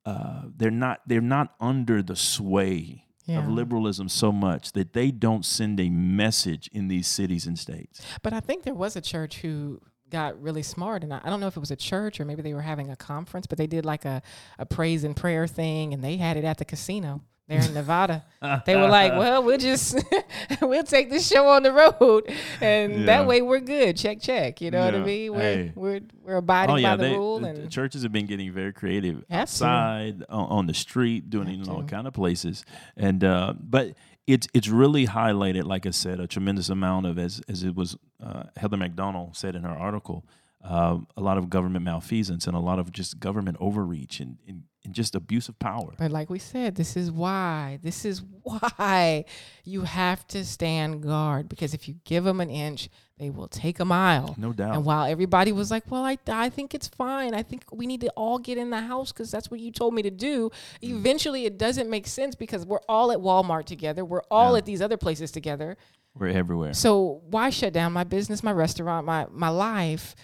Uh, 0.06 0.44
they're 0.56 0.70
not 0.72 1.02
they're 1.08 1.22
not 1.22 1.56
under 1.60 2.02
the 2.04 2.16
sway 2.16 3.06
Yeah. 3.32 3.40
of 3.40 3.50
liberalism 3.50 4.10
so 4.10 4.32
much 4.32 4.72
that 4.74 4.94
they 4.94 5.12
don't 5.12 5.46
send 5.46 5.80
a 5.80 5.90
message 5.90 6.70
in 6.74 6.88
these 6.88 7.08
cities 7.08 7.46
and 7.48 7.58
states. 7.58 8.02
But 8.22 8.34
I 8.34 8.40
think 8.40 8.64
there 8.64 8.74
was 8.74 8.96
a 8.96 9.02
church 9.02 9.38
who 9.38 9.82
got 10.10 10.42
really 10.42 10.64
smart, 10.64 11.04
and 11.04 11.14
I, 11.14 11.22
I 11.24 11.30
don't 11.30 11.40
know 11.40 11.48
if 11.48 11.58
it 11.58 11.62
was 11.62 11.72
a 11.72 11.76
church 11.76 12.20
or 12.20 12.26
maybe 12.26 12.42
they 12.42 12.54
were 12.54 12.62
having 12.62 12.90
a 12.90 12.96
conference, 12.96 13.48
but 13.48 13.58
they 13.58 13.68
did 13.68 13.86
like 13.86 14.06
a, 14.06 14.22
a 14.60 14.66
praise 14.66 15.04
and 15.04 15.16
prayer 15.16 15.48
thing, 15.48 15.94
and 15.94 16.04
they 16.04 16.18
had 16.18 16.38
it 16.38 16.44
at 16.44 16.58
the 16.58 16.66
casino 16.66 17.22
there 17.52 17.62
in 17.62 17.74
Nevada. 17.74 18.24
they 18.66 18.76
were 18.76 18.88
like, 18.88 19.12
"Well, 19.14 19.44
we'll 19.44 19.58
just 19.58 20.00
we'll 20.62 20.84
take 20.84 21.10
this 21.10 21.28
show 21.28 21.48
on 21.50 21.64
the 21.64 21.72
road, 21.72 22.32
and 22.62 23.02
Yeah. 23.02 23.06
that 23.06 23.28
way 23.28 23.42
we're 23.42 23.60
good. 23.60 23.98
Check, 23.98 24.22
check. 24.22 24.62
You 24.62 24.72
know 24.72 24.84
what 24.86 24.96
I 24.96 25.04
mean? 25.04 25.34
We're 25.34 25.40
Hey. 25.42 25.72
we're 25.76 26.02
we're 26.24 26.38
abiding 26.38 26.76
oh 26.76 26.78
yeah, 26.78 26.92
by 26.94 26.96
the 26.98 27.04
they, 27.04 27.16
rule, 27.16 27.46
and 27.46 27.58
the 27.64 27.68
churches 27.68 28.04
have 28.04 28.12
been 28.12 28.26
getting 28.26 28.52
very 28.52 28.74
creative 28.74 29.24
outside 29.30 30.24
on, 30.30 30.46
on 30.50 30.66
the 30.68 30.74
street, 30.74 31.30
doing 31.30 31.48
it 31.48 31.60
in 31.62 31.70
all 31.70 31.84
kind 31.84 32.08
of 32.08 32.14
places. 32.14 32.66
And 32.98 33.24
uh, 33.24 33.54
but 33.60 33.94
it's 34.28 34.48
it's 34.54 34.68
really 34.68 35.08
highlighted, 35.08 35.66
like 35.66 35.86
I 35.86 35.92
said, 35.92 36.20
a 36.20 36.28
tremendous 36.28 36.70
amount 36.70 37.06
of 37.06 37.18
as 37.18 37.42
as 37.50 37.64
it 37.64 37.76
was 37.76 37.98
uh, 38.24 38.44
Heather 38.58 38.78
Mac 38.78 38.96
Donald 38.96 39.36
said 39.36 39.56
in 39.56 39.64
her 39.64 39.70
article, 39.70 40.26
uh, 40.64 40.98
a 41.18 41.22
lot 41.22 41.38
of 41.38 41.50
government 41.50 41.84
malfeasance 41.86 42.48
and 42.48 42.56
a 42.56 42.60
lot 42.60 42.80
of 42.80 42.92
just 42.92 43.20
government 43.20 43.58
overreach 43.60 44.20
and, 44.20 44.38
and, 44.48 44.64
and 44.84 44.94
just 44.94 45.14
abuse 45.16 45.48
of 45.48 45.60
power. 45.60 45.94
But 45.98 46.12
like 46.12 46.30
we 46.30 46.40
said, 46.40 46.76
this 46.76 46.98
is 46.98 47.12
why. 47.12 47.80
This 47.84 48.04
is 48.06 48.24
why 48.44 49.26
you 49.64 49.82
have 49.82 50.26
to 50.28 50.44
stand 50.44 51.04
guard 51.04 51.48
because 51.50 51.74
if 51.74 51.88
you 51.88 51.96
give 52.04 52.24
them 52.24 52.42
an 52.42 52.50
inch, 52.50 52.90
they 53.20 53.30
will 53.30 53.48
take 53.48 53.80
a 53.80 53.86
mile. 53.86 54.34
No 54.38 54.52
doubt. 54.52 54.74
And 54.76 54.84
while 54.84 55.06
everybody 55.06 55.52
was 55.52 55.70
like, 55.70 55.84
"Well, 55.92 56.04
I, 56.04 56.18
I 56.28 56.50
think 56.50 56.74
it's 56.74 56.88
fine. 56.88 57.36
I 57.36 57.44
think 57.44 57.64
we 57.72 57.86
need 57.86 58.02
to 58.02 58.10
all 58.18 58.40
get 58.40 58.58
in 58.58 58.72
the 58.72 58.82
house 58.82 59.12
because 59.12 59.30
that's 59.30 59.52
what 59.52 59.60
you 59.60 59.72
told 59.72 59.94
me 59.94 60.02
to 60.02 60.10
do." 60.10 60.50
Mm. 60.82 61.00
Eventually, 61.00 61.46
it 61.46 61.60
doesn't 61.60 61.88
make 61.90 62.08
sense 62.08 62.34
because 62.34 62.66
we're 62.66 62.80
all 62.90 63.12
at 63.12 63.20
Walmart 63.20 63.66
together. 63.66 64.04
We're 64.04 64.24
all 64.32 64.54
Yeah. 64.54 64.58
at 64.60 64.66
these 64.66 64.82
other 64.82 64.98
places 64.98 65.32
together. 65.32 65.78
We're 66.18 66.30
everywhere. 66.30 66.74
So 66.74 67.22
why 67.30 67.52
shut 67.52 67.74
down 67.74 67.94
my 67.94 68.04
business, 68.04 68.42
my 68.42 68.52
restaurant, 68.54 69.06
my 69.06 69.28
my 69.30 69.50
life 69.50 70.16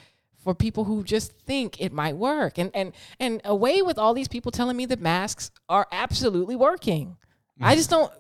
for 0.48 0.56
people 0.56 0.86
who 0.86 1.04
just 1.04 1.34
think 1.46 1.82
it 1.82 1.92
might 1.92 2.16
work? 2.16 2.58
And 2.58 2.72
and 2.74 2.94
and 3.20 3.42
away 3.44 3.82
with 3.82 3.98
all 3.98 4.14
these 4.14 4.30
people 4.30 4.50
telling 4.50 4.78
me 4.78 4.86
that 4.86 5.02
masks 5.02 5.52
are 5.68 5.88
absolutely 5.92 6.56
working. 6.56 7.18
I 7.60 7.76
just 7.76 7.90
don't 7.90 8.14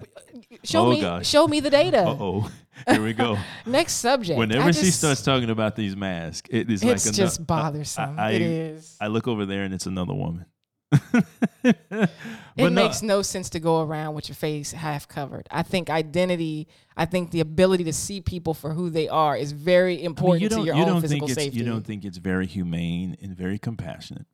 show 0.66 0.88
Oh, 0.88 0.90
me 0.90 1.00
gosh. 1.00 1.26
show 1.26 1.48
me 1.48 1.62
the 1.62 1.70
data. 1.70 2.00
Uh 2.02 2.18
oh, 2.20 2.52
here 2.90 3.02
we 3.02 3.14
go. 3.14 3.38
Next 3.66 3.94
subject. 3.94 4.38
Whenever 4.38 4.68
I 4.68 4.72
she 4.72 4.92
starts 4.92 5.22
talking 5.22 5.50
about 5.50 5.78
these 5.78 5.96
masks, 5.96 6.50
it 6.52 6.70
is 6.70 6.84
it's 6.84 7.06
like 7.06 7.16
just 7.16 7.48
bothersome. 7.48 8.20
I, 8.20 8.32
it 8.32 8.42
is. 8.42 8.98
I 9.00 9.08
look 9.08 9.26
over 9.28 9.46
there 9.46 9.64
and 9.64 9.74
it's 9.74 9.86
another 9.86 10.14
woman. 10.14 10.46
It 10.92 12.10
no, 12.56 12.70
makes 12.70 13.02
no 13.02 13.22
sense 13.22 13.50
to 13.50 13.60
go 13.60 13.82
around 13.82 14.14
with 14.16 14.30
your 14.30 14.36
face 14.36 14.72
half 14.72 15.08
covered. 15.08 15.48
I 15.52 15.64
think 15.64 15.90
identity, 15.90 16.68
I 16.96 17.06
think 17.06 17.32
the 17.32 17.42
ability 17.42 17.84
to 17.86 17.94
see 17.94 18.22
people 18.22 18.54
for 18.54 18.74
who 18.74 18.90
they 18.90 19.10
are 19.10 19.36
is 19.36 19.52
very 19.52 19.96
I 19.96 19.98
mean, 19.98 20.06
important 20.06 20.44
you 20.44 20.50
to 20.50 20.64
your 20.64 20.76
you 20.76 20.84
own 20.84 21.02
physical 21.02 21.28
safety. 21.28 21.60
You 21.60 21.66
don't 21.66 21.86
think 21.86 22.06
it's 22.06 22.18
very 22.18 22.48
humane 22.48 23.18
and 23.22 23.36
very 23.36 23.60
compassionate 23.60 24.28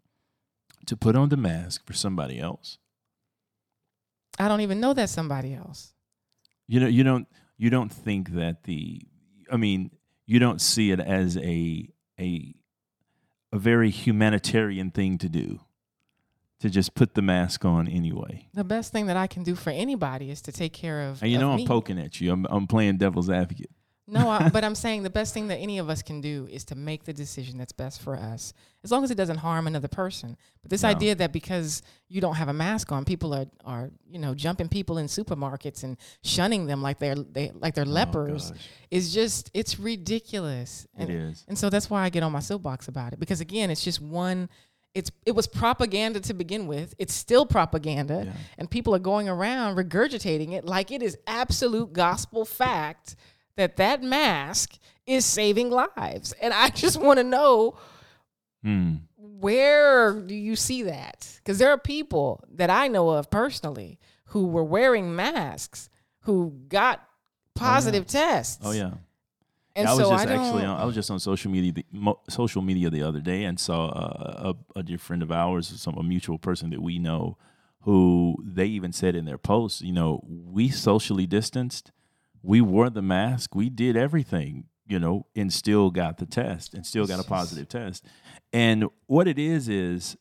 to 0.86 0.96
put 0.96 1.16
on 1.16 1.30
the 1.30 1.38
mask 1.38 1.86
for 1.86 1.94
somebody 1.94 2.40
else. 2.40 2.78
I 4.38 4.48
don't 4.48 4.62
even 4.62 4.80
know 4.80 4.94
that 4.94 5.10
somebody 5.10 5.54
else. 5.54 5.94
You 6.68 6.80
know, 6.80 6.88
you 6.88 7.04
don't 7.04 7.28
you 7.58 7.70
don't 7.70 7.92
think 7.92 8.30
that 8.34 8.64
the 8.64 9.02
I 9.52 9.58
mean, 9.58 9.92
you 10.28 10.40
don't 10.40 10.62
see 10.62 10.92
it 10.92 11.00
as 11.00 11.36
a 11.38 11.90
a 12.20 12.54
a 13.52 13.58
very 13.58 13.90
humanitarian 13.90 14.92
thing 14.92 15.18
to 15.20 15.30
do 15.30 15.60
to 16.64 16.70
just 16.70 16.96
put 16.96 17.14
the 17.14 17.22
mask 17.22 17.66
on 17.66 17.90
anyway. 17.90 18.48
The 18.54 18.64
best 18.64 18.94
thing 18.94 19.08
that 19.08 19.18
I 19.18 19.28
can 19.28 19.44
do 19.44 19.54
for 19.54 19.70
anybody 19.70 20.32
is 20.32 20.42
to 20.44 20.52
take 20.54 20.72
care 20.72 21.02
of. 21.10 21.22
And 21.22 21.30
you 21.30 21.38
of 21.38 21.42
know 21.42 21.52
I'm 21.52 21.58
me. 21.58 21.68
poking 21.68 22.00
at 22.00 22.22
you. 22.22 22.32
I'm 22.32 22.46
I'm 22.50 22.68
playing 22.68 22.98
devil's 23.00 23.30
advocate. 23.30 23.70
No, 24.08 24.30
I, 24.30 24.48
but 24.56 24.64
I'm 24.64 24.76
saying 24.76 25.04
the 25.04 25.10
best 25.10 25.34
thing 25.34 25.48
that 25.50 25.58
any 25.58 25.78
of 25.78 25.90
us 25.90 26.02
can 26.02 26.22
do 26.22 26.48
is 26.50 26.64
to 26.66 26.76
make 26.76 27.04
the 27.04 27.12
decision 27.14 27.58
that's 27.58 27.72
best 27.74 28.02
for 28.02 28.16
us, 28.18 28.54
as 28.84 28.92
long 28.92 29.04
as 29.04 29.12
it 29.12 29.16
doesn't 29.16 29.38
harm 29.40 29.66
another 29.68 29.88
person. 29.90 30.38
But 30.62 30.72
this 30.72 30.84
No. 30.84 30.90
idea 30.90 31.16
that 31.16 31.32
because 31.34 31.82
you 32.10 32.20
don't 32.22 32.36
have 32.36 32.48
a 32.50 32.54
mask 32.54 32.92
on, 32.94 33.04
people 33.04 33.34
are 33.34 33.48
are 33.66 33.92
you 34.10 34.20
know 34.20 34.34
jumping 34.34 34.70
people 34.70 34.98
in 34.98 35.08
supermarkets 35.08 35.84
and 35.84 35.98
shunning 36.24 36.66
them 36.66 36.82
like 36.82 36.98
they're 37.00 37.16
they 37.36 37.52
like 37.64 37.76
they're 37.76 37.86
oh, 37.88 38.00
lepers 38.02 38.52
Oh, 38.54 38.58
is 38.90 39.14
just 39.14 39.52
it's 39.54 39.78
ridiculous. 39.80 40.88
It 40.98 41.02
And, 41.04 41.10
is. 41.12 41.46
and 41.50 41.58
so 41.58 41.70
that's 41.70 41.90
why 41.90 42.04
I 42.04 42.10
get 42.10 42.24
on 42.24 42.32
my 42.32 42.40
soapbox 42.40 42.88
about 42.88 43.12
it 43.14 43.20
because 43.20 43.42
again, 43.42 43.70
it's 43.70 43.84
just 43.84 44.00
one. 44.02 44.48
It's 44.96 45.10
it 45.26 45.32
was 45.32 45.48
propaganda 45.48 46.20
to 46.22 46.34
begin 46.34 46.68
with. 46.68 46.94
It's 47.00 47.14
still 47.14 47.46
propaganda, 47.46 48.24
Yeah. 48.28 48.32
and 48.60 48.70
people 48.70 48.94
are 48.94 49.00
going 49.00 49.28
around 49.28 49.76
regurgitating 49.76 50.52
it 50.54 50.66
like 50.66 50.92
it 50.92 51.02
is 51.02 51.18
absolute 51.26 51.94
gospel 51.94 52.46
fact 52.46 53.16
that 53.58 53.78
that 53.78 54.04
mask 54.04 54.78
is 55.08 55.26
saving 55.26 55.70
lives. 55.72 56.34
And 56.42 56.54
I 56.54 56.70
just 56.84 57.00
want 57.00 57.18
to 57.20 57.24
know 57.24 57.78
Hmm. 58.64 58.96
where 59.18 60.14
do 60.22 60.34
you 60.36 60.56
see 60.56 60.84
that? 60.84 61.30
Because 61.38 61.58
there 61.58 61.70
are 61.72 61.78
people 61.78 62.44
that 62.54 62.70
I 62.70 62.88
know 62.88 63.10
of 63.10 63.30
personally 63.30 64.00
who 64.28 64.48
were 64.48 64.64
wearing 64.64 65.16
masks 65.16 65.90
who 66.22 66.54
got 66.70 67.04
positive 67.56 68.08
tests. 68.08 68.60
Oh 68.64 68.72
yeah. 68.72 68.92
And 69.76 69.88
I 69.88 69.94
was 69.94 70.06
so 70.06 70.12
just 70.12 70.28
I 70.28 70.34
actually 70.34 70.66
on, 70.66 70.80
I 70.80 70.86
was 70.86 70.94
just 70.94 71.10
on 71.10 71.20
social 71.20 71.50
media 71.50 71.72
the, 71.72 71.86
mo, 71.92 72.20
social 72.30 72.62
media 72.62 72.90
the 72.90 73.02
other 73.02 73.22
day 73.22 73.44
and 73.44 73.60
saw 73.60 73.88
uh, 73.90 74.54
a, 74.76 74.80
a 74.80 74.84
dear 74.84 75.00
friend 75.00 75.24
of 75.24 75.32
ours, 75.32 75.68
some 75.82 75.98
a 75.98 76.04
mutual 76.04 76.38
person 76.38 76.70
that 76.70 76.82
we 76.82 77.00
know, 77.00 77.38
who 77.82 78.38
they 78.46 78.66
even 78.66 78.94
said 78.94 79.16
in 79.16 79.26
their 79.26 79.38
post, 79.38 79.82
you 79.82 79.92
know, 79.92 80.22
we 80.26 80.70
socially 80.70 81.26
distanced, 81.26 81.92
we 82.42 82.62
wore 82.62 82.90
the 82.90 83.02
mask, 83.02 83.56
we 83.56 83.70
did 83.70 83.98
everything, 83.98 84.66
you 84.86 85.00
know, 85.00 85.26
and 85.36 85.52
still 85.52 85.90
got 85.90 86.18
the 86.18 86.26
test 86.26 86.74
and 86.74 86.86
still 86.86 87.06
got 87.06 87.20
a 87.20 87.24
positive 87.24 87.68
test. 87.68 88.06
And 88.52 88.86
what 89.08 89.28
it 89.28 89.40
is 89.40 89.68
is, 89.68 90.16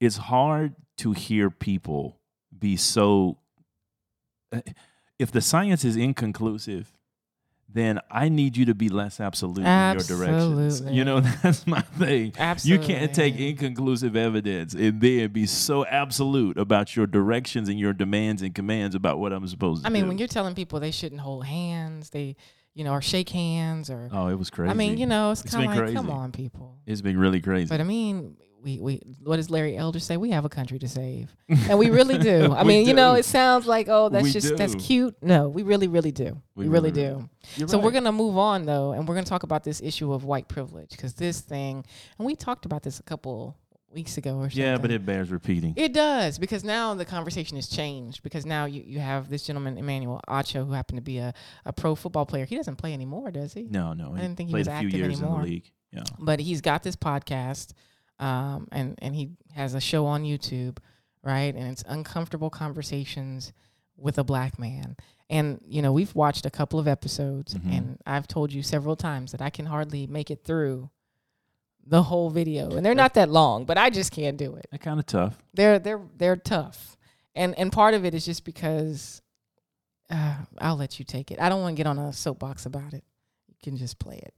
it's 0.00 0.16
hard 0.16 0.74
to 0.98 1.12
hear 1.12 1.50
people 1.50 2.18
be 2.58 2.76
so. 2.76 3.38
If 5.18 5.30
the 5.30 5.40
science 5.40 5.84
is 5.84 5.96
inconclusive, 5.96 6.92
then 7.72 8.00
I 8.10 8.28
need 8.28 8.56
you 8.56 8.64
to 8.66 8.74
be 8.74 8.88
less 8.88 9.20
absolute 9.20 9.64
in 9.64 9.64
your 9.64 10.02
directions. 10.02 10.82
You 10.82 11.04
know, 11.04 11.20
that's 11.42 11.66
my 11.66 11.80
thing. 11.80 12.32
Absolutely. 12.38 12.86
You 12.86 12.92
can't 12.92 13.14
take 13.14 13.38
inconclusive 13.38 14.16
evidence 14.16 14.74
and 14.74 15.00
then 15.00 15.30
be 15.30 15.46
so 15.46 15.86
absolute 15.86 16.58
about 16.58 16.96
your 16.96 17.06
directions 17.06 17.68
and 17.68 17.78
your 17.78 17.92
demands 17.92 18.42
and 18.42 18.54
commands 18.54 18.94
about 18.94 19.18
what 19.18 19.32
I'm 19.32 19.46
supposed 19.46 19.82
to 19.82 19.88
do. 19.88 19.90
I 19.90 19.92
mean, 19.92 20.04
do. 20.04 20.08
when 20.08 20.18
you're 20.18 20.28
telling 20.28 20.54
people 20.54 20.80
they 20.80 20.90
shouldn't 20.90 21.20
hold 21.20 21.46
hands, 21.46 22.10
they, 22.10 22.36
you 22.74 22.84
know, 22.84 22.92
or 22.92 23.02
shake 23.02 23.28
hands, 23.28 23.90
or 23.90 24.08
oh, 24.12 24.28
it 24.28 24.38
was 24.38 24.50
crazy. 24.50 24.70
I 24.70 24.74
mean, 24.74 24.98
you 24.98 25.06
know, 25.06 25.30
it's 25.30 25.42
It's 25.42 25.54
kind 25.54 25.66
of 25.66 25.76
been 25.76 25.86
like, 25.86 25.94
come 25.94 26.10
on, 26.10 26.32
people. 26.32 26.78
it's 26.86 27.00
been 27.00 27.18
really 27.18 27.40
crazy. 27.40 27.68
But 27.68 27.80
I 27.80 27.84
mean, 27.84 28.36
we, 28.62 28.78
we 28.78 29.00
what 29.22 29.36
does 29.36 29.50
Larry 29.50 29.76
Elder 29.76 29.98
say? 29.98 30.16
We 30.16 30.30
have 30.30 30.44
a 30.44 30.48
country 30.48 30.78
to 30.78 30.88
save, 30.88 31.34
and 31.48 31.78
we 31.78 31.90
really 31.90 32.18
do. 32.18 32.52
I 32.52 32.64
mean, 32.64 32.86
you 32.86 32.94
know, 32.94 33.14
it 33.14 33.24
sounds 33.24 33.66
like 33.66 33.88
oh, 33.88 34.08
that's 34.08 34.24
We 34.24 34.30
just 34.30 34.56
that's 34.56 34.74
cute. 34.74 35.16
No, 35.22 35.48
we 35.48 35.62
really, 35.62 35.88
really 35.88 36.12
do. 36.12 36.40
We, 36.54 36.64
We 36.64 36.70
really, 36.70 36.90
really, 36.90 37.28
do. 37.56 37.66
So 37.66 37.78
we're 37.78 37.90
gonna 37.90 38.12
move 38.12 38.36
on 38.36 38.66
though, 38.66 38.92
and 38.92 39.06
we're 39.06 39.14
gonna 39.14 39.26
talk 39.26 39.42
about 39.42 39.64
this 39.64 39.80
issue 39.80 40.12
of 40.12 40.24
white 40.24 40.48
privilege 40.48 40.90
because 40.90 41.14
this 41.14 41.40
thing, 41.40 41.84
and 42.18 42.26
we 42.26 42.34
talked 42.34 42.64
about 42.64 42.82
this 42.82 43.00
a 43.00 43.02
couple 43.02 43.56
weeks 43.92 44.16
ago 44.16 44.36
or 44.36 44.50
something. 44.50 44.62
yeah, 44.62 44.78
but 44.78 44.90
it 44.90 45.04
bears 45.04 45.30
repeating. 45.30 45.74
It 45.76 45.92
does 45.92 46.38
because 46.38 46.64
now 46.64 46.94
the 46.94 47.04
conversation 47.04 47.56
has 47.56 47.68
changed 47.68 48.22
because 48.22 48.46
now 48.46 48.66
you, 48.66 48.82
you 48.86 49.00
have 49.00 49.28
this 49.28 49.42
gentleman 49.42 49.78
Emmanuel 49.78 50.20
Acho 50.28 50.66
who 50.66 50.72
happened 50.72 50.98
to 50.98 51.02
be 51.02 51.18
a, 51.18 51.34
a 51.64 51.72
pro 51.72 51.94
football 51.94 52.26
player. 52.26 52.44
He 52.44 52.56
doesn't 52.56 52.76
play 52.76 52.92
anymore, 52.92 53.30
does 53.30 53.52
he? 53.52 53.62
no, 53.70 53.92
no, 53.92 54.14
I 54.14 54.20
didn't 54.20 54.36
think 54.36 54.48
he 54.48 54.52
played 54.52 54.60
was 54.60 54.68
a 54.68 54.78
few 54.78 54.88
active 54.88 55.04
anymore. 55.04 55.40
the 55.40 55.46
league. 55.46 55.70
Yeah. 55.92 56.04
But 56.18 56.40
he's 56.40 56.60
got 56.60 56.82
this 56.82 56.94
podcast, 56.94 57.72
um, 58.20 58.68
and 58.70 58.96
and 59.02 59.14
he 59.16 59.30
has 59.54 59.74
a 59.74 59.80
show 59.80 60.06
on 60.06 60.22
YouTube, 60.24 60.78
right? 61.24 61.52
And 61.54 61.66
it's 61.72 61.82
uncomfortable 61.88 62.50
conversations 62.50 63.52
with 63.96 64.18
a 64.18 64.24
black 64.24 64.58
man. 64.58 64.96
And 65.28 65.60
you 65.66 65.82
know 65.82 65.92
we've 65.92 66.14
watched 66.14 66.46
a 66.46 66.50
couple 66.50 66.78
of 66.78 66.86
episodes, 66.86 67.54
Mhm. 67.54 67.72
and 67.76 67.98
I've 68.06 68.28
told 68.28 68.52
you 68.52 68.62
several 68.62 68.94
times 68.96 69.32
that 69.32 69.40
I 69.42 69.50
can 69.50 69.66
hardly 69.66 70.06
make 70.06 70.30
it 70.30 70.44
through 70.44 70.90
the 71.86 72.02
whole 72.04 72.30
video, 72.30 72.70
and 72.76 72.84
they're 72.84 72.94
not 72.94 73.14
that 73.14 73.30
long, 73.30 73.64
but 73.64 73.78
I 73.78 73.90
just 73.90 74.12
can't 74.12 74.36
do 74.36 74.54
it. 74.54 74.66
They're 74.70 74.78
kind 74.78 75.00
of 75.00 75.06
tough. 75.06 75.38
They're 75.54 75.78
they're 75.78 76.02
they're 76.16 76.36
tough, 76.36 76.96
and 77.34 77.56
and 77.58 77.72
part 77.72 77.94
of 77.94 78.04
it 78.04 78.14
is 78.14 78.24
just 78.26 78.44
because 78.44 79.22
uh, 80.10 80.34
I'll 80.58 80.76
let 80.76 80.98
you 80.98 81.04
take 81.04 81.30
it. 81.30 81.40
I 81.40 81.48
don't 81.48 81.62
want 81.62 81.76
to 81.76 81.80
get 81.80 81.86
on 81.86 81.98
a 81.98 82.12
soapbox 82.12 82.66
about 82.66 82.92
it. 82.92 83.04
You 83.48 83.54
can 83.62 83.76
just 83.76 83.98
play 84.00 84.16
it. 84.16 84.34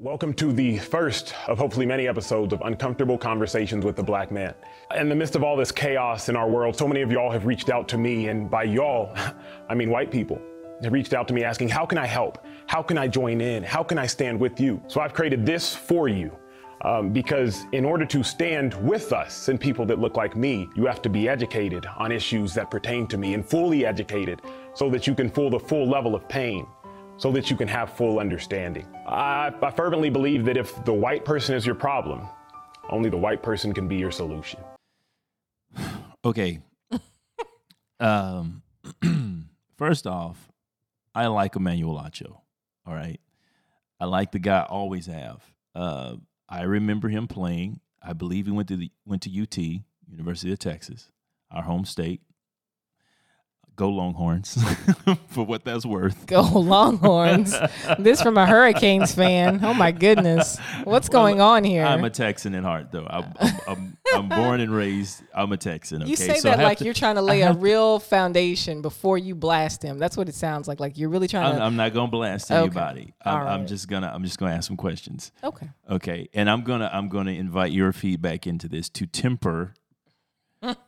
Welcome 0.00 0.32
to 0.34 0.52
the 0.52 0.78
first 0.78 1.34
of 1.48 1.58
hopefully 1.58 1.84
many 1.84 2.06
episodes 2.06 2.52
of 2.52 2.60
Uncomfortable 2.60 3.18
Conversations 3.18 3.84
with 3.84 3.96
the 3.96 4.02
Black 4.04 4.30
Man. 4.30 4.54
In 4.96 5.08
the 5.08 5.14
midst 5.16 5.34
of 5.34 5.42
all 5.42 5.56
this 5.56 5.72
chaos 5.72 6.28
in 6.28 6.36
our 6.36 6.48
world, 6.48 6.76
so 6.76 6.86
many 6.86 7.02
of 7.02 7.10
y'all 7.10 7.32
have 7.32 7.46
reached 7.46 7.68
out 7.68 7.88
to 7.88 7.98
me, 7.98 8.28
and 8.28 8.48
by 8.48 8.62
y'all, 8.62 9.12
I 9.68 9.74
mean 9.74 9.90
white 9.90 10.12
people, 10.12 10.40
have 10.84 10.92
reached 10.92 11.14
out 11.14 11.26
to 11.26 11.34
me 11.34 11.42
asking, 11.42 11.70
How 11.70 11.84
can 11.84 11.98
I 11.98 12.06
help? 12.06 12.46
How 12.68 12.80
can 12.80 12.96
I 12.96 13.08
join 13.08 13.40
in? 13.40 13.64
How 13.64 13.82
can 13.82 13.98
I 13.98 14.06
stand 14.06 14.38
with 14.38 14.60
you? 14.60 14.80
So 14.86 15.00
I've 15.00 15.14
created 15.14 15.44
this 15.44 15.74
for 15.74 16.06
you. 16.06 16.30
Um, 16.82 17.12
because 17.12 17.66
in 17.72 17.84
order 17.84 18.04
to 18.04 18.22
stand 18.22 18.74
with 18.74 19.12
us 19.12 19.48
and 19.48 19.60
people 19.60 19.84
that 19.86 19.98
look 19.98 20.16
like 20.16 20.36
me, 20.36 20.68
you 20.76 20.86
have 20.86 21.02
to 21.02 21.08
be 21.08 21.28
educated 21.28 21.86
on 21.96 22.12
issues 22.12 22.54
that 22.54 22.70
pertain 22.70 23.08
to 23.08 23.18
me 23.18 23.34
and 23.34 23.44
fully 23.44 23.84
educated 23.84 24.42
so 24.74 24.88
that 24.90 25.08
you 25.08 25.16
can 25.16 25.28
feel 25.28 25.50
the 25.50 25.58
full 25.58 25.88
level 25.88 26.14
of 26.14 26.28
pain 26.28 26.68
so 27.18 27.32
that 27.32 27.50
you 27.50 27.56
can 27.56 27.68
have 27.68 27.92
full 27.92 28.18
understanding. 28.20 28.86
I, 29.06 29.52
I 29.60 29.70
fervently 29.70 30.08
believe 30.08 30.44
that 30.46 30.56
if 30.56 30.84
the 30.84 30.92
white 30.92 31.24
person 31.24 31.54
is 31.54 31.66
your 31.66 31.74
problem, 31.74 32.26
only 32.88 33.10
the 33.10 33.16
white 33.16 33.42
person 33.42 33.74
can 33.74 33.86
be 33.86 33.96
your 33.96 34.12
solution. 34.12 34.60
Okay. 36.24 36.58
um, 38.00 38.60
first 39.78 40.04
off, 40.04 40.48
I 41.14 41.28
like 41.28 41.54
Emmanuel 41.54 41.94
Acho. 41.94 42.40
All 42.84 42.92
right. 42.92 43.20
I 44.00 44.04
like 44.06 44.32
the 44.32 44.40
guy. 44.40 44.62
Always 44.68 45.06
have. 45.06 45.42
Uh, 45.76 46.16
I 46.48 46.62
remember 46.62 47.08
him 47.08 47.28
playing. 47.28 47.80
I 48.02 48.14
believe 48.14 48.46
he 48.46 48.52
went 48.52 48.68
to 48.68 48.76
the 48.76 48.90
went 49.06 49.22
to 49.22 49.42
UT, 49.42 49.56
University 50.08 50.52
of 50.52 50.58
Texas, 50.58 51.10
our 51.52 51.62
home 51.62 51.84
state. 51.84 52.20
Go 53.78 53.90
Longhorns, 53.90 54.58
for 55.28 55.46
what 55.46 55.64
that's 55.64 55.86
worth. 55.86 56.26
Go 56.26 56.42
Longhorns. 56.42 57.54
this 58.00 58.20
from 58.20 58.36
a 58.36 58.44
Hurricanes 58.44 59.14
fan. 59.14 59.60
Oh 59.64 59.72
my 59.72 59.92
goodness. 59.92 60.58
What's 60.82 61.08
going 61.08 61.40
on 61.40 61.62
here? 61.62 61.84
I'm 61.84 62.02
a 62.02 62.10
Texan 62.10 62.56
at 62.56 62.64
heart, 62.64 62.90
though. 62.90 63.06
I'm, 63.08 63.32
I'm, 63.38 63.56
I'm, 63.68 63.96
I'm 64.14 64.28
born 64.28 64.60
and 64.60 64.74
raised. 64.74 65.22
I'm 65.32 65.52
a 65.52 65.56
Texan. 65.56 66.02
Okay? 66.02 66.10
you 66.10 66.16
say 66.16 66.34
So 66.40 66.48
that 66.50 66.58
like 66.58 66.78
to- 66.78 66.84
you're 66.86 66.92
trying 66.92 67.14
to 67.14 67.22
lay 67.22 67.42
a 67.42 67.52
real 67.52 68.00
foundation 68.00 68.82
before 68.82 69.16
you 69.16 69.36
blast 69.36 69.80
him. 69.80 70.00
That's 70.00 70.16
what 70.16 70.28
it 70.28 70.34
sounds 70.34 70.66
like. 70.66 70.80
Like 70.80 70.98
you're 70.98 71.08
really 71.10 71.28
trying 71.28 71.52
I'm, 71.52 71.56
to. 71.58 71.62
I'm 71.62 71.76
not 71.76 71.94
gonna 71.94 72.10
blast 72.10 72.50
Okay. 72.50 72.58
anybody. 72.60 73.14
I'm, 73.24 73.40
All 73.40 73.46
I'm 73.46 73.66
just 73.68 73.86
gonna 73.86 74.10
I'm 74.12 74.24
just 74.24 74.40
gonna 74.40 74.54
ask 74.54 74.66
some 74.66 74.76
questions. 74.76 75.30
okay. 75.44 75.68
Okay, 75.88 76.28
and 76.34 76.50
I'm 76.50 76.62
gonna 76.62 76.90
I'm 76.92 77.08
gonna 77.08 77.30
invite 77.30 77.70
your 77.70 77.92
feedback 77.92 78.44
into 78.44 78.68
this 78.68 78.88
to 78.90 79.06
temper 79.06 79.74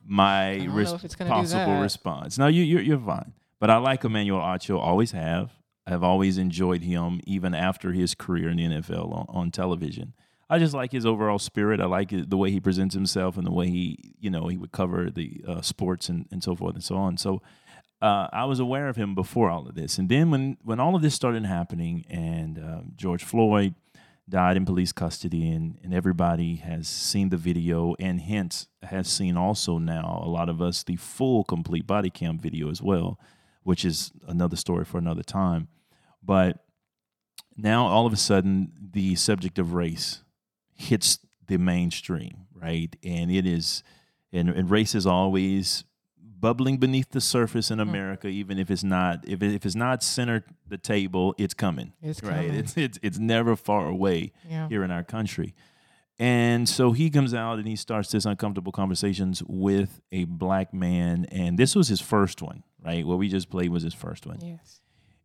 my 0.05 0.65
res- 0.67 0.91
know 0.91 0.97
if 0.97 1.05
it's 1.05 1.15
gonna 1.15 1.31
do 1.31 1.35
possible 1.35 1.81
response. 1.81 2.39
No, 2.39 2.47
you 2.47 2.63
you're, 2.63 2.83
you're 2.83 2.99
fine. 2.99 3.33
But 3.59 3.71
I 3.71 3.77
like 3.77 4.05
Emmanuel 4.05 4.41
Acho. 4.41 4.79
Always 4.79 5.13
have. 5.13 5.53
I've 5.87 6.03
always 6.03 6.39
enjoyed 6.39 6.83
him, 6.83 7.21
even 7.25 7.55
after 7.55 7.93
his 7.93 8.15
career 8.15 8.49
in 8.49 8.57
the 8.59 8.65
NFL 8.65 9.13
on, 9.13 9.27
on 9.29 9.51
television. 9.51 10.15
I 10.49 10.59
just 10.59 10.75
like 10.75 10.93
his 10.93 11.07
overall 11.07 11.39
spirit. 11.39 11.81
I 11.81 11.87
like 11.87 12.13
it, 12.13 12.29
the 12.29 12.37
way 12.37 12.51
he 12.51 12.59
presents 12.61 12.95
himself 12.95 13.37
and 13.37 13.47
the 13.47 13.53
way 13.53 13.69
he, 13.69 14.15
you 14.19 14.31
know, 14.31 14.49
he 14.49 14.57
would 14.57 14.73
cover 14.73 15.09
the 15.11 15.45
uh, 15.47 15.61
sports 15.63 16.09
and, 16.09 16.27
and 16.31 16.43
so 16.43 16.57
forth 16.57 16.75
and 16.75 16.83
so 16.83 16.97
on. 16.97 17.17
So 17.19 17.41
uh, 18.03 18.29
I 18.33 18.45
was 18.47 18.59
aware 18.59 18.89
of 18.89 18.97
him 18.97 19.15
before 19.15 19.49
all 19.49 19.69
of 19.69 19.75
this. 19.75 19.97
And 19.99 20.09
then 20.09 20.31
when, 20.31 20.57
when 20.63 20.81
all 20.81 20.97
of 20.97 21.03
this 21.03 21.15
started 21.15 21.47
happening 21.47 22.05
and 22.09 22.59
uh, 22.59 22.81
George 22.97 23.23
Floyd 23.23 23.75
died 24.31 24.57
in 24.57 24.65
police 24.65 24.93
custody 24.93 25.51
and, 25.51 25.79
and 25.83 25.93
everybody 25.93 26.57
has 26.57 26.89
seen 26.89 27.29
the 27.29 27.37
video 27.37 27.95
and 27.99 28.21
hence 28.21 28.69
has 28.83 29.09
seen 29.09 29.37
also 29.37 29.79
now, 29.79 30.23
a 30.25 30.29
lot 30.29 30.49
of 30.49 30.63
us, 30.63 30.83
the 30.83 30.97
full 30.97 31.45
complete 31.45 31.87
body 31.87 32.09
cam 32.09 32.39
video 32.39 32.71
as 32.71 32.81
well, 32.81 33.19
which 33.63 33.85
is 33.85 34.13
another 34.27 34.57
story 34.57 34.85
for 34.85 34.99
another 34.99 35.23
time. 35.23 35.69
But 36.23 36.65
now 37.57 37.87
all 37.87 38.07
of 38.07 38.13
a 38.13 38.17
sudden 38.17 38.73
the 38.93 39.15
subject 39.17 39.59
of 39.59 39.75
race 39.75 40.23
hits 40.73 41.19
the 41.47 41.59
mainstream, 41.59 42.47
right? 42.55 42.95
And 43.05 43.31
it 43.31 43.47
is, 43.47 43.83
and, 44.33 44.49
and 44.49 44.71
race 44.71 44.95
is 44.95 45.07
always 45.07 45.85
bubbling 46.41 46.79
beneath 46.79 47.11
the 47.11 47.21
surface 47.21 47.71
in 47.71 47.81
America, 47.81 48.29
even 48.29 48.59
if 48.59 48.71
it's 48.71 48.83
not, 48.85 49.27
if, 49.29 49.43
it, 49.43 49.55
if 49.55 49.67
it's 49.67 49.75
not 49.75 50.03
centered 50.03 50.45
the 50.69 50.79
table, 50.79 51.35
it's 51.39 51.55
coming, 51.55 51.93
It's 52.03 52.23
right? 52.23 52.47
coming. 52.47 52.55
It's, 52.55 52.77
it's, 52.77 52.99
it's 53.03 53.19
never 53.19 53.57
far 53.57 53.87
away 53.89 54.33
Yeah. 54.49 54.69
here 54.69 54.83
in 54.85 54.91
our 54.91 55.05
country. 55.05 55.55
And 56.19 56.69
so 56.69 56.93
he 56.93 57.09
comes 57.09 57.33
out 57.33 57.59
and 57.59 57.67
he 57.67 57.77
starts 57.77 58.11
this 58.11 58.27
uncomfortable 58.27 58.73
conversations 58.73 59.43
with 59.47 60.01
a 60.13 60.25
black 60.25 60.75
man. 60.75 61.25
And 61.33 61.59
this 61.59 61.75
was 61.75 61.89
his 61.89 62.01
first 62.01 62.43
one, 62.43 62.63
right? 62.85 63.07
What 63.07 63.19
we 63.19 63.29
just 63.29 63.49
played 63.49 63.71
was 63.71 63.83
his 63.83 63.95
first 63.95 64.27
one 64.27 64.39
Yes. 64.43 64.81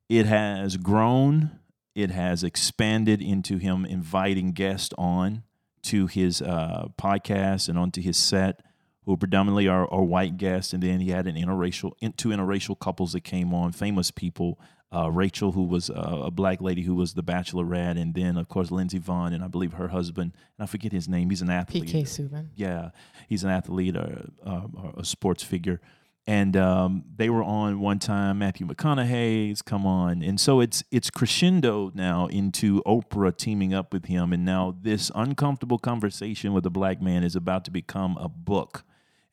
it 0.10 0.26
has 0.26 0.78
grown 0.78 1.60
it 1.96 2.12
has 2.12 2.44
expanded 2.44 3.22
into 3.22 3.58
him 3.58 3.86
inviting 3.86 4.52
guests 4.52 4.94
on 4.98 5.44
to 5.84 6.08
his 6.08 6.42
uh, 6.42 6.88
podcast 6.98 7.70
and 7.70 7.78
onto 7.78 8.02
his 8.02 8.18
set 8.18 8.60
who 9.06 9.16
predominantly 9.18 9.68
are, 9.68 9.92
are 9.92 10.04
white 10.04 10.38
guests 10.38 10.74
and 10.74 10.82
then 10.84 11.00
he 11.00 11.10
had 11.10 11.28
an 11.28 11.36
interracial 11.36 11.92
two 12.18 12.30
interracial 12.30 12.78
couples 12.78 13.14
that 13.14 13.22
came 13.22 13.54
on 13.54 13.72
famous 13.72 14.12
people 14.12 14.60
uh, 14.96 15.10
rachel 15.12 15.52
who 15.52 15.64
was 15.64 15.90
uh, 15.90 16.22
a 16.24 16.32
black 16.32 16.62
lady 16.62 16.84
who 16.84 16.96
was 16.96 17.14
the 17.14 17.24
bachelorette 17.24 18.00
and 18.00 18.14
then 18.14 18.38
of 18.38 18.48
course 18.48 18.72
Lindsey 18.72 19.00
Vonn 19.00 19.34
and 19.34 19.44
i 19.44 19.48
believe 19.48 19.74
her 19.74 19.90
husband 19.90 20.34
and 20.58 20.64
i 20.64 20.68
forget 20.68 20.92
his 20.92 21.08
name 21.10 21.30
he's 21.30 21.42
an 21.42 21.50
athlete 21.50 21.86
PK 21.86 22.04
Subban. 22.04 22.48
yeah, 22.56 22.90
he's 23.28 23.44
an 23.44 23.50
athlete 23.50 23.96
or, 23.96 24.30
uh, 24.46 24.68
or 24.74 24.94
a 24.98 25.06
sports 25.06 25.44
figure. 25.44 25.82
And 26.28 26.58
um, 26.58 27.04
they 27.16 27.30
were 27.30 27.44
on 27.44 27.80
one 27.80 28.00
time. 28.00 28.40
Matthew 28.40 28.66
McConaughey's 28.66 29.62
come 29.62 29.86
on, 29.86 30.24
and 30.24 30.40
so 30.40 30.60
it's 30.60 30.84
it's 30.90 31.12
crescendo 31.12 31.92
now 31.94 32.26
into 32.26 32.82
Oprah 32.82 33.38
teaming 33.38 33.76
up 33.76 33.94
with 33.94 34.06
him, 34.06 34.34
and 34.34 34.44
now 34.44 34.76
this 34.82 35.12
uncomfortable 35.14 35.78
conversation 35.78 36.52
with 36.54 36.66
a 36.66 36.72
black 36.72 37.00
man 37.00 37.24
is 37.24 37.36
about 37.36 37.64
to 37.66 37.72
become 37.72 38.18
a 38.18 38.28
book, 38.28 38.84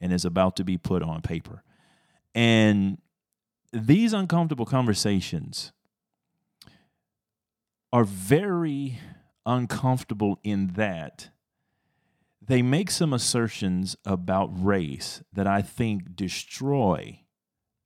and 0.02 0.12
is 0.12 0.26
about 0.26 0.56
to 0.56 0.64
be 0.64 0.76
put 0.76 1.02
on 1.02 1.22
paper. 1.22 1.62
And 2.34 2.98
these 3.72 4.12
uncomfortable 4.12 4.66
conversations 4.66 5.72
are 7.92 8.04
very 8.04 8.98
uncomfortable 9.46 10.38
in 10.42 10.72
that 10.74 11.30
they 12.44 12.60
make 12.62 12.90
some 12.90 13.12
assertions 13.12 13.96
about 14.04 14.50
race 14.52 15.22
that 15.32 15.46
I 15.46 15.62
think 15.62 16.16
destroy 16.16 17.20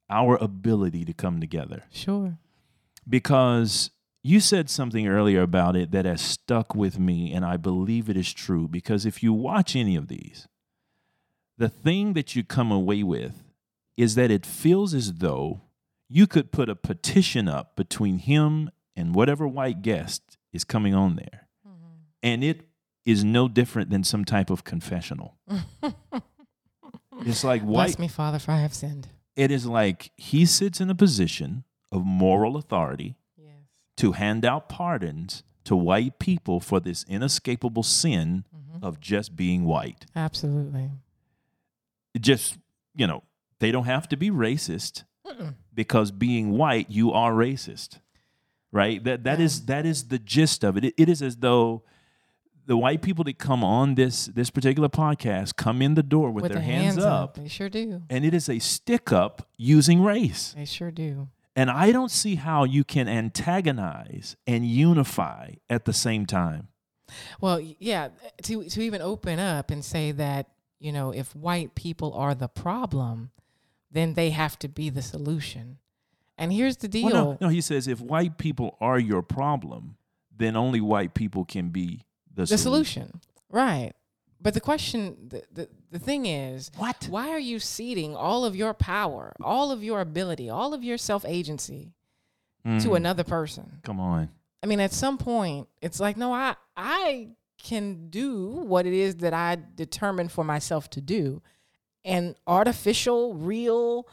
our 0.09 0.37
ability 0.37 1.05
to 1.05 1.13
come 1.13 1.39
together. 1.39 1.83
Sure. 1.91 2.37
Because 3.07 3.91
you 4.23 4.39
said 4.39 4.69
something 4.69 5.07
earlier 5.07 5.41
about 5.41 5.75
it 5.75 5.91
that 5.91 6.05
has 6.05 6.21
stuck 6.21 6.73
with 6.73 6.97
me, 6.97 7.31
and 7.31 7.45
I 7.45 7.57
believe 7.57 8.09
it 8.09 8.17
is 8.17 8.33
true. 8.33 8.67
Because 8.67 9.05
if 9.05 9.21
you 9.21 9.31
watch 9.31 9.75
any 9.75 9.95
of 9.95 10.07
these, 10.07 10.47
the 11.57 11.69
thing 11.69 12.13
that 12.13 12.35
you 12.35 12.43
come 12.43 12.71
away 12.71 13.03
with 13.03 13.43
is 13.95 14.15
that 14.15 14.29
it 14.31 14.45
feels 14.45 14.93
as 14.93 15.15
though 15.15 15.61
you 16.09 16.27
could 16.27 16.51
put 16.51 16.69
a 16.69 16.75
petition 16.75 17.47
up 17.47 17.75
between 17.75 18.19
him 18.19 18.69
and 18.95 19.13
whatever 19.15 19.47
white 19.47 19.81
guest 19.81 20.37
is 20.53 20.63
coming 20.63 20.93
on 20.93 21.15
there. 21.15 21.47
And 22.23 22.43
it 22.43 22.67
is 23.05 23.23
no 23.23 23.47
different 23.47 23.89
than 23.89 24.03
some 24.03 24.25
type 24.25 24.49
of 24.49 24.63
confessional. 24.63 25.37
it's 27.25 27.43
like 27.43 27.61
white 27.63 27.85
Bless 27.87 27.99
me, 27.99 28.07
Father, 28.07 28.39
for 28.39 28.51
I 28.51 28.59
have 28.61 28.73
sinned. 28.73 29.07
it 29.35 29.51
is 29.51 29.65
like 29.65 30.11
he 30.17 30.45
sits 30.45 30.79
in 30.81 30.89
a 30.89 30.95
position 30.95 31.63
of 31.91 32.05
moral 32.05 32.57
authority 32.57 33.15
Yes. 33.37 33.53
to 33.97 34.11
hand 34.13 34.45
out 34.45 34.67
pardons 34.69 35.43
to 35.65 35.75
white 35.75 36.19
people 36.19 36.59
for 36.59 36.79
this 36.79 37.03
inescapable 37.07 37.83
sin 37.83 38.45
Mm-hmm. 38.55 38.85
of 38.85 38.99
just 38.99 39.35
being 39.35 39.63
white. 39.65 40.05
Absolutely. 40.15 40.91
Just, 42.19 42.57
you 42.95 43.07
know, 43.07 43.23
they 43.59 43.71
don't 43.71 43.85
have 43.85 44.07
to 44.09 44.17
be 44.17 44.29
racist 44.29 45.03
because 45.73 46.11
being 46.11 46.51
white, 46.51 46.89
you 46.89 47.11
are 47.11 47.33
racist. 47.33 47.99
Right? 48.71 49.03
That 49.03 49.23
that 49.23 49.39
is 49.39 49.65
that 49.65 49.85
is 49.85 50.09
the 50.09 50.19
gist 50.19 50.63
of 50.63 50.77
it. 50.77 50.83
it. 50.85 50.93
It 50.97 51.09
is 51.09 51.21
as 51.21 51.37
though 51.37 51.83
the 52.65 52.77
white 52.77 53.01
people 53.01 53.23
that 53.23 53.37
come 53.39 53.63
on 53.63 53.95
this 53.95 54.25
this 54.27 54.49
particular 54.49 54.89
podcast 54.89 55.55
come 55.55 55.81
in 55.81 55.95
the 55.95 56.03
door 56.03 56.31
with, 56.31 56.51
their, 56.51 56.61
hands, 56.61 56.97
up, 56.97 57.35
They 57.35 57.47
sure 57.47 57.69
do. 57.69 58.01
and 58.09 58.25
it 58.25 58.33
is 58.33 58.49
a 58.49 58.59
stick 58.59 59.11
up 59.11 59.47
using 59.57 60.03
race. 60.03 60.53
They 60.55 60.65
sure 60.65 60.91
do. 60.91 61.29
And 61.55 61.71
I 61.71 61.91
don't 61.91 62.11
see 62.11 62.35
how 62.35 62.65
you 62.65 62.83
can 62.83 63.07
antagonize 63.07 64.35
and 64.45 64.65
unify 64.65 65.53
at 65.69 65.85
the 65.85 65.93
same 65.93 66.25
time. 66.25 66.67
Well, 67.39 67.59
yeah, 67.79 68.09
to 68.43 68.65
to 68.65 68.81
even 68.81 69.01
open 69.01 69.39
up 69.39 69.71
and 69.71 69.83
say 69.83 70.11
that, 70.11 70.49
you 70.79 70.91
know, 70.91 71.11
if 71.11 71.35
white 71.35 71.75
people 71.75 72.13
are 72.13 72.35
the 72.35 72.47
problem, 72.47 73.31
then 73.91 74.13
they 74.13 74.29
have 74.31 74.59
to 74.59 74.67
be 74.67 74.89
the 74.89 75.01
solution. 75.01 75.77
And 76.37 76.53
here's 76.53 76.77
the 76.77 76.87
deal. 76.87 77.05
Well, 77.05 77.13
no, 77.13 77.37
no, 77.41 77.49
he 77.49 77.61
says 77.61 77.87
if 77.87 77.99
white 77.99 78.37
people 78.37 78.77
are 78.79 78.99
your 78.99 79.21
problem, 79.23 79.97
then 80.35 80.55
only 80.55 80.79
white 80.81 81.13
people 81.15 81.45
can 81.45 81.69
be 81.69 82.03
the, 82.33 82.45
the 82.45 82.57
solution. 82.57 83.21
Right. 83.49 83.93
But 84.39 84.53
the 84.53 84.61
question 84.61 85.15
the, 85.29 85.43
the 85.51 85.69
the 85.89 85.97
thing 85.99 86.27
is, 86.27 86.69
What? 86.77 87.07
why 87.09 87.29
are 87.29 87.39
you 87.39 87.57
ceding 87.57 88.15
all 88.15 88.45
of 88.45 88.55
your 88.55 88.75
power, 88.75 89.33
all 89.41 89.71
of 89.71 89.83
your 89.83 89.99
ability, 89.99 90.47
all 90.47 90.75
of 90.75 90.83
your 90.83 90.97
self-agency 90.97 91.93
to 92.63 92.69
Mm, 92.69 92.95
another 92.97 93.23
person? 93.23 93.79
Come 93.83 93.99
on. 93.99 94.29
I 94.61 94.67
mean, 94.67 94.79
at 94.79 94.91
some 94.91 95.17
point, 95.17 95.69
it's 95.81 95.99
like, 95.99 96.17
no, 96.17 96.33
I 96.33 96.55
I 96.75 97.29
can 97.57 98.09
do 98.09 98.47
what 98.47 98.85
it 98.85 98.93
is 98.93 99.15
that 99.17 99.33
I 99.33 99.57
determine 99.75 100.29
for 100.29 100.43
myself 100.43 100.89
to 100.91 101.01
do, 101.01 101.41
and 102.05 102.35
artificial, 102.45 103.33
real, 103.33 104.07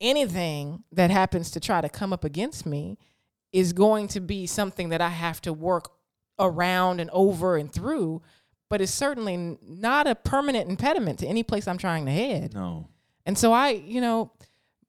anything 0.00 0.84
that 0.92 1.10
happens 1.10 1.50
to 1.52 1.60
try 1.60 1.80
to 1.80 1.88
come 1.88 2.12
up 2.12 2.24
against 2.24 2.66
me 2.66 2.98
is 3.52 3.72
going 3.72 4.08
to 4.08 4.20
be 4.20 4.46
something 4.46 4.88
that 4.88 5.00
I 5.00 5.10
have 5.10 5.40
to 5.42 5.52
work 5.52 5.90
around 6.38 7.00
and 7.00 7.10
over 7.10 7.56
and 7.56 7.72
through. 7.72 8.22
But 8.70 8.80
it's 8.80 8.92
certainly 8.92 9.58
not 9.62 10.06
a 10.06 10.14
permanent 10.14 10.68
impediment 10.68 11.20
to 11.20 11.26
any 11.26 11.42
place 11.42 11.68
I'm 11.68 11.78
trying 11.78 12.06
to 12.06 12.12
head. 12.12 12.54
No. 12.54 12.88
And 13.26 13.38
so 13.38 13.52
I, 13.52 13.70
you 13.70 14.00
know, 14.00 14.32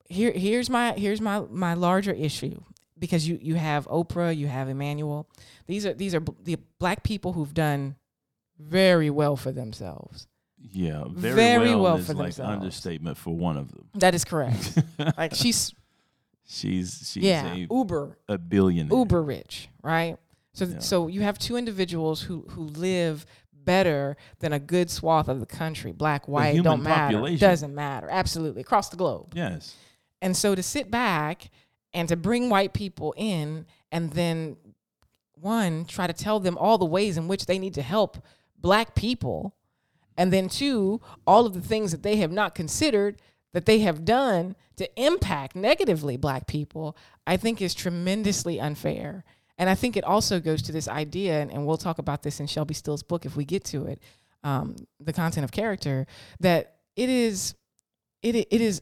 here 0.08 0.32
here's 0.32 0.70
my 0.70 0.94
here's 0.94 1.22
my 1.22 1.42
my 1.50 1.74
larger 1.74 2.14
issue 2.14 2.62
because 2.98 3.28
you 3.28 3.38
you 3.42 3.56
have 3.56 3.88
Oprah, 3.88 4.36
you 4.36 4.48
have 4.48 4.70
Emmanuel. 4.70 5.28
These 5.68 5.86
are 5.86 5.94
these 5.94 6.16
are 6.16 6.20
b- 6.22 6.34
the 6.44 6.58
black 6.80 7.04
people 7.04 7.34
who've 7.34 7.54
done 7.54 7.96
very 8.60 9.10
well 9.10 9.36
for 9.36 9.52
themselves. 9.52 10.28
Yeah. 10.58 11.04
Very, 11.10 11.36
Very 11.36 11.70
well, 11.76 11.82
well 11.84 11.96
is 11.98 12.08
for 12.08 12.14
like 12.14 12.28
themselves. 12.28 12.54
understatement 12.54 13.18
for 13.18 13.36
one 13.36 13.58
of 13.58 13.70
them. 13.72 13.90
That 13.96 14.16
is 14.16 14.24
correct. 14.26 14.78
like 15.18 15.36
she's 15.36 15.74
She's 16.48 17.10
she's 17.12 17.24
yeah, 17.24 17.54
a, 17.54 17.68
uber 17.72 18.18
a 18.30 18.38
billionaire. 18.38 18.96
uber 18.98 19.22
rich, 19.24 19.68
right? 19.82 20.18
So 20.54 20.66
Yeah. 20.66 20.80
so 20.80 21.08
you 21.08 21.22
have 21.22 21.40
two 21.40 21.58
individuals 21.58 22.22
who 22.22 22.46
who 22.52 22.66
live 22.66 23.26
better 23.52 24.16
than 24.40 24.54
a 24.54 24.60
good 24.60 24.92
swath 24.92 25.28
of 25.28 25.40
the 25.40 25.48
country, 25.48 25.92
black, 25.92 26.28
white, 26.28 26.62
don't 26.62 26.84
matter, 26.84 27.16
population. 27.16 27.40
doesn't 27.40 27.74
matter, 27.74 28.08
absolutely 28.12 28.62
across 28.62 28.90
the 28.90 28.96
globe. 28.98 29.34
Yes. 29.36 29.76
And 30.22 30.38
so 30.38 30.54
to 30.54 30.62
sit 30.62 30.92
back 30.92 31.50
and 31.96 32.10
to 32.10 32.16
bring 32.16 32.50
white 32.50 32.74
people 32.74 33.16
in 33.18 33.66
and 33.92 34.12
then 34.12 34.58
one 35.34 35.86
try 35.86 36.06
to 36.06 36.14
tell 36.14 36.40
them 36.40 36.58
all 36.58 36.78
the 36.78 36.86
ways 36.86 37.18
in 37.18 37.28
which 37.28 37.46
they 37.46 37.58
need 37.58 37.74
to 37.74 37.82
help 37.82 38.18
black 38.60 38.94
people. 38.96 39.56
And 40.18 40.32
then 40.32 40.50
two 40.50 41.02
all 41.26 41.46
of 41.46 41.54
the 41.54 41.62
things 41.62 41.92
that 41.92 42.04
they 42.04 42.18
have 42.18 42.32
not 42.32 42.54
considered 42.54 43.22
that 43.54 43.66
they 43.66 43.80
have 43.80 44.04
done 44.04 44.56
to 44.76 45.02
impact 45.02 45.56
negatively 45.56 46.18
black 46.18 46.46
people 46.46 46.98
i 47.26 47.38
think 47.38 47.62
is 47.62 47.74
tremendously 47.74 48.60
unfair. 48.60 49.24
And 49.58 49.70
i 49.70 49.76
think 49.76 49.96
it 49.96 50.04
also 50.04 50.40
goes 50.40 50.62
to 50.64 50.72
this 50.72 50.88
idea 50.88 51.42
and, 51.42 51.52
and 51.52 51.66
we'll 51.66 51.78
talk 51.78 51.98
about 51.98 52.24
this 52.24 52.40
in 52.40 52.48
Shelby 52.48 52.74
Steele's 52.74 53.04
book 53.04 53.26
if 53.26 53.36
we 53.36 53.46
get 53.46 53.64
to 53.66 53.86
it 53.86 54.02
um, 54.44 54.76
the 55.00 55.14
content 55.14 55.44
of 55.44 55.52
character 55.52 56.06
that 56.40 56.76
it 56.96 57.10
is 57.10 57.56
it, 58.22 58.36
it 58.36 58.62
is 58.62 58.82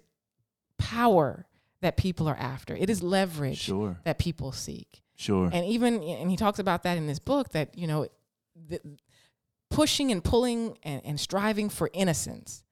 power 0.78 1.46
that 1.84 1.96
people 1.98 2.28
are 2.28 2.36
after 2.38 2.76
it 2.76 2.90
is 2.90 3.04
leverage 3.04 3.60
Sure. 3.60 4.00
that 4.04 4.18
people 4.18 4.52
seek 4.52 5.02
Sure. 5.16 5.50
and 5.54 5.66
even 5.66 6.02
and 6.04 6.30
he 6.32 6.36
talks 6.38 6.60
about 6.60 6.84
that 6.84 6.98
in 6.98 7.06
this 7.08 7.20
book 7.20 7.50
that 7.50 7.78
you 7.78 7.86
know 7.88 8.08
the, 8.70 8.80
pushing 9.70 10.12
and 10.12 10.24
pulling 10.24 10.78
and, 10.84 11.02
and 11.06 11.20
striving 11.20 11.70
for 11.70 11.90
innocence 11.94 12.64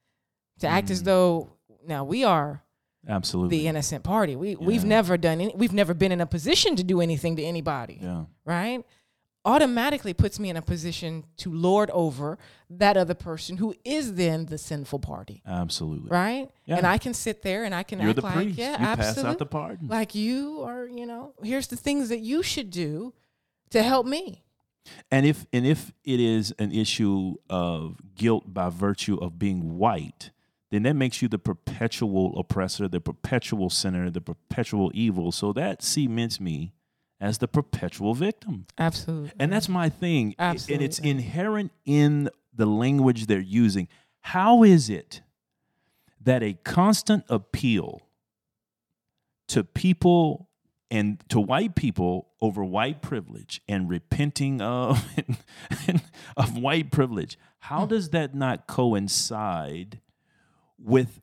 to 0.60 0.66
act 0.68 0.90
as 0.90 1.02
Mm. 1.02 1.04
though 1.06 1.52
now 1.86 2.04
we 2.04 2.22
are 2.24 2.62
Absolutely. 3.08 3.58
the 3.58 3.66
innocent 3.66 4.04
party 4.04 4.36
we 4.36 4.54
we've 4.56 4.84
never 4.84 5.16
done 5.16 5.40
any, 5.40 5.52
we've 5.56 5.72
never 5.72 5.94
been 5.94 6.12
in 6.12 6.20
a 6.20 6.26
position 6.26 6.76
to 6.76 6.84
do 6.84 7.00
anything 7.00 7.36
to 7.36 7.42
anybody 7.42 7.98
yeah. 8.00 8.24
right 8.44 8.84
automatically 9.44 10.14
puts 10.14 10.38
me 10.38 10.48
in 10.50 10.56
a 10.56 10.62
position 10.62 11.24
to 11.36 11.52
lord 11.52 11.90
over 11.90 12.38
that 12.70 12.96
other 12.96 13.14
person 13.14 13.56
who 13.56 13.74
is 13.84 14.14
then 14.14 14.46
the 14.46 14.56
sinful 14.58 14.98
party 15.00 15.42
Absolutely. 15.46 16.08
right 16.10 16.48
Yeah. 16.64 16.76
and 16.78 16.86
i 16.86 16.96
can 16.98 17.12
sit 17.14 17.42
there 17.42 17.64
and 17.64 17.74
i 17.74 17.82
can 17.82 17.98
You're 18.00 18.10
act 18.10 18.22
like 18.22 18.34
priest. 18.34 18.58
yeah 18.58 18.78
you 18.80 18.86
absolutely 18.86 19.22
pass 19.24 19.32
out 19.32 19.38
the 19.38 19.46
pardon. 19.46 19.88
like 19.88 20.14
you 20.14 20.62
are 20.62 20.86
you 20.86 21.06
know 21.06 21.34
here's 21.42 21.66
the 21.66 21.76
things 21.76 22.08
that 22.10 22.20
you 22.20 22.42
should 22.42 22.70
do 22.70 23.12
to 23.70 23.82
help 23.82 24.06
me 24.06 24.44
And 25.10 25.24
if 25.26 25.46
and 25.52 25.64
if 25.66 25.92
it 26.04 26.18
is 26.20 26.52
an 26.58 26.72
issue 26.72 27.34
of 27.48 27.96
guilt 28.16 28.52
by 28.52 28.68
virtue 28.68 29.16
of 29.16 29.38
being 29.38 29.78
white, 29.78 30.32
then 30.70 30.82
that 30.82 30.94
makes 30.94 31.22
you 31.22 31.28
the 31.28 31.38
perpetual 31.38 32.36
oppressor, 32.36 32.88
the 32.88 33.00
perpetual 33.00 33.70
sinner, 33.70 34.10
the 34.10 34.20
perpetual 34.20 34.90
evil. 34.92 35.30
So 35.30 35.52
that 35.52 35.82
cements 35.82 36.40
me 36.40 36.72
as 37.22 37.38
the 37.38 37.46
perpetual 37.46 38.14
victim. 38.14 38.66
absolutely 38.78 39.30
And 39.38 39.52
that's 39.52 39.68
my 39.68 39.88
thing. 39.88 40.34
I- 40.38 40.58
And 40.68 40.82
it's 40.82 40.98
inherent 40.98 41.70
in 41.86 42.28
the 42.52 42.66
language 42.66 43.26
they're 43.26 43.38
using. 43.38 43.88
How 44.20 44.64
is 44.64 44.90
it 44.90 45.22
that 46.20 46.42
a 46.42 46.54
constant 46.64 47.24
appeal 47.28 48.02
to 49.48 49.62
people 49.62 50.48
and 50.90 51.22
to 51.28 51.40
white 51.40 51.74
people 51.76 52.28
over 52.40 52.64
white 52.64 53.00
privilege 53.00 53.62
and 53.68 53.88
repenting 53.88 54.60
of 54.60 55.06
of 56.36 56.58
white 56.58 56.90
privilege, 56.90 57.38
how 57.60 57.84
hmm. 57.84 57.90
does 57.90 58.10
that 58.10 58.34
not 58.34 58.66
coincide 58.66 60.00
with 60.76 61.20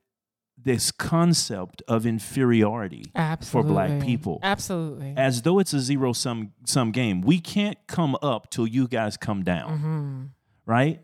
this 0.63 0.91
concept 0.91 1.81
of 1.87 2.05
inferiority 2.05 3.05
for 3.41 3.63
black 3.63 4.01
people? 4.01 4.39
absolutely 4.43 5.13
as 5.17 5.41
though 5.43 5.59
it's 5.59 5.73
a 5.73 5.79
zero 5.79 6.13
sum 6.13 6.51
sum 6.65 6.91
game. 6.91 7.21
We 7.21 7.39
can't 7.39 7.77
come 7.87 8.17
up 8.21 8.49
till 8.51 8.67
you 8.67 8.87
guys 8.87 9.17
come 9.17 9.43
down, 9.43 9.69
Mm-hmm. 9.79 10.23
right? 10.65 11.01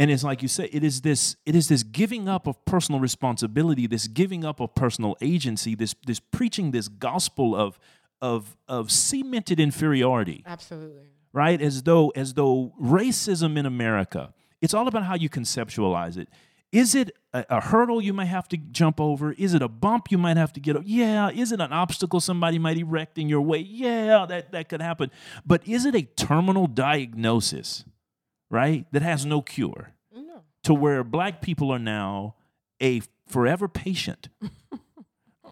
And 0.00 0.12
it's 0.12 0.22
like 0.22 0.42
you 0.42 0.48
say, 0.48 0.68
it 0.72 0.84
is 0.84 1.00
this 1.00 1.34
it 1.44 1.56
is 1.56 1.66
this 1.68 1.82
giving 1.82 2.28
up 2.28 2.46
of 2.46 2.64
personal 2.64 3.00
responsibility, 3.00 3.86
this 3.88 4.06
giving 4.06 4.44
up 4.44 4.60
of 4.60 4.74
personal 4.74 5.16
agency, 5.20 5.74
this 5.74 5.94
this 6.06 6.20
preaching 6.20 6.70
this 6.70 6.86
gospel 6.88 7.56
of 7.56 7.78
of 8.22 8.56
of 8.68 8.90
cemented 8.92 9.58
inferiority, 9.58 10.44
absolutely 10.46 11.02
right? 11.32 11.60
As 11.60 11.82
though 11.82 12.10
as 12.10 12.34
though 12.34 12.72
racism 12.80 13.58
in 13.58 13.66
America, 13.66 14.32
it's 14.60 14.72
all 14.74 14.86
about 14.86 15.02
how 15.04 15.14
you 15.16 15.28
conceptualize 15.28 16.16
it. 16.16 16.28
Is 16.70 16.94
it 16.94 17.16
a, 17.32 17.44
a 17.48 17.60
hurdle 17.60 18.00
you 18.02 18.12
might 18.12 18.26
have 18.26 18.48
to 18.48 18.56
jump 18.56 19.00
over? 19.00 19.32
Is 19.32 19.54
it 19.54 19.62
a 19.62 19.68
bump 19.68 20.10
you 20.10 20.18
might 20.18 20.36
have 20.36 20.52
to 20.54 20.60
get 20.60 20.76
over? 20.76 20.84
Yeah. 20.86 21.30
Is 21.30 21.52
it 21.52 21.60
an 21.60 21.72
obstacle 21.72 22.20
somebody 22.20 22.58
might 22.58 22.76
erect 22.76 23.18
in 23.18 23.28
your 23.28 23.40
way? 23.40 23.58
Yeah, 23.58 24.26
that, 24.28 24.52
that 24.52 24.68
could 24.68 24.82
happen. 24.82 25.10
But 25.46 25.66
is 25.66 25.86
it 25.86 25.94
a 25.94 26.02
terminal 26.02 26.66
diagnosis, 26.66 27.84
right, 28.50 28.86
that 28.92 29.02
has 29.02 29.24
no 29.24 29.40
cure? 29.40 29.94
No. 30.12 30.42
To 30.64 30.74
where 30.74 31.02
black 31.04 31.40
people 31.40 31.70
are 31.70 31.78
now 31.78 32.34
a 32.82 33.00
forever 33.26 33.68
patient. 33.68 34.28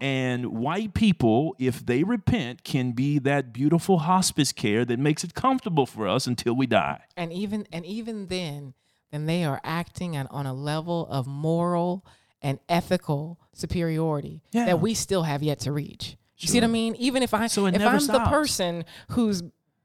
and 0.01 0.47
white 0.47 0.93
people, 0.93 1.55
if 1.57 1.85
they 1.85 2.03
repent, 2.03 2.63
can 2.63 2.91
be 2.91 3.19
that 3.19 3.53
beautiful 3.53 3.99
hospice 3.99 4.51
care 4.51 4.85
that 4.85 4.99
makes 4.99 5.23
it 5.23 5.33
comfortable 5.33 5.85
for 5.85 6.07
us 6.07 6.27
until 6.27 6.55
we 6.55 6.67
die. 6.67 7.01
And 7.15 7.33
even 7.33 7.65
and 7.71 7.85
even 7.85 8.27
then, 8.27 8.73
then 9.11 9.25
they 9.25 9.43
are 9.43 9.61
acting 9.63 10.17
on, 10.17 10.27
on 10.27 10.45
a 10.45 10.53
level 10.53 11.07
of 11.09 11.27
moral 11.27 12.05
and 12.41 12.59
ethical 12.69 13.39
superiority 13.53 14.41
Yeah. 14.51 14.65
that 14.65 14.79
we 14.81 14.93
still 14.93 15.23
have 15.23 15.41
yet 15.43 15.59
to 15.61 15.71
reach. 15.71 16.17
You 16.37 16.47
see 16.47 16.57
what 16.59 16.65
I 16.65 16.67
mean? 16.67 16.95
Even 16.95 17.23
if 17.23 17.33
I 17.33 17.47
So 17.47 17.65
if 17.65 17.81
I'm 17.81 18.05
the 18.07 18.19
person 18.29 18.85
whose 19.09 19.43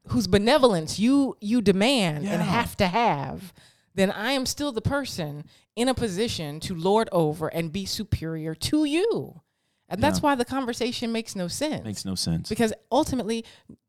whose 0.09 0.27
benevolence 0.27 0.99
you 0.99 1.35
you 1.41 1.61
demand 1.61 2.27
and 2.27 2.41
have 2.41 2.75
to 2.77 2.87
have, 2.87 3.53
then 3.95 4.11
I 4.11 4.33
am 4.33 4.45
still 4.45 4.71
the 4.71 4.81
person 4.81 5.45
in 5.75 5.87
a 5.87 5.93
position 5.93 6.59
to 6.59 6.75
lord 6.75 7.09
over 7.11 7.47
and 7.47 7.71
be 7.71 7.85
superior 7.85 8.53
to 8.55 8.85
you. 8.85 9.41
And 9.89 10.01
that's 10.03 10.19
Yeah. 10.19 10.23
why 10.23 10.35
the 10.35 10.45
conversation 10.45 11.11
makes 11.11 11.35
no 11.35 11.47
sense 11.47 11.83
Makes 11.85 12.05
no 12.05 12.15
sense. 12.15 12.49
because 12.49 12.73
ultimately 12.91 13.45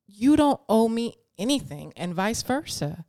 you 0.06 0.36
don't 0.36 0.60
owe 0.68 0.88
me 0.88 1.16
anything 1.36 1.92
and 1.96 2.14
vice 2.14 2.42
versa 2.42 3.04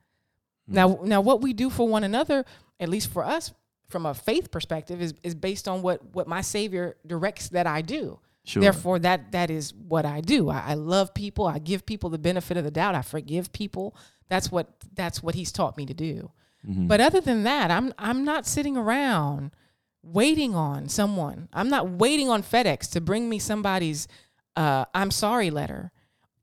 now 0.67 0.99
now 1.03 1.21
what 1.21 1.41
we 1.41 1.53
do 1.53 1.69
for 1.69 1.87
one 1.87 2.03
another 2.03 2.45
at 2.79 2.89
least 2.89 3.11
for 3.11 3.23
us 3.23 3.53
from 3.87 4.05
a 4.05 4.13
faith 4.13 4.51
perspective 4.51 5.01
is, 5.01 5.13
is 5.23 5.35
based 5.35 5.67
on 5.67 5.81
what 5.81 6.03
what 6.13 6.27
my 6.27 6.41
savior 6.41 6.97
directs 7.05 7.49
that 7.49 7.67
i 7.67 7.81
do. 7.81 8.19
Sure. 8.47 8.61
therefore 8.61 8.99
that 8.99 9.31
that 9.31 9.49
is 9.49 9.73
what 9.73 10.05
i 10.05 10.21
do. 10.21 10.49
I, 10.49 10.63
I 10.67 10.73
love 10.75 11.13
people. 11.13 11.47
I 11.47 11.57
give 11.59 11.85
people 11.85 12.09
the 12.11 12.19
benefit 12.19 12.57
of 12.57 12.63
the 12.63 12.71
doubt. 12.71 12.93
I 12.93 13.01
forgive 13.01 13.51
people. 13.51 13.95
That's 14.29 14.51
what 14.51 14.67
that's 14.93 15.23
what 15.23 15.35
he's 15.35 15.51
taught 15.51 15.77
me 15.77 15.85
to 15.85 15.93
do. 15.93 16.31
Mm-hmm. 16.67 16.87
but 16.87 16.99
other 16.99 17.21
than 17.21 17.43
that 17.43 17.69
i'm 17.69 17.93
i'm 17.99 18.25
not 18.25 18.47
sitting 18.47 18.75
around 18.75 19.51
waiting 20.01 20.55
on 20.55 20.87
someone. 20.87 21.49
I'm 21.53 21.69
not 21.69 21.89
waiting 21.89 22.29
on 22.29 22.43
fedex 22.43 22.89
to 22.91 23.01
bring 23.01 23.27
me 23.29 23.39
somebody's 23.39 24.07
uh, 24.55 24.85
i'm 24.93 25.11
sorry 25.11 25.49
letter 25.49 25.91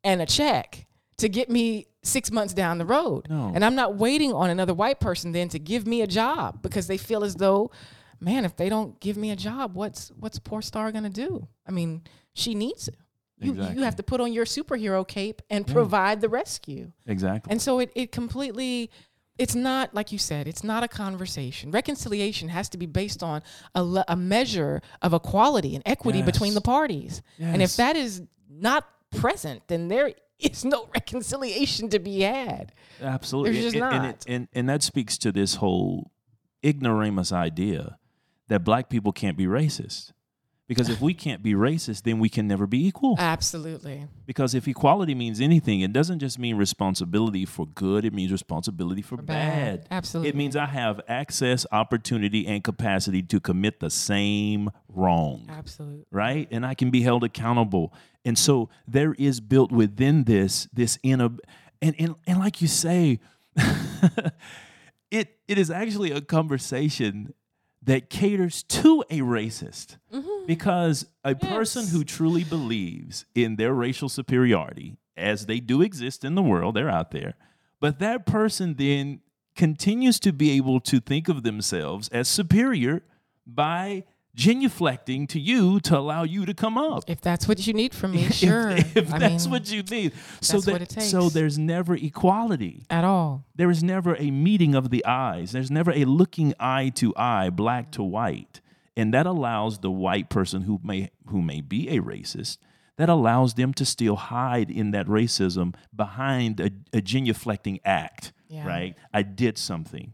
and 0.04 0.20
a 0.20 0.26
check 0.26 0.86
to 1.18 1.28
get 1.28 1.48
me 1.48 1.86
six 2.02 2.30
months 2.30 2.52
down 2.54 2.78
the 2.78 2.84
road. 2.86 3.28
No. 3.30 3.52
And 3.54 3.64
I'm 3.64 3.74
not 3.74 3.96
waiting 3.96 4.32
on 4.32 4.50
another 4.50 4.74
white 4.74 5.00
person 5.00 5.32
then 5.32 5.48
to 5.50 5.58
give 5.58 5.86
me 5.86 6.02
a 6.02 6.06
job 6.06 6.60
because 6.62 6.86
they 6.88 6.96
feel 6.98 7.22
as 7.24 7.36
though, 7.36 7.70
man, 8.20 8.44
if 8.44 8.56
they 8.56 8.68
don't 8.68 8.98
give 9.00 9.16
me 9.16 9.30
a 9.30 9.36
job, 9.36 9.74
what's 9.74 10.10
what's 10.18 10.38
poor 10.38 10.62
star 10.62 10.90
gonna 10.92 11.10
do? 11.10 11.46
I 11.66 11.70
mean, 11.70 12.02
she 12.34 12.54
needs 12.54 12.88
it. 12.88 12.96
You 13.38 13.52
Exactly. 13.52 13.76
you 13.78 13.84
have 13.84 13.96
to 13.96 14.02
put 14.02 14.20
on 14.20 14.32
your 14.32 14.44
superhero 14.44 15.06
cape 15.06 15.42
and 15.50 15.66
provide 15.66 16.20
the 16.20 16.28
rescue. 16.28 16.92
exactly. 17.06 17.50
And 17.50 17.60
so 17.60 17.78
it, 17.80 17.90
it 17.94 18.12
completely 18.12 18.90
it's 19.38 19.54
not 19.54 19.94
like 19.94 20.12
you 20.12 20.18
said 20.18 20.46
it's 20.46 20.62
not 20.62 20.82
a 20.82 20.88
conversation 20.88 21.70
reconciliation 21.70 22.50
has 22.50 22.68
to 22.68 22.76
be 22.76 22.84
based 22.84 23.22
on 23.22 23.42
a, 23.74 23.82
le- 23.82 24.04
a 24.06 24.14
measure 24.14 24.82
of 25.00 25.14
equality 25.14 25.74
and 25.74 25.82
equity 25.86 26.20
between 26.20 26.52
the 26.52 26.60
parties 26.60 27.22
and 27.40 27.62
if 27.62 27.74
that 27.76 27.96
is 27.96 28.22
not 28.50 28.86
present 29.10 29.62
then 29.68 29.88
there 29.88 30.12
is 30.50 30.64
no 30.64 30.88
reconciliation 30.94 31.88
to 31.88 31.98
be 31.98 32.20
had 32.20 32.72
Absolutely. 33.02 33.52
There's 33.52 33.72
just 33.72 33.76
and, 33.76 33.94
and, 33.94 34.02
not. 34.02 34.14
it, 34.14 34.24
and, 34.28 34.48
and 34.52 34.68
that 34.68 34.82
speaks 34.82 35.18
to 35.18 35.32
this 35.32 35.56
whole 35.56 36.10
ignoramus 36.64 37.32
idea 37.32 37.98
that 38.48 38.64
black 38.64 38.88
people 38.88 39.12
can't 39.12 39.36
be 39.36 39.46
racist. 39.46 40.12
Because 40.68 40.88
if 40.88 41.00
we 41.00 41.12
can't 41.26 41.42
be 41.42 41.54
racist, 41.54 42.02
then 42.02 42.18
we 42.18 42.28
can 42.28 42.46
never 42.46 42.66
be 42.66 42.86
equal. 42.86 43.16
absolutely 43.18 44.06
Because 44.26 44.54
if 44.54 44.68
equality 44.68 45.14
means 45.14 45.40
anything, 45.40 45.80
it 45.80 45.92
doesn't 45.92 46.20
just 46.20 46.38
mean 46.38 46.56
responsibility 46.56 47.44
for 47.44 47.66
good, 47.66 48.04
it 48.04 48.12
means 48.12 48.30
responsibility 48.30 49.02
for, 49.02 49.16
bad. 49.16 49.26
bad. 49.26 49.88
Absolutely. 49.90 50.30
It 50.30 50.36
means 50.36 50.56
I 50.56 50.66
have 50.66 51.00
access, 51.08 51.66
opportunity, 51.72 52.46
and 52.46 52.62
capacity 52.62 53.22
to 53.22 53.40
commit 53.40 53.80
the 53.80 53.90
same 53.90 54.70
wrong 54.94 55.46
absolutely 55.48 56.04
right 56.10 56.48
and 56.50 56.66
i 56.66 56.74
can 56.74 56.90
be 56.90 57.00
held 57.00 57.24
accountable 57.24 57.94
and 58.24 58.38
so 58.38 58.68
there 58.86 59.14
is 59.14 59.40
built 59.40 59.72
within 59.72 60.24
this 60.24 60.68
this 60.72 60.98
inner 61.02 61.30
and 61.80 61.94
and, 61.98 62.14
and 62.26 62.38
like 62.38 62.60
you 62.60 62.68
say 62.68 63.20
it 65.10 65.38
it 65.48 65.58
is 65.58 65.70
actually 65.70 66.10
a 66.10 66.20
conversation 66.20 67.34
that 67.84 68.08
caters 68.08 68.62
to 68.62 69.02
a 69.10 69.18
racist. 69.22 69.96
Mm-hmm. 70.14 70.46
Because 70.46 71.06
a 71.24 71.34
person 71.34 71.88
who 71.88 72.04
truly 72.04 72.44
believes 72.44 73.24
in 73.34 73.56
their 73.56 73.74
racial 73.74 74.08
superiority 74.08 74.98
as 75.16 75.46
they 75.46 75.58
do 75.58 75.82
exist 75.82 76.24
in 76.24 76.34
the 76.34 76.42
world 76.42 76.74
they're 76.74 76.88
out 76.88 77.10
there 77.10 77.34
but 77.80 77.98
that 77.98 78.24
person 78.24 78.74
then 78.74 79.20
continues 79.54 80.18
to 80.20 80.32
be 80.32 80.52
able 80.52 80.80
to 80.80 81.00
think 81.00 81.28
of 81.28 81.42
themselves 81.42 82.08
as 82.08 82.28
superior 82.28 83.02
by 83.46 84.04
genuflecting 84.36 85.28
to 85.28 85.38
you 85.38 85.78
to 85.80 85.98
allow 85.98 86.22
you 86.22 86.46
to 86.46 86.54
come 86.54 86.78
up. 86.78 87.04
if 87.06 87.20
that's 87.20 87.46
what 87.46 87.66
you 87.66 87.72
need 87.72 87.94
from 87.94 88.12
me 88.12 88.24
sure 88.30 88.70
If, 88.70 89.12
I 89.12 89.18
that's 89.18 89.44
mean, 89.44 89.52
what 89.52 89.70
you 89.70 89.82
need. 89.82 90.12
So 90.40 90.54
that's 90.54 90.66
that, 90.66 90.72
what 90.72 90.82
it 90.82 91.02
so 91.02 91.28
there's 91.28 91.58
never 91.58 91.94
equality. 91.94 92.86
at 92.88 93.04
all 93.04 93.44
There 93.54 93.70
is 93.70 93.82
never 93.82 94.16
a 94.16 94.30
meeting 94.30 94.74
of 94.74 94.90
the 94.90 95.04
eyes. 95.04 95.52
There's 95.52 95.70
never 95.70 95.92
a 95.92 96.04
looking 96.04 96.54
eye 96.58 96.90
to 96.96 97.14
eye, 97.16 97.50
black 97.50 97.90
to 97.92 98.02
white. 98.02 98.60
And 98.96 99.12
that 99.14 99.26
allows 99.26 99.78
the 99.78 99.90
white 99.90 100.28
person 100.28 100.62
who 100.62 100.80
may 100.82 101.10
who 101.28 101.40
may 101.40 101.60
be 101.62 101.88
a 101.88 102.00
racist, 102.00 102.58
that 102.98 103.08
allows 103.08 103.54
them 103.54 103.72
to 103.74 103.86
still 103.86 104.16
hide 104.16 104.70
in 104.70 104.90
that 104.90 105.06
racism 105.06 105.74
behind 105.94 106.60
a, 106.60 106.66
a 106.92 107.00
genuflecting 107.00 107.80
act. 107.84 108.32
Yeah. 108.48 108.66
Right? 108.66 108.94
I 109.14 109.22
did 109.22 109.56
something. 109.56 110.12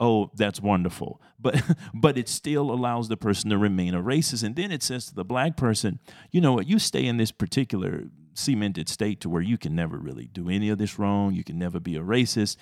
Oh, 0.00 0.30
that's 0.34 0.60
wonderful. 0.60 1.20
But 1.38 1.62
but 1.94 2.16
it 2.16 2.28
still 2.28 2.70
allows 2.70 3.08
the 3.08 3.16
person 3.16 3.50
to 3.50 3.58
remain 3.58 3.94
a 3.94 4.02
racist. 4.02 4.42
And 4.42 4.56
then 4.56 4.72
it 4.72 4.82
says 4.82 5.06
to 5.06 5.14
the 5.14 5.24
black 5.24 5.56
person, 5.56 6.00
you 6.30 6.40
know 6.40 6.54
what, 6.54 6.66
you 6.66 6.78
stay 6.78 7.04
in 7.04 7.18
this 7.18 7.30
particular 7.30 8.04
cemented 8.32 8.88
state 8.88 9.20
to 9.20 9.28
where 9.28 9.42
you 9.42 9.58
can 9.58 9.74
never 9.74 9.98
really 9.98 10.26
do 10.32 10.48
any 10.48 10.70
of 10.70 10.78
this 10.78 10.98
wrong. 10.98 11.34
You 11.34 11.44
can 11.44 11.58
never 11.58 11.78
be 11.78 11.96
a 11.96 12.00
racist. 12.00 12.56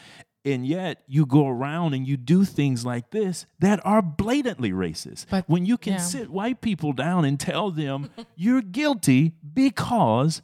And 0.45 0.67
yet 0.67 1.03
you 1.07 1.27
go 1.27 1.47
around 1.47 1.95
and 1.95 2.07
you 2.07 2.17
do 2.17 2.45
things 2.45 2.85
like 2.85 3.11
this 3.11 3.47
that 3.59 3.85
are 3.85 4.03
blatantly 4.03 4.73
racist. 4.73 5.27
But- 5.31 5.49
when 5.49 5.65
you 5.67 5.79
can 5.79 5.95
yeah. 5.95 5.99
sit 5.99 6.31
white 6.31 6.61
people 6.61 6.93
down 6.93 7.25
and 7.25 7.39
tell 7.39 7.71
them 7.71 8.11
you're 8.37 8.63
guilty 8.63 9.35
because 9.55 10.43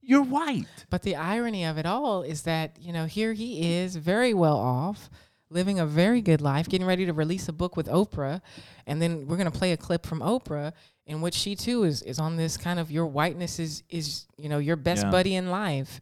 you're 0.00 0.22
white. 0.22 0.86
But 0.90 1.02
the 1.02 1.16
irony 1.16 1.64
of 1.64 1.78
it 1.78 1.86
all 1.86 2.22
is 2.22 2.42
that, 2.42 2.76
you 2.80 2.92
know, 2.92 3.06
here 3.06 3.32
he 3.32 3.74
is, 3.74 3.96
very 3.96 4.34
well 4.34 4.58
off, 4.58 5.10
living 5.52 5.78
a 5.78 5.86
very 5.86 6.20
good 6.22 6.40
life, 6.40 6.68
getting 6.68 6.86
ready 6.86 7.06
to 7.06 7.12
release 7.12 7.48
a 7.48 7.52
book 7.52 7.76
with 7.76 7.86
Oprah. 7.86 8.40
And 8.86 9.00
then 9.00 9.26
we're 9.26 9.36
going 9.36 9.50
to 9.50 9.58
play 9.58 9.72
a 9.72 9.76
clip 9.76 10.06
from 10.06 10.20
Oprah 10.20 10.72
in 11.06 11.20
which 11.20 11.34
she 11.34 11.54
too 11.56 11.84
is, 11.84 12.02
is 12.02 12.18
on 12.18 12.36
this 12.36 12.56
kind 12.56 12.78
of 12.78 12.90
your 12.90 13.06
whiteness 13.06 13.58
is, 13.58 13.82
is, 13.88 14.26
you 14.36 14.48
know, 14.48 14.58
your 14.58 14.76
best 14.76 15.04
Yeah. 15.04 15.10
buddy 15.10 15.34
in 15.34 15.50
life. 15.50 16.00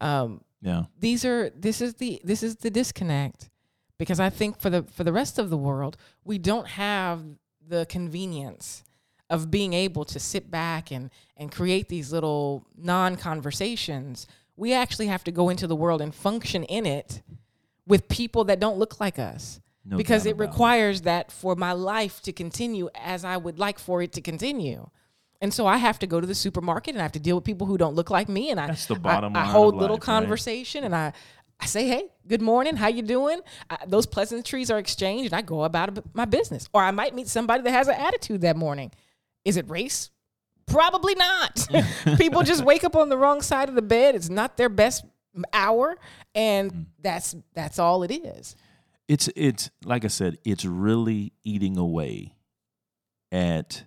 Um, 0.00 0.40
Yeah. 0.62 0.84
these 0.98 1.24
are 1.24 1.50
this 1.50 1.80
is 1.80 1.94
the 1.94 2.20
this 2.24 2.42
is 2.42 2.56
the 2.56 2.70
disconnect 2.70 3.50
because 3.98 4.18
I 4.20 4.30
think 4.30 4.58
for 4.60 4.70
the 4.70 4.82
for 4.84 5.04
the 5.04 5.12
rest 5.12 5.38
of 5.38 5.50
the 5.50 5.58
world 5.58 5.96
we 6.24 6.38
don't 6.38 6.66
have 6.68 7.22
the 7.68 7.84
convenience 7.86 8.82
of 9.30 9.50
being 9.50 9.72
able 9.72 10.04
to 10.06 10.18
sit 10.18 10.50
back 10.50 10.90
and 10.90 11.10
and 11.36 11.50
create 11.52 11.88
these 11.88 12.12
little 12.12 12.66
non 12.76 13.16
conversations. 13.16 14.26
We 14.56 14.72
actually 14.72 15.06
have 15.08 15.24
to 15.24 15.32
go 15.32 15.48
into 15.48 15.66
the 15.66 15.76
world 15.76 16.00
and 16.00 16.14
function 16.14 16.64
in 16.64 16.86
it 16.86 17.22
with 17.86 18.08
people 18.08 18.44
that 18.44 18.60
don't 18.60 18.78
look 18.78 19.00
like 19.00 19.18
us. 19.18 19.60
No 19.84 19.96
because 19.98 20.24
it 20.24 20.30
about 20.30 20.44
it. 20.44 20.46
requires 20.48 21.00
that 21.02 21.30
for 21.30 21.54
my 21.54 21.72
life 21.72 22.22
to 22.22 22.32
continue 22.32 22.88
as 22.94 23.24
I 23.24 23.36
would 23.36 23.58
like 23.58 23.78
for 23.78 24.00
it 24.00 24.12
to 24.12 24.20
continue. 24.22 24.88
And 25.40 25.52
so 25.52 25.66
I 25.66 25.76
have 25.76 25.98
to 25.98 26.06
go 26.06 26.20
to 26.20 26.26
the 26.26 26.34
supermarket 26.34 26.94
and 26.94 27.00
I 27.00 27.02
have 27.02 27.12
to 27.12 27.20
deal 27.20 27.36
with 27.36 27.44
people 27.44 27.66
who 27.66 27.76
don't 27.76 27.94
look 27.94 28.08
like 28.08 28.28
me. 28.28 28.50
And 28.50 28.58
I, 28.58 28.68
That's 28.68 28.86
the 28.86 28.94
bottom 28.94 29.36
I, 29.36 29.42
of 29.42 29.48
hold 29.48 29.74
life, 29.74 29.82
little 29.82 29.96
right? 29.96 30.02
conversation 30.02 30.84
and 30.84 30.96
I, 30.96 31.12
I 31.60 31.66
say, 31.66 31.86
hey, 31.86 32.08
good 32.26 32.40
morning, 32.40 32.76
how 32.76 32.88
you 32.88 33.02
doing? 33.02 33.40
I, 33.68 33.78
those 33.86 34.06
pleasantries 34.06 34.70
are 34.70 34.78
exchanged 34.78 35.32
and 35.32 35.38
I 35.38 35.42
go 35.42 35.64
about 35.64 35.98
my 36.14 36.24
business. 36.24 36.66
Or 36.72 36.82
I 36.82 36.90
might 36.90 37.14
meet 37.14 37.28
somebody 37.28 37.62
that 37.62 37.70
has 37.70 37.88
an 37.88 37.94
attitude 37.94 38.40
that 38.40 38.56
morning. 38.56 38.90
Is 39.44 39.58
it 39.58 39.68
race? 39.68 40.10
Probably 40.66 41.14
not. 41.14 41.66
people 42.18 42.42
just 42.42 42.64
wake 42.64 42.84
up 42.84 42.96
on 42.96 43.10
the 43.10 43.18
wrong 43.18 43.42
side 43.42 43.68
of 43.68 43.74
the 43.74 43.82
bed. 43.82 44.14
It's 44.14 44.30
not 44.30 44.56
their 44.56 44.70
best 44.70 45.04
hour, 45.52 45.96
and 46.34 46.72
Mm. 46.72 46.86
that's 47.00 47.34
that's 47.54 47.78
all 47.78 48.02
it 48.04 48.10
is. 48.12 48.54
it's 49.08 49.28
it's 49.36 49.70
like 49.84 50.04
I 50.04 50.08
said, 50.08 50.38
it's 50.44 50.64
really 50.64 51.32
eating 51.42 51.76
away 51.76 52.36
at 53.32 53.84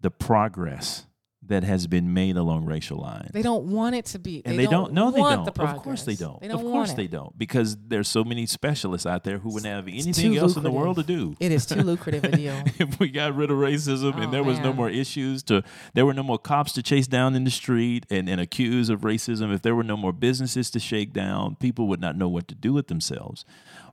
the 0.00 0.10
progress 0.10 1.06
that 1.48 1.64
has 1.64 1.86
been 1.86 2.12
made 2.12 2.36
along 2.36 2.64
racial 2.66 2.98
lines. 2.98 3.30
They 3.32 3.42
don't 3.42 3.64
want 3.66 3.96
it 3.96 4.04
to 4.06 4.18
be. 4.18 4.42
and 4.44 4.58
they, 4.58 4.66
don't, 4.66 4.92
No, 4.92 5.10
they 5.10 5.20
don't. 5.20 5.44
The 5.44 5.62
of 5.62 5.82
course 5.82 6.02
they 6.02 6.14
don't. 6.14 6.40
They 6.40 6.48
don't 6.48 6.64
of 6.64 6.72
course 6.72 6.92
they 6.92 7.06
don't. 7.06 7.36
Because 7.38 7.76
there's 7.88 8.08
so 8.08 8.24
many 8.24 8.46
specialists 8.46 9.06
out 9.06 9.24
there 9.24 9.38
who 9.38 9.52
wouldn't 9.52 9.72
have 9.72 9.88
anything 9.88 10.36
else 10.36 10.56
in 10.56 10.62
the 10.62 10.70
world 10.70 10.96
to 10.96 11.02
do. 11.02 11.36
It 11.40 11.52
is 11.52 11.66
too 11.66 11.82
lucrative 11.82 12.24
a 12.24 12.36
deal. 12.36 12.62
if 12.78 13.00
we 13.00 13.08
got 13.08 13.34
rid 13.34 13.50
of 13.50 13.56
racism 13.56 14.08
Oh, 14.14 14.22
and 14.22 14.32
there 14.32 14.44
was 14.44 14.58
no 14.60 14.72
more 14.72 14.88
issues 14.88 15.42
to 15.44 15.62
there 15.94 16.06
were 16.06 16.14
no 16.14 16.22
more 16.22 16.38
cops 16.38 16.72
to 16.72 16.82
chase 16.82 17.06
down 17.06 17.34
in 17.34 17.44
the 17.44 17.50
street 17.50 18.06
and, 18.10 18.28
and 18.28 18.40
accuse 18.40 18.88
of 18.88 19.00
racism 19.02 19.52
if 19.52 19.62
there 19.62 19.74
were 19.74 19.82
no 19.84 19.96
more 19.96 20.12
businesses 20.12 20.70
to 20.70 20.78
shake 20.78 21.12
down 21.12 21.56
people 21.56 21.86
would 21.88 22.00
not 22.00 22.16
know 22.16 22.28
what 22.28 22.48
to 22.48 22.54
do 22.54 22.72
with 22.72 22.88
themselves 22.88 23.44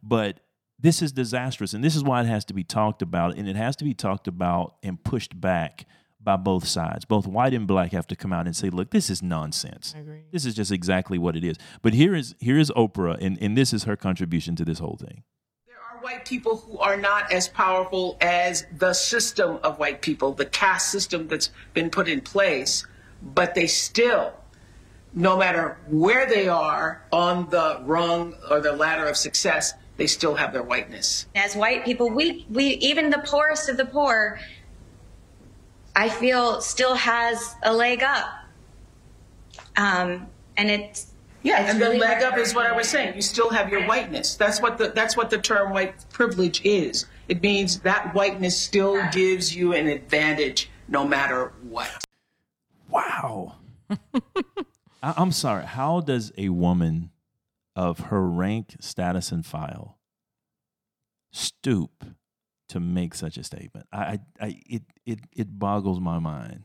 but 0.03 0.39
this 0.79 1.01
is 1.01 1.11
disastrous 1.11 1.73
and 1.73 1.83
this 1.83 1.95
is 1.95 2.03
why 2.03 2.21
it 2.21 2.27
has 2.27 2.45
to 2.45 2.53
be 2.53 2.63
talked 2.63 3.01
about 3.01 3.35
and 3.37 3.47
it 3.47 3.55
has 3.55 3.75
to 3.75 3.83
be 3.83 3.93
talked 3.93 4.27
about 4.27 4.75
and 4.83 5.03
pushed 5.03 5.39
back 5.39 5.85
by 6.25 6.35
both 6.35 6.67
sides 6.67 7.05
both 7.05 7.25
white 7.27 7.53
and 7.53 7.67
black 7.67 7.91
have 7.93 8.07
to 8.07 8.15
come 8.15 8.33
out 8.33 8.45
and 8.47 8.55
say 8.55 8.69
look 8.69 8.89
this 8.89 9.09
is 9.09 9.21
nonsense 9.23 9.93
I 9.95 9.99
agree. 9.99 10.23
this 10.31 10.45
is 10.45 10.53
just 10.55 10.71
exactly 10.71 11.17
what 11.17 11.35
it 11.37 11.43
is 11.43 11.55
but 11.81 11.93
here 11.93 12.15
is 12.15 12.35
here 12.39 12.57
is 12.57 12.71
oprah 12.75 13.17
and, 13.23 13.37
and 13.39 13.55
this 13.57 13.71
is 13.71 13.83
her 13.85 13.95
contribution 13.95 14.55
to 14.57 14.65
this 14.65 14.79
whole 14.79 14.97
thing 14.99 15.23
There 15.67 15.77
are 15.77 16.01
white 16.01 16.25
people 16.25 16.57
who 16.57 16.77
are 16.79 16.97
not 16.97 17.31
as 17.31 17.47
powerful 17.47 18.17
as 18.19 18.65
the 18.77 18.93
system 18.93 19.59
of 19.63 19.79
white 19.79 20.01
people, 20.01 20.33
the 20.33 20.45
caste 20.45 20.89
system 20.89 21.27
that's 21.27 21.49
been 21.73 21.89
put 21.89 22.07
in 22.07 22.21
place, 22.21 22.85
but 23.21 23.55
they 23.55 23.67
still, 23.67 24.33
no 25.13 25.37
matter 25.37 25.77
where 25.87 26.25
they 26.27 26.47
are 26.47 27.03
on 27.11 27.49
the 27.49 27.79
rung 27.85 28.33
or 28.49 28.59
the 28.59 28.73
ladder 28.73 29.05
of 29.07 29.15
success, 29.17 29.73
they 29.97 30.07
still 30.07 30.35
have 30.35 30.51
their 30.53 30.63
whiteness. 30.63 31.27
as 31.35 31.55
white 31.55 31.85
people, 31.85 32.09
we 32.09 32.45
we 32.49 32.65
even 32.89 33.09
the 33.11 33.23
poorest 33.25 33.69
of 33.69 33.77
the 33.77 33.85
poor, 33.85 34.39
I 35.95 36.09
feel 36.09 36.61
still 36.61 36.95
has 36.95 37.55
a 37.63 37.73
leg 37.73 38.03
up. 38.03 38.27
Um, 39.77 40.27
and 40.57 40.69
it's 40.69 41.13
Yeah, 41.43 41.61
it's 41.61 41.71
and 41.71 41.81
the 41.81 41.89
leg 41.89 42.23
up 42.23 42.37
is 42.37 42.53
what 42.53 42.65
I 42.65 42.75
was 42.75 42.87
saying. 42.87 43.15
You 43.15 43.21
still 43.21 43.49
have 43.49 43.69
your 43.69 43.85
whiteness. 43.87 44.35
That's 44.35 44.61
what 44.61 44.77
the 44.77 44.89
that's 44.89 45.15
what 45.15 45.29
the 45.29 45.37
term 45.37 45.71
white 45.71 46.09
privilege 46.09 46.61
is. 46.63 47.05
It 47.27 47.41
means 47.41 47.79
that 47.79 48.13
whiteness 48.13 48.59
still 48.59 49.01
gives 49.11 49.55
you 49.55 49.73
an 49.73 49.87
advantage 49.87 50.69
no 50.87 51.07
matter 51.07 51.53
what. 51.63 51.89
Wow. 52.89 53.55
I, 53.89 53.93
I'm 55.01 55.31
sorry. 55.31 55.65
How 55.65 56.01
does 56.01 56.31
a 56.37 56.49
woman 56.49 57.11
of 57.75 57.99
her 57.99 58.25
rank, 58.27 58.75
status, 58.79 59.31
and 59.31 59.45
file 59.45 59.97
stoop 61.31 62.05
to 62.69 62.79
make 62.79 63.15
such 63.15 63.37
a 63.37 63.43
statement? 63.43 63.87
I, 63.91 64.19
I, 64.39 64.61
it, 64.67 64.83
it, 65.05 65.19
it 65.31 65.59
boggles 65.59 65.99
my 65.99 66.19
mind. 66.19 66.63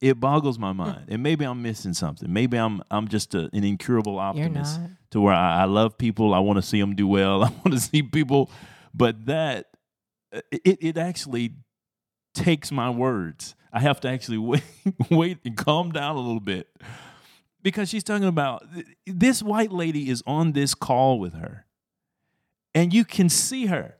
It 0.00 0.20
boggles 0.20 0.60
my 0.60 0.72
mind, 0.72 1.06
and 1.08 1.24
maybe 1.24 1.44
I'm 1.44 1.60
missing 1.60 1.92
something. 1.92 2.32
Maybe 2.32 2.56
I'm 2.56 2.82
I'm 2.88 3.08
just 3.08 3.34
a, 3.34 3.50
an 3.52 3.64
incurable 3.64 4.20
optimist 4.20 4.78
to 5.10 5.20
where 5.20 5.34
I, 5.34 5.62
I 5.62 5.64
love 5.64 5.98
people. 5.98 6.34
I 6.34 6.38
want 6.38 6.58
to 6.58 6.62
see 6.62 6.80
them 6.80 6.94
do 6.94 7.08
well. 7.08 7.42
I 7.44 7.48
want 7.48 7.72
to 7.72 7.80
see 7.80 8.04
people, 8.04 8.48
but 8.94 9.26
that 9.26 9.66
it 10.52 10.78
it 10.80 10.98
actually 10.98 11.54
takes 12.32 12.70
my 12.70 12.90
words. 12.90 13.56
I 13.72 13.80
have 13.80 14.00
to 14.00 14.08
actually 14.08 14.38
wait, 14.38 14.62
wait 15.10 15.38
and 15.44 15.56
calm 15.56 15.90
down 15.90 16.14
a 16.14 16.20
little 16.20 16.40
bit 16.40 16.68
because 17.62 17.88
she's 17.88 18.04
talking 18.04 18.28
about 18.28 18.64
this 19.06 19.42
white 19.42 19.72
lady 19.72 20.08
is 20.08 20.22
on 20.26 20.52
this 20.52 20.74
call 20.74 21.18
with 21.18 21.34
her, 21.34 21.66
and 22.74 22.94
you 22.94 23.04
can 23.04 23.28
see 23.28 23.66
her. 23.66 23.96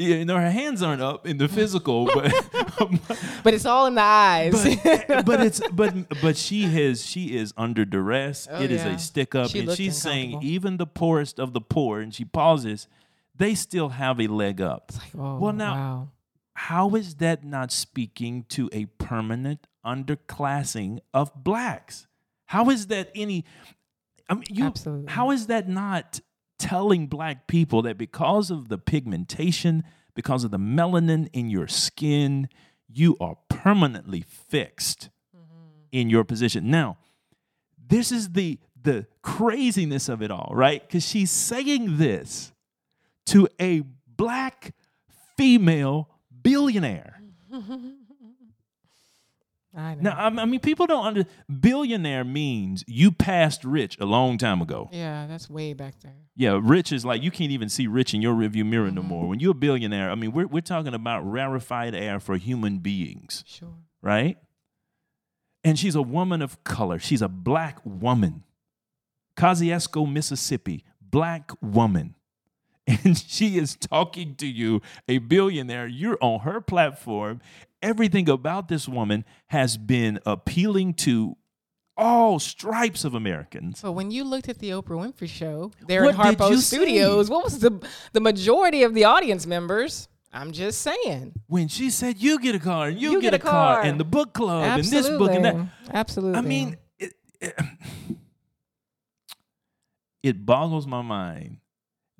You 0.00 0.24
know, 0.24 0.36
her 0.36 0.50
hands 0.50 0.80
aren't 0.80 1.02
up 1.02 1.26
in 1.26 1.38
the 1.38 1.48
physical, 1.48 2.06
but 2.06 2.32
But 3.42 3.52
it's 3.54 3.66
all 3.66 3.86
in 3.86 3.96
the 3.96 4.00
eyes. 4.02 4.52
but, 4.84 5.24
but 5.26 5.40
it's 5.40 5.60
but 5.72 6.20
but 6.22 6.36
she 6.36 6.62
has 6.62 7.04
she 7.04 7.36
is 7.36 7.52
under 7.56 7.84
duress. 7.84 8.46
Oh, 8.48 8.62
it 8.62 8.70
is 8.70 8.84
yeah. 8.84 8.94
a 8.94 8.98
stick 8.98 9.34
up, 9.34 9.50
She 9.50 9.60
and 9.60 9.72
she's 9.72 9.96
saying 10.00 10.40
even 10.42 10.76
the 10.76 10.86
poorest 10.86 11.40
of 11.40 11.52
the 11.52 11.60
poor, 11.60 12.00
and 12.00 12.14
she 12.14 12.24
pauses, 12.24 12.86
they 13.34 13.56
still 13.56 13.88
have 13.88 14.20
a 14.20 14.28
leg 14.28 14.60
up. 14.60 14.84
It's 14.90 14.98
like, 14.98 15.10
oh, 15.18 15.38
Well, 15.38 15.52
now- 15.52 15.74
wow. 15.74 16.08
How 16.54 16.96
is 16.96 17.14
that 17.16 17.44
not 17.44 17.70
speaking 17.70 18.44
to 18.48 18.68
a 18.72 18.86
permanent 18.86 19.68
underclassing 19.86 20.98
of 21.14 21.32
blacks? 21.44 22.08
How 22.46 22.68
is 22.70 22.88
that 22.88 23.10
any? 23.14 23.44
I 24.28 24.34
mean, 24.34 24.44
you. 24.50 24.64
Absolutely. 24.64 25.12
How 25.12 25.30
is 25.30 25.46
that 25.46 25.68
not 25.68 26.20
telling 26.58 27.06
black 27.06 27.46
people 27.46 27.82
that 27.82 27.98
because 27.98 28.50
of 28.50 28.68
the 28.68 28.78
pigmentation, 28.78 29.84
because 30.14 30.44
of 30.44 30.50
the 30.50 30.58
melanin 30.58 31.28
in 31.32 31.48
your 31.48 31.68
skin, 31.68 32.48
you 32.88 33.16
are 33.20 33.36
permanently 33.48 34.22
fixed 34.22 35.10
mm-hmm. 35.36 35.68
in 35.92 36.10
your 36.10 36.24
position? 36.24 36.70
Now, 36.70 36.98
this 37.88 38.12
is 38.12 38.30
the 38.30 38.58
the 38.80 39.06
craziness 39.22 40.08
of 40.08 40.22
it 40.22 40.30
all, 40.30 40.50
right? 40.54 40.86
Because 40.86 41.06
she's 41.06 41.30
saying 41.30 41.98
this 41.98 42.52
to 43.26 43.48
a 43.60 43.82
black 44.06 44.74
female 45.36 46.08
billionaire. 46.42 47.20
I 49.76 49.94
know. 49.96 50.00
Now, 50.02 50.16
I 50.16 50.26
I 50.26 50.44
mean, 50.46 50.60
people 50.60 50.86
don't 50.86 51.04
under 51.04 51.24
billionaire 51.60 52.24
means 52.24 52.84
you 52.86 53.12
passed 53.12 53.64
rich 53.64 53.98
a 54.00 54.06
long 54.06 54.38
time 54.38 54.62
ago. 54.62 54.88
yeah, 54.92 55.26
that's 55.26 55.48
way 55.50 55.72
back 55.74 56.00
there. 56.00 56.14
Yeah, 56.34 56.58
rich 56.62 56.90
is 56.92 57.04
like 57.04 57.22
you 57.22 57.30
can't 57.30 57.50
even 57.52 57.68
see 57.68 57.86
rich 57.86 58.14
in 58.14 58.22
your 58.22 58.34
rearview 58.34 58.64
mirror 58.64 58.90
no 58.90 59.00
Mm-hmm. 59.02 59.08
more. 59.08 59.28
When 59.28 59.40
you're 59.40 59.50
a 59.52 59.54
billionaire, 59.54 60.10
I 60.10 60.14
mean, 60.14 60.32
we're 60.32 60.46
we're 60.46 60.62
talking 60.62 60.94
about 60.94 61.20
rarefied 61.30 61.94
air 61.94 62.18
for 62.20 62.36
human 62.36 62.78
beings, 62.78 63.44
Sure. 63.46 63.74
right? 64.02 64.38
And 65.64 65.78
she's 65.78 65.94
a 65.96 66.02
woman 66.02 66.40
of 66.40 66.62
color. 66.64 66.98
She's 66.98 67.20
a 67.22 67.28
black 67.28 67.78
woman. 67.84 68.44
Kosciusko, 69.36 70.10
Mississippi, 70.10 70.84
black 71.00 71.50
woman. 71.60 72.14
And 73.04 73.18
she 73.18 73.58
is 73.58 73.76
talking 73.76 74.34
to 74.36 74.46
you, 74.46 74.80
a 75.08 75.18
billionaire. 75.18 75.86
You're 75.86 76.16
on 76.22 76.40
her 76.40 76.60
platform. 76.60 77.40
Everything 77.82 78.28
about 78.28 78.68
this 78.68 78.88
woman 78.88 79.24
has 79.48 79.76
been 79.76 80.18
appealing 80.24 80.94
to 80.94 81.36
all 81.98 82.38
stripes 82.38 83.04
of 83.04 83.14
Americans. 83.14 83.80
So 83.80 83.92
when 83.92 84.10
you 84.10 84.24
looked 84.24 84.48
at 84.48 84.58
the 84.58 84.70
Oprah 84.70 85.12
Winfrey 85.12 85.28
show 85.28 85.72
there 85.86 86.04
What 86.04 86.14
in 86.14 86.20
Harpo 86.20 86.56
Studios, 86.56 87.26
see? 87.26 87.32
what 87.32 87.44
was 87.44 87.58
the 87.58 87.78
the 88.12 88.20
majority 88.20 88.84
of 88.84 88.94
the 88.94 89.04
audience 89.04 89.46
members? 89.46 90.08
I'm 90.32 90.52
just 90.52 90.80
saying. 90.80 91.34
When 91.46 91.68
she 91.68 91.90
said, 91.90 92.18
You 92.18 92.38
get 92.38 92.54
a 92.54 92.58
car, 92.58 92.88
and 92.88 92.98
you, 92.98 93.12
You 93.12 93.20
get, 93.20 93.32
get 93.32 93.34
a 93.34 93.38
car, 93.38 93.76
car. 93.76 93.82
and 93.82 93.98
the 93.98 94.04
book 94.04 94.32
club, 94.32 94.64
Absolutely. 94.64 94.96
and 94.96 95.04
this 95.04 95.18
book 95.18 95.30
and 95.36 95.44
that. 95.44 95.94
Absolutely. 95.94 96.38
I 96.38 96.42
mean, 96.42 96.76
it, 96.98 97.14
it, 97.40 97.54
it 100.22 100.46
boggles 100.46 100.86
my 100.86 101.02
mind 101.02 101.58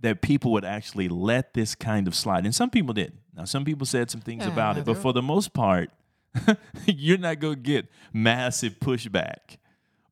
that 0.00 0.22
people 0.22 0.52
would 0.52 0.64
actually 0.64 1.08
let 1.08 1.54
this 1.54 1.74
kind 1.74 2.06
of 2.06 2.14
slide. 2.14 2.44
And 2.44 2.54
some 2.54 2.70
people 2.70 2.94
did. 2.94 3.12
Now, 3.36 3.44
some 3.44 3.64
people 3.64 3.86
said 3.86 4.10
some 4.10 4.20
things 4.20 4.44
Yeah, 4.46 4.52
about 4.52 4.78
it, 4.78 4.84
but 4.84 4.96
for 4.98 5.12
the 5.12 5.22
most 5.22 5.52
part, 5.52 5.90
you're 6.86 7.18
not 7.18 7.38
going 7.40 7.56
to 7.56 7.60
get 7.60 7.86
massive 8.12 8.78
pushback. 8.80 9.58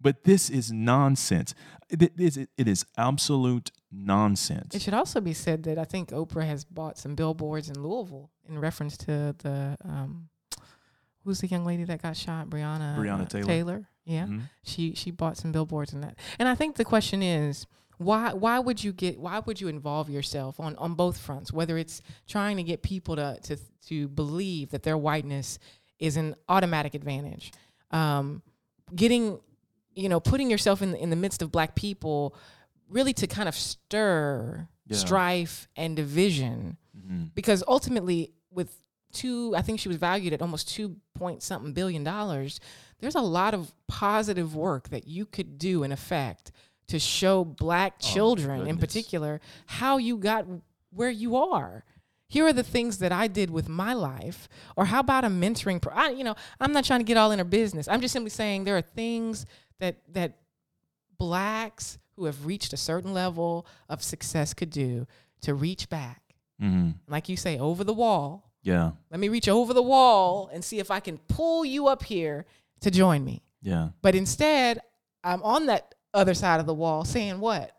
But 0.00 0.24
this 0.24 0.50
is 0.50 0.70
nonsense. 0.72 1.54
It 1.88 2.12
is, 2.18 2.36
it 2.36 2.48
is 2.68 2.84
absolute 2.98 3.70
nonsense. 3.92 4.74
it 4.74 4.82
should 4.82 4.94
also 4.94 5.20
be 5.20 5.32
said 5.32 5.62
that 5.64 5.78
I 5.78 5.84
think 5.84 6.10
Oprah 6.10 6.44
has 6.46 6.64
bought 6.64 6.98
some 6.98 7.14
billboards 7.14 7.68
in 7.68 7.80
Louisville 7.80 8.30
in 8.48 8.58
reference 8.58 8.96
to 8.98 9.34
the 9.38 9.76
um, 9.84 10.28
who's 11.24 11.40
the 11.40 11.46
young 11.46 11.64
lady 11.64 11.84
that 11.84 12.02
got 12.02 12.16
shot, 12.16 12.48
Breonna 12.50 12.96
Breonna 12.96 13.28
Taylor. 13.46 13.88
Yeah, 14.04 14.26
Mhm. 14.26 14.42
she 14.64 14.94
she 14.94 15.10
bought 15.10 15.36
some 15.36 15.50
billboards 15.52 15.92
in 15.92 16.00
that. 16.02 16.16
And 16.38 16.48
I 16.48 16.54
think 16.54 16.76
the 16.76 16.84
question 16.84 17.22
is 17.22 17.66
why 17.98 18.32
why 18.32 18.58
would 18.58 18.82
you 18.84 18.92
get 18.92 19.18
why 19.18 19.38
would 19.40 19.60
you 19.60 19.68
involve 19.68 20.10
yourself 20.10 20.60
on 20.60 20.76
on 20.76 20.94
both 20.94 21.16
fronts 21.18 21.52
whether 21.52 21.78
it's 21.78 22.02
trying 22.28 22.56
to 22.56 22.62
get 22.62 22.82
people 22.82 23.16
to 23.16 23.38
to 23.42 23.56
to 23.86 24.08
believe 24.08 24.70
that 24.70 24.82
their 24.82 24.98
whiteness 24.98 25.58
is 25.98 26.16
an 26.16 26.34
automatic 26.48 26.94
advantage 26.94 27.52
um 27.90 28.42
getting 28.94 29.38
you 29.94 30.08
know 30.08 30.20
putting 30.20 30.50
yourself 30.50 30.82
in 30.82 30.94
in 30.96 31.10
the 31.10 31.16
midst 31.16 31.40
of 31.42 31.50
black 31.50 31.74
people 31.74 32.34
really 32.88 33.12
to 33.14 33.26
kind 33.26 33.48
of 33.48 33.54
stir 33.54 34.68
Yeah. 34.88 34.96
strife 34.98 35.66
and 35.76 35.96
division 35.96 36.76
Mhm. 36.96 37.34
because 37.34 37.64
ultimately 37.66 38.32
with 38.50 38.70
two 39.12 39.54
i 39.56 39.62
think 39.62 39.80
she 39.80 39.88
was 39.88 39.96
valued 39.96 40.32
at 40.32 40.42
almost 40.42 40.68
two 40.68 40.96
point 41.14 41.42
something 41.42 41.72
billion 41.72 42.04
dollars 42.04 42.60
there's 43.00 43.14
a 43.14 43.20
lot 43.20 43.54
of 43.54 43.72
positive 43.88 44.54
work 44.54 44.88
that 44.90 45.06
you 45.06 45.24
could 45.26 45.58
do 45.58 45.82
in 45.82 45.92
effect 45.92 46.52
to 46.88 46.98
show 46.98 47.44
black 47.44 47.98
children 47.98 48.66
in 48.66 48.78
particular 48.78 49.40
how 49.66 49.96
you 49.98 50.16
got 50.16 50.44
where 50.90 51.10
you 51.10 51.36
are 51.36 51.84
here 52.28 52.46
are 52.46 52.52
the 52.52 52.62
things 52.62 52.98
that 52.98 53.12
i 53.12 53.26
did 53.26 53.50
with 53.50 53.68
my 53.68 53.92
life 53.92 54.48
or 54.76 54.84
how 54.86 55.00
about 55.00 55.24
a 55.24 55.28
mentoring 55.28 55.80
pro- 55.82 55.92
I, 55.94 56.10
you 56.10 56.22
know 56.24 56.34
i'm 56.60 56.72
not 56.72 56.84
trying 56.84 57.00
to 57.00 57.04
get 57.04 57.16
all 57.16 57.32
in 57.32 57.38
her 57.38 57.44
business 57.44 57.88
i'm 57.88 58.00
just 58.00 58.12
simply 58.12 58.30
saying 58.30 58.64
there 58.64 58.76
are 58.76 58.82
things 58.82 59.46
that 59.80 59.96
that 60.12 60.38
blacks 61.18 61.98
who 62.16 62.24
have 62.26 62.46
reached 62.46 62.72
a 62.72 62.76
certain 62.76 63.12
level 63.12 63.66
of 63.88 64.02
success 64.02 64.54
could 64.54 64.70
do 64.70 65.06
to 65.42 65.54
reach 65.54 65.88
back 65.88 66.22
Mhm. 66.62 66.94
like 67.06 67.28
you 67.28 67.36
say, 67.36 67.58
over 67.58 67.84
the 67.84 67.92
wall. 67.92 68.50
Yeah. 68.62 68.92
Let 69.10 69.20
me 69.20 69.28
reach 69.28 69.46
over 69.46 69.74
the 69.74 69.82
wall 69.82 70.48
and 70.50 70.64
see 70.64 70.78
if 70.78 70.90
I 70.90 71.00
can 71.00 71.18
pull 71.18 71.66
you 71.66 71.86
up 71.86 72.02
here 72.02 72.46
to 72.80 72.90
join 72.90 73.22
me. 73.26 73.42
Yeah. 73.60 73.90
But 74.00 74.14
instead, 74.14 74.80
I'm 75.22 75.42
on 75.42 75.66
that 75.66 75.94
other 76.16 76.34
side 76.34 76.60
of 76.60 76.66
the 76.66 76.74
wall 76.74 77.04
saying 77.04 77.38
what? 77.38 77.75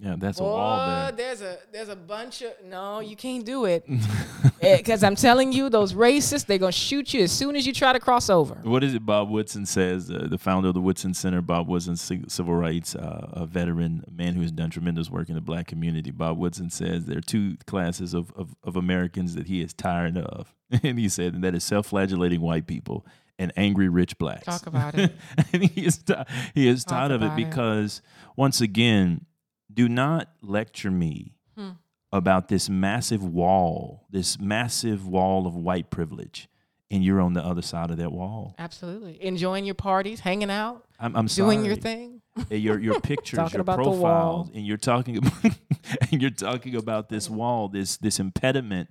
Yeah, 0.00 0.16
that's 0.18 0.40
a 0.40 0.42
wall 0.42 0.86
there. 0.88 1.12
there's 1.12 1.42
a 1.42 1.58
there's 1.70 1.88
a 1.90 1.94
bunch 1.96 2.40
of 2.42 2.52
no, 2.64 3.00
you 3.00 3.14
can't 3.14 3.44
do 3.44 3.66
it 3.66 3.86
because 4.60 5.04
I'm 5.04 5.14
telling 5.16 5.52
you, 5.52 5.68
those 5.68 5.92
racists 5.92 6.46
they're 6.46 6.58
gonna 6.58 6.72
shoot 6.72 7.12
you 7.12 7.22
as 7.22 7.30
soon 7.30 7.56
as 7.56 7.66
you 7.66 7.72
try 7.74 7.92
to 7.92 8.00
cross 8.00 8.30
over. 8.30 8.54
What 8.62 8.82
is 8.82 8.94
it 8.94 9.04
Bob 9.04 9.28
Woodson 9.28 9.66
says, 9.66 10.10
uh, 10.10 10.26
the 10.30 10.38
founder 10.38 10.68
of 10.68 10.74
the 10.74 10.80
Woodson 10.80 11.12
Center, 11.12 11.42
Bob 11.42 11.68
Woodson, 11.68 11.96
civil 11.96 12.54
rights, 12.54 12.94
uh, 12.94 13.28
a 13.32 13.46
veteran, 13.46 14.02
a 14.08 14.10
man 14.10 14.34
who 14.34 14.40
has 14.40 14.50
done 14.50 14.70
tremendous 14.70 15.10
work 15.10 15.28
in 15.28 15.34
the 15.34 15.40
black 15.42 15.66
community. 15.66 16.10
Bob 16.10 16.38
Woodson 16.38 16.70
says 16.70 17.04
there 17.04 17.18
are 17.18 17.20
two 17.20 17.56
classes 17.66 18.14
of, 18.14 18.32
of, 18.34 18.56
of 18.64 18.76
Americans 18.76 19.34
that 19.34 19.46
he 19.46 19.60
is 19.60 19.72
tired 19.74 20.16
of. 20.16 20.54
And 20.82 20.98
he 20.98 21.10
said, 21.10 21.34
and 21.34 21.44
that 21.44 21.54
is 21.54 21.64
self 21.64 21.88
flagellating 21.88 22.40
white 22.40 22.66
people 22.66 23.04
and 23.38 23.52
angry 23.58 23.90
rich 23.90 24.16
blacks. 24.16 24.46
Talk 24.46 24.66
about 24.66 24.94
it. 24.98 25.12
and 25.52 25.62
he 25.64 25.84
is, 25.84 25.98
ti- 25.98 26.14
he 26.54 26.66
is 26.66 26.82
Talk 26.84 26.96
tired 26.96 27.10
of 27.12 27.20
it 27.22 27.26
about 27.26 27.38
it. 27.38 27.44
because, 27.50 28.00
once 28.36 28.62
again, 28.62 29.26
do 29.72 29.88
not 29.88 30.28
lecture 30.42 30.90
me 30.90 31.34
Hmm. 31.56 31.70
about 32.12 32.48
this 32.48 32.68
massive 32.68 33.22
wall, 33.24 34.06
this 34.10 34.38
massive 34.40 35.06
wall 35.06 35.46
of 35.46 35.54
white 35.54 35.90
privilege, 35.90 36.48
and 36.90 37.04
you're 37.04 37.20
on 37.20 37.32
the 37.34 37.44
other 37.44 37.62
side 37.62 37.90
of 37.90 37.96
that 37.98 38.12
wall. 38.12 38.54
Absolutely, 38.58 39.22
enjoying 39.24 39.64
your 39.64 39.74
parties, 39.74 40.20
hanging 40.20 40.50
out, 40.50 40.84
I'm, 40.98 41.14
I'm 41.16 41.28
sorry. 41.28 41.56
doing 41.56 41.64
your 41.66 41.76
thing. 41.76 42.20
Your 42.50 42.78
your 42.78 42.98
pictures, 43.12 43.52
your 43.52 43.64
profiles, 43.64 44.50
and 44.54 44.66
you're 44.66 44.78
talking 44.78 45.18
about 45.18 45.44
and 46.10 46.22
you're 46.22 46.30
talking 46.30 46.74
about 46.76 47.08
this 47.10 47.28
wall, 47.28 47.68
this 47.68 47.98
this 47.98 48.18
impediment 48.18 48.88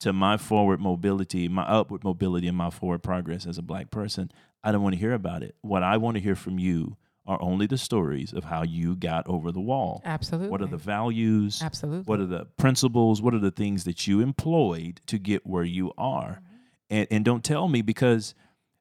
to 0.00 0.12
my 0.12 0.36
forward 0.36 0.80
mobility, 0.80 1.48
my 1.48 1.62
upward 1.62 2.04
mobility, 2.04 2.46
and 2.46 2.56
my 2.56 2.70
forward 2.70 3.02
progress 3.02 3.46
as 3.46 3.58
a 3.58 3.62
black 3.62 3.90
person. 3.90 4.30
I 4.62 4.70
don't 4.72 4.82
want 4.82 4.94
to 4.94 4.98
hear 5.00 5.12
about 5.12 5.42
it. 5.42 5.56
What 5.62 5.82
I 5.82 5.96
want 5.96 6.16
to 6.16 6.20
hear 6.20 6.34
from 6.36 6.58
you 6.58 6.96
are 7.26 7.40
only 7.40 7.66
the 7.66 7.78
stories 7.78 8.32
of 8.32 8.44
how 8.44 8.62
you 8.62 8.96
got 8.96 9.26
over 9.26 9.50
the 9.50 9.60
wall. 9.60 10.02
Absolutely. 10.04 10.50
What 10.50 10.60
are 10.60 10.66
the 10.66 10.76
values? 10.76 11.60
Absolutely. 11.62 12.04
What 12.04 12.20
are 12.20 12.26
the 12.26 12.46
principles? 12.58 13.22
What 13.22 13.34
are 13.34 13.38
the 13.38 13.50
things 13.50 13.84
that 13.84 14.06
you 14.06 14.20
employed 14.20 15.00
to 15.06 15.18
get 15.18 15.46
where 15.46 15.64
you 15.64 15.92
are? 15.96 16.40
Mm-hmm. 16.42 16.44
And 16.90 17.08
and 17.10 17.24
don't 17.24 17.42
tell 17.42 17.68
me 17.68 17.82
because 17.82 18.34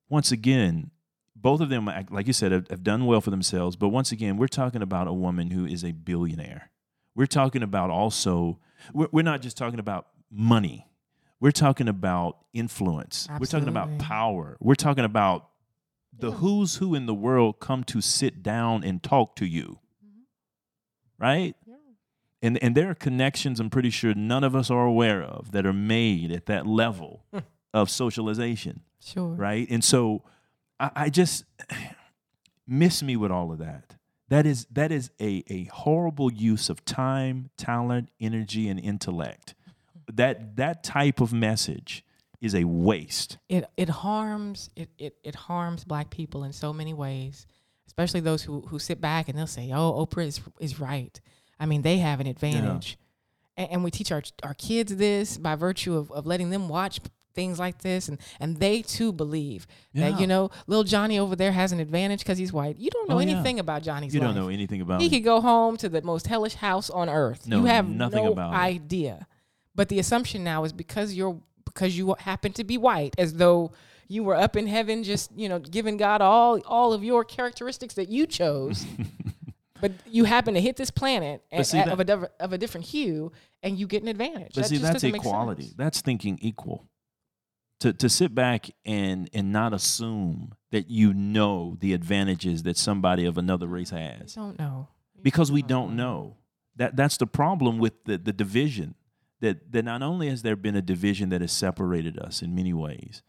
once 0.09 0.31
again, 0.31 0.91
both 1.35 1.61
of 1.61 1.69
them, 1.69 1.89
like 2.09 2.27
you 2.27 2.33
said, 2.33 2.51
have, 2.51 2.67
have 2.69 2.83
done 2.83 3.05
well 3.05 3.21
for 3.21 3.29
themselves. 3.31 3.75
But 3.75 3.89
once 3.89 4.11
again, 4.11 4.37
we're 4.37 4.47
talking 4.47 4.81
about 4.81 5.07
a 5.07 5.13
woman 5.13 5.51
who 5.51 5.65
is 5.65 5.83
a 5.83 5.91
billionaire. 5.91 6.69
We're 7.15 7.25
talking 7.27 7.63
about 7.63 7.89
also. 7.89 8.59
We're, 8.93 9.07
we're 9.11 9.23
not 9.23 9.41
just 9.41 9.57
talking 9.57 9.79
about 9.79 10.07
money. 10.29 10.87
We're 11.39 11.51
talking 11.51 11.87
about 11.87 12.37
influence. 12.53 13.27
We're 13.39 13.45
talking 13.45 13.67
about 13.67 13.99
power. 13.99 14.57
We're 14.59 14.75
talking 14.75 15.03
about 15.03 15.49
the 16.19 16.31
who's 16.33 16.75
who 16.77 16.95
in 16.95 17.05
the 17.05 17.13
world 17.13 17.59
come 17.59 17.83
to 17.85 18.01
sit 18.01 18.43
down 18.43 18.83
and 18.83 19.01
talk 19.01 19.35
to 19.37 19.45
you. 19.45 19.79
Mm-hmm. 20.05 21.23
Right? 21.23 21.55
And 22.41 22.61
and 22.61 22.75
there 22.75 22.89
are 22.89 22.95
connections 22.95 23.59
I'm 23.59 23.69
pretty 23.69 23.89
sure 23.89 24.13
none 24.13 24.43
of 24.43 24.55
us 24.55 24.69
are 24.69 24.85
aware 24.85 25.23
of 25.23 25.53
that 25.53 25.65
are 25.65 25.73
made 25.73 26.31
at 26.31 26.45
that 26.47 26.67
level 26.67 27.23
of 27.73 27.89
socialization. 27.89 28.81
Sure. 28.99 29.29
Right? 29.29 29.67
And 29.69 29.83
so 29.83 30.23
I, 30.79 30.91
I 30.95 31.09
just 31.09 31.45
miss 32.67 33.01
me 33.01 33.15
with 33.15 33.31
all 33.31 33.51
of 33.51 33.59
that. 33.59 33.95
That 34.27 34.45
is 34.45 34.65
that 34.71 34.91
is 34.91 35.09
a, 35.21 35.43
a 35.47 35.65
horrible 35.65 36.31
use 36.33 36.69
of 36.69 36.83
time, 36.83 37.49
talent, 37.55 38.09
energy, 38.19 38.67
and 38.67 38.79
intellect. 38.79 39.55
Mm-hmm. 39.61 40.15
That 40.15 40.55
that 40.57 40.83
type 40.83 41.21
of 41.21 41.31
message 41.31 42.03
is 42.43 42.53
a 42.55 42.63
waste. 42.65 43.37
it 43.49 43.65
it 43.77 43.89
harms 43.89 44.69
it, 44.75 44.89
it 44.97 45.15
it 45.23 45.35
harms 45.35 45.83
black 45.83 46.09
people 46.09 46.43
in 46.43 46.53
so 46.53 46.71
many 46.73 46.93
ways 46.93 47.45
especially 47.87 48.19
those 48.19 48.43
who 48.43 48.61
who 48.69 48.77
sit 48.79 48.99
back 49.01 49.27
and 49.29 49.37
they'll 49.37 49.47
say 49.47 49.71
oh 49.73 50.05
oprah 50.05 50.25
is 50.25 50.41
is 50.59 50.79
right 50.79 51.21
i 51.59 51.65
mean 51.65 51.81
they 51.81 51.97
have 51.97 52.19
an 52.19 52.27
advantage 52.27 52.97
and, 53.57 53.69
and 53.71 53.83
we 53.83 53.91
teach 53.91 54.11
our 54.11 54.21
our 54.43 54.53
kids 54.55 54.95
this 54.95 55.37
by 55.37 55.55
virtue 55.55 55.95
of, 55.95 56.11
of 56.11 56.25
letting 56.25 56.49
them 56.49 56.67
watch 56.69 56.99
things 57.35 57.57
like 57.59 57.79
this 57.81 58.09
and 58.09 58.19
and 58.39 58.57
they 58.57 58.81
too 58.83 59.11
believe 59.11 59.65
that 59.95 60.19
you 60.19 60.27
know 60.27 60.51
little 60.67 60.83
johnny 60.83 61.17
over 61.17 61.35
there 61.35 61.51
has 61.51 61.71
an 61.71 61.79
advantage 61.79 62.19
because 62.19 62.37
he's 62.37 62.53
white 62.53 62.77
you 62.77 62.91
don't 62.91 63.05
oh, 63.09 63.13
know 63.13 63.19
Oh, 63.19 63.25
yeah. 63.25 63.31
anything 63.33 63.59
about 63.59 63.81
johnny's 63.83 64.13
You 64.13 64.19
life 64.19 64.27
don't 64.35 64.35
know 64.43 64.49
anything 64.49 64.81
about 64.81 65.01
he 65.01 65.07
it. 65.07 65.09
could 65.09 65.23
go 65.23 65.41
home 65.41 65.75
to 65.77 65.89
the 65.89 66.01
most 66.03 66.27
hellish 66.27 66.53
house 66.55 66.89
on 66.91 67.09
earth. 67.09 67.47
Know 67.47 67.57
you 67.59 67.65
have 67.65 67.87
nothing 67.89 68.25
no 68.25 68.33
about 68.33 68.53
it. 68.53 68.57
idea. 68.57 69.27
But 69.73 69.89
the 69.89 69.97
assumption 69.97 70.43
now 70.43 70.63
is 70.65 70.71
because 70.73 71.15
you're 71.15 71.39
because 71.73 71.97
you 71.97 72.15
happen 72.19 72.53
to 72.53 72.63
be 72.63 72.77
white, 72.77 73.15
as 73.17 73.33
though 73.35 73.71
you 74.07 74.23
were 74.23 74.35
up 74.35 74.55
in 74.55 74.67
heaven, 74.67 75.03
just 75.03 75.31
you 75.35 75.49
know, 75.49 75.59
giving 75.59 75.97
God 75.97 76.21
all 76.21 76.59
all 76.65 76.93
of 76.93 77.03
your 77.03 77.23
characteristics 77.23 77.93
that 77.95 78.09
you 78.09 78.25
chose. 78.27 78.85
but 79.81 79.91
you 80.05 80.23
happen 80.25 80.53
to 80.53 80.61
hit 80.61 80.75
this 80.77 80.91
planet 80.91 81.43
and, 81.51 81.65
see, 81.65 81.79
of 81.79 81.97
that- 81.97 82.09
a 82.09 82.29
of 82.43 82.53
a 82.53 82.57
different 82.57 82.87
hue, 82.87 83.31
and 83.61 83.77
you 83.77 83.87
get 83.87 84.01
an 84.03 84.07
advantage. 84.09 84.53
But 84.55 84.63
That 84.63 84.69
see, 84.69 84.77
just 84.77 84.93
that's 84.93 85.03
equality. 85.03 85.71
That's 85.75 86.01
thinking 86.01 86.37
equal. 86.41 86.85
To 87.79 87.91
to 87.91 88.07
sit 88.07 88.33
back 88.33 88.69
and 88.85 89.29
and 89.33 89.51
not 89.51 89.73
assume 89.73 90.53
that 90.71 90.89
you 90.89 91.13
know 91.13 91.75
the 91.79 91.93
advantages 91.93 92.63
that 92.63 92.77
somebody 92.77 93.25
of 93.25 93.37
another 93.37 93.67
race 93.67 93.89
has. 93.89 94.33
Don't 94.35 94.57
know. 94.57 94.87
because 95.21 95.51
we 95.51 95.61
don't 95.61 95.95
know. 95.95 96.37
That 96.77 96.95
that's 96.95 97.17
the 97.17 97.27
problem 97.27 97.77
with 97.79 98.03
the, 98.05 98.17
the 98.17 98.31
division. 98.33 98.95
That 99.43 99.73
that 99.73 99.83
not 99.83 100.01
only 100.01 100.29
has 100.29 100.41
there 100.41 100.55
been 100.55 100.77
a 100.77 100.81
division 100.81 101.27
that 101.29 101.41
has 101.41 101.51
separated 101.51 102.17
us 102.17 102.41
in 102.41 102.55
many 102.55 102.73
ways, 102.73 103.21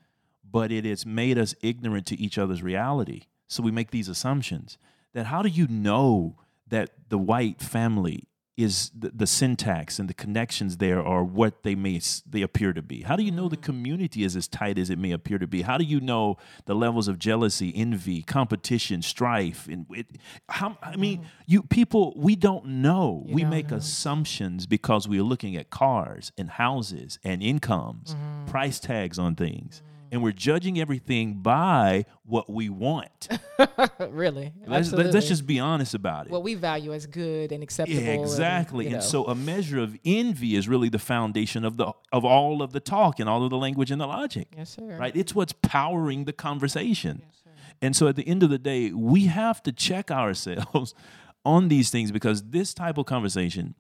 but 0.49 0.71
it 0.71 0.85
has 0.85 1.05
made 1.05 1.37
us 1.37 1.57
ignorant 1.61 2.07
to 2.07 2.21
each 2.21 2.39
other's 2.39 2.63
reality. 2.63 3.23
So 3.49 3.65
we 3.65 3.73
make 3.73 3.91
these 3.91 4.09
assumptions. 4.09 4.79
That 5.13 5.27
how 5.27 5.43
do 5.43 5.49
you 5.49 5.67
know 5.67 6.37
that 6.69 6.91
the 7.09 7.19
white 7.19 7.61
family 7.61 8.29
is 8.57 8.91
the, 8.97 9.11
the 9.11 9.27
syntax 9.27 9.99
and 9.99 10.09
the 10.09 10.15
connections 10.15 10.77
there 10.77 11.03
are 11.03 11.25
what 11.25 11.65
they 11.65 11.75
may 11.75 12.01
they 12.29 12.43
appear 12.43 12.73
to 12.73 12.83
be? 12.83 13.03
How 13.03 13.17
do 13.17 13.23
you 13.23 13.33
know 13.33 13.49
the 13.49 13.57
mm. 13.57 13.63
community 13.63 14.23
is 14.23 14.37
as 14.37 14.47
tight 14.47 14.79
as 14.79 14.91
it 14.91 14.99
may 14.99 15.11
appear 15.11 15.39
to 15.39 15.47
be? 15.47 15.63
How 15.63 15.77
do 15.77 15.85
you 15.85 16.01
know 16.01 16.37
the 16.67 16.75
levels 16.75 17.09
of 17.09 17.19
jealousy, 17.19 17.73
envy, 17.75 18.23
competition, 18.23 19.03
strife, 19.03 19.67
and 19.67 19.87
it, 19.91 20.07
how? 20.49 20.79
I 20.83 20.95
mm. 20.95 20.99
mean, 20.99 21.27
you 21.47 21.63
people 21.63 22.15
we 22.17 22.37
don't 22.37 22.67
know. 22.67 23.25
You 23.27 23.35
we 23.35 23.43
don't 23.43 23.51
make 23.51 23.71
know. 23.71 23.79
assumptions 23.79 24.67
because 24.67 25.09
we 25.09 25.19
are 25.19 25.25
looking 25.25 25.57
at 25.57 25.71
cars 25.71 26.31
and 26.39 26.51
houses 26.51 27.19
and 27.25 27.43
incomes, 27.43 28.15
mm-hmm. 28.15 28.47
price 28.47 28.79
tags 28.79 29.19
on 29.19 29.35
things. 29.35 29.83
Mm-hmm. 29.85 29.94
And 30.15 30.23
we're 30.23 30.31
judging 30.31 30.79
everything 30.79 31.41
by 31.43 32.07
what 32.25 32.49
we 32.49 32.69
want. 32.69 33.27
really? 33.99 34.53
Let's, 34.65 34.87
Absolutely. 34.87 35.11
let's 35.11 35.27
just 35.27 35.45
be 35.45 35.59
honest 35.59 35.93
about 35.93 36.27
it. 36.27 36.31
what 36.31 36.45
we 36.45 36.55
value 36.55 36.95
as 36.95 37.05
good 37.07 37.51
and 37.51 37.65
acceptable. 37.65 38.01
Yeah, 38.01 38.13
exactly. 38.13 38.87
And 38.87 38.95
know. 38.95 39.01
so 39.01 39.25
a 39.25 39.35
measure 39.35 39.81
of 39.81 39.99
envy 40.05 40.55
is 40.55 40.69
really 40.69 40.89
the 40.89 41.01
foundation 41.01 41.65
of 41.65 41.79
the 41.79 41.93
of 42.13 42.25
all 42.25 42.63
of 42.63 42.73
the 42.73 42.79
talk 42.79 43.19
and 43.19 43.29
all 43.29 43.43
of 43.43 43.51
the 43.51 43.57
language 43.57 43.91
and 43.91 44.01
the 44.01 44.07
logic. 44.07 44.47
yes, 44.57 44.71
sir. 44.71 44.97
Right? 44.97 45.17
It's 45.17 45.35
what's 45.35 45.53
powering 45.53 46.27
the 46.27 46.33
conversation. 46.33 47.23
Yes, 47.25 47.41
sir. 47.43 47.51
and 47.83 47.97
so 47.97 48.07
at 48.07 48.15
the 48.15 48.29
end 48.29 48.45
of 48.45 48.51
the 48.51 48.59
day, 48.59 48.93
we 48.93 49.27
have 49.27 49.65
to 49.65 49.73
check 49.73 50.13
ourselves 50.13 50.95
on 51.45 51.67
these 51.67 51.91
things 51.91 52.13
because 52.13 52.51
this 52.51 52.73
type 52.73 52.99
of 52.99 53.07
conversation, 53.07 53.75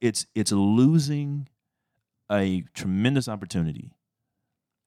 it's 0.00 0.24
it's 0.36 0.52
losing 0.52 1.48
a 2.30 2.62
tremendous 2.74 3.26
opportunity. 3.26 3.90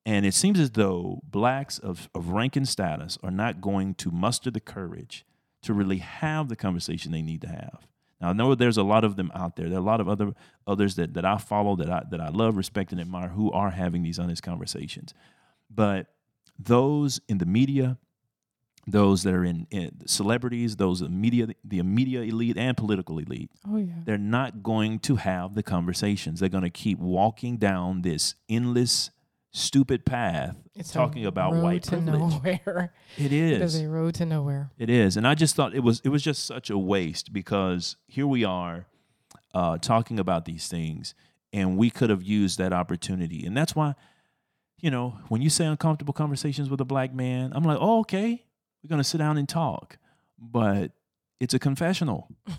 And 0.06 0.26
it 0.26 0.34
seems 0.34 0.60
as 0.60 0.72
though 0.72 1.22
blacks 1.24 1.80
of, 1.80 2.10
of 2.14 2.30
rank 2.30 2.56
and 2.56 2.68
status 2.68 3.18
are 3.24 3.32
not 3.32 3.62
going 3.62 3.94
to 3.96 4.12
muster 4.12 4.52
the 4.52 4.60
courage 4.60 5.26
to 5.62 5.74
really 5.74 6.00
have 6.00 6.50
the 6.50 6.58
conversation 6.58 7.12
they 7.12 7.22
need 7.22 7.42
to 7.42 7.48
have. 7.48 7.88
Now 8.20 8.30
I 8.30 8.34
know 8.34 8.54
there's 8.56 8.78
a 8.78 8.84
lot 8.84 9.04
of 9.06 9.16
them 9.16 9.32
out 9.34 9.56
there. 9.56 9.70
There 9.70 9.78
are 9.78 9.82
a 9.82 9.86
lot 9.86 10.02
of 10.02 10.10
other 10.10 10.34
others 10.68 10.96
that, 10.96 11.14
that 11.14 11.26
I 11.26 11.38
follow 11.38 11.76
that 11.78 11.90
I 11.90 12.04
that 12.12 12.20
I 12.20 12.30
love, 12.30 12.58
respect, 12.58 12.92
and 12.92 13.00
admire 13.00 13.30
who 13.30 13.52
are 13.52 13.70
having 13.72 14.04
these 14.04 14.20
honest 14.20 14.44
conversations. 14.44 15.14
But 15.70 16.08
those 16.60 17.20
in 17.28 17.38
the 17.40 17.46
media, 17.46 17.98
those 18.86 19.24
that 19.24 19.34
are 19.34 19.44
in, 19.46 19.68
in 19.72 20.06
celebrities, 20.06 20.76
those 20.76 21.02
in 21.02 21.20
media, 21.20 21.48
the 21.64 21.82
media 21.84 22.22
elite 22.22 22.58
and 22.58 22.76
political 22.78 23.18
elite, 23.20 23.50
Oh 23.70 23.78
yeah. 23.78 23.94
they're 24.06 24.18
not 24.18 24.64
going 24.64 25.00
to 25.00 25.16
have 25.16 25.56
the 25.56 25.64
conversations. 25.64 26.40
They're 26.42 26.50
going 26.50 26.64
to 26.64 26.70
keep 26.70 27.00
walking 27.00 27.58
down 27.58 28.02
this 28.02 28.36
endless, 28.50 29.10
stupid 29.54 30.04
path 30.06 30.56
It's 30.76 30.90
a 30.90 30.94
talking 30.94 31.26
about 31.26 31.54
road 31.54 31.64
white 31.64 31.84
to 31.84 31.92
privilege. 31.92 32.20
nowhere. 32.20 32.94
It 33.18 33.26
It 33.32 33.34
is 33.34 33.76
is. 33.76 33.82
a 33.82 33.88
road 33.88 34.16
to 34.16 34.26
nowhere. 34.26 34.72
It 34.78 34.90
is, 34.90 35.16
and 35.16 35.28
I 35.28 35.36
just 35.36 35.56
thought 35.56 35.74
it 35.76 35.82
was 35.82 36.02
it 36.04 36.10
was 36.10 36.24
just 36.24 36.46
such 36.46 36.70
a 36.70 36.78
waste 36.78 37.32
because 37.32 37.96
here 38.08 38.26
we 38.28 38.44
are 38.44 38.88
uh, 39.54 39.78
talking 39.78 40.20
about 40.20 40.46
these 40.46 40.68
things, 40.68 41.14
and 41.54 41.78
we 41.78 41.90
could 41.92 42.10
have 42.10 42.24
used 42.24 42.58
that 42.58 42.74
opportunity, 42.74 43.46
and 43.46 43.56
that's 43.56 43.76
why, 43.76 43.94
you 44.80 44.90
know, 44.90 45.20
when 45.30 45.42
you 45.44 45.50
say 45.52 45.66
uncomfortable 45.66 46.14
conversations 46.14 46.70
with 46.70 46.82
a 46.82 46.86
black 46.86 47.14
man, 47.14 47.52
I'm 47.54 47.64
like, 47.64 47.78
oh, 47.80 48.00
okay, 48.00 48.44
we're 48.84 48.90
gonna 48.90 49.04
sit 49.04 49.20
down 49.20 49.38
and 49.38 49.48
talk, 49.48 49.98
but 50.40 50.92
it's 51.40 51.54
a 51.54 51.60
confessional. 51.60 52.28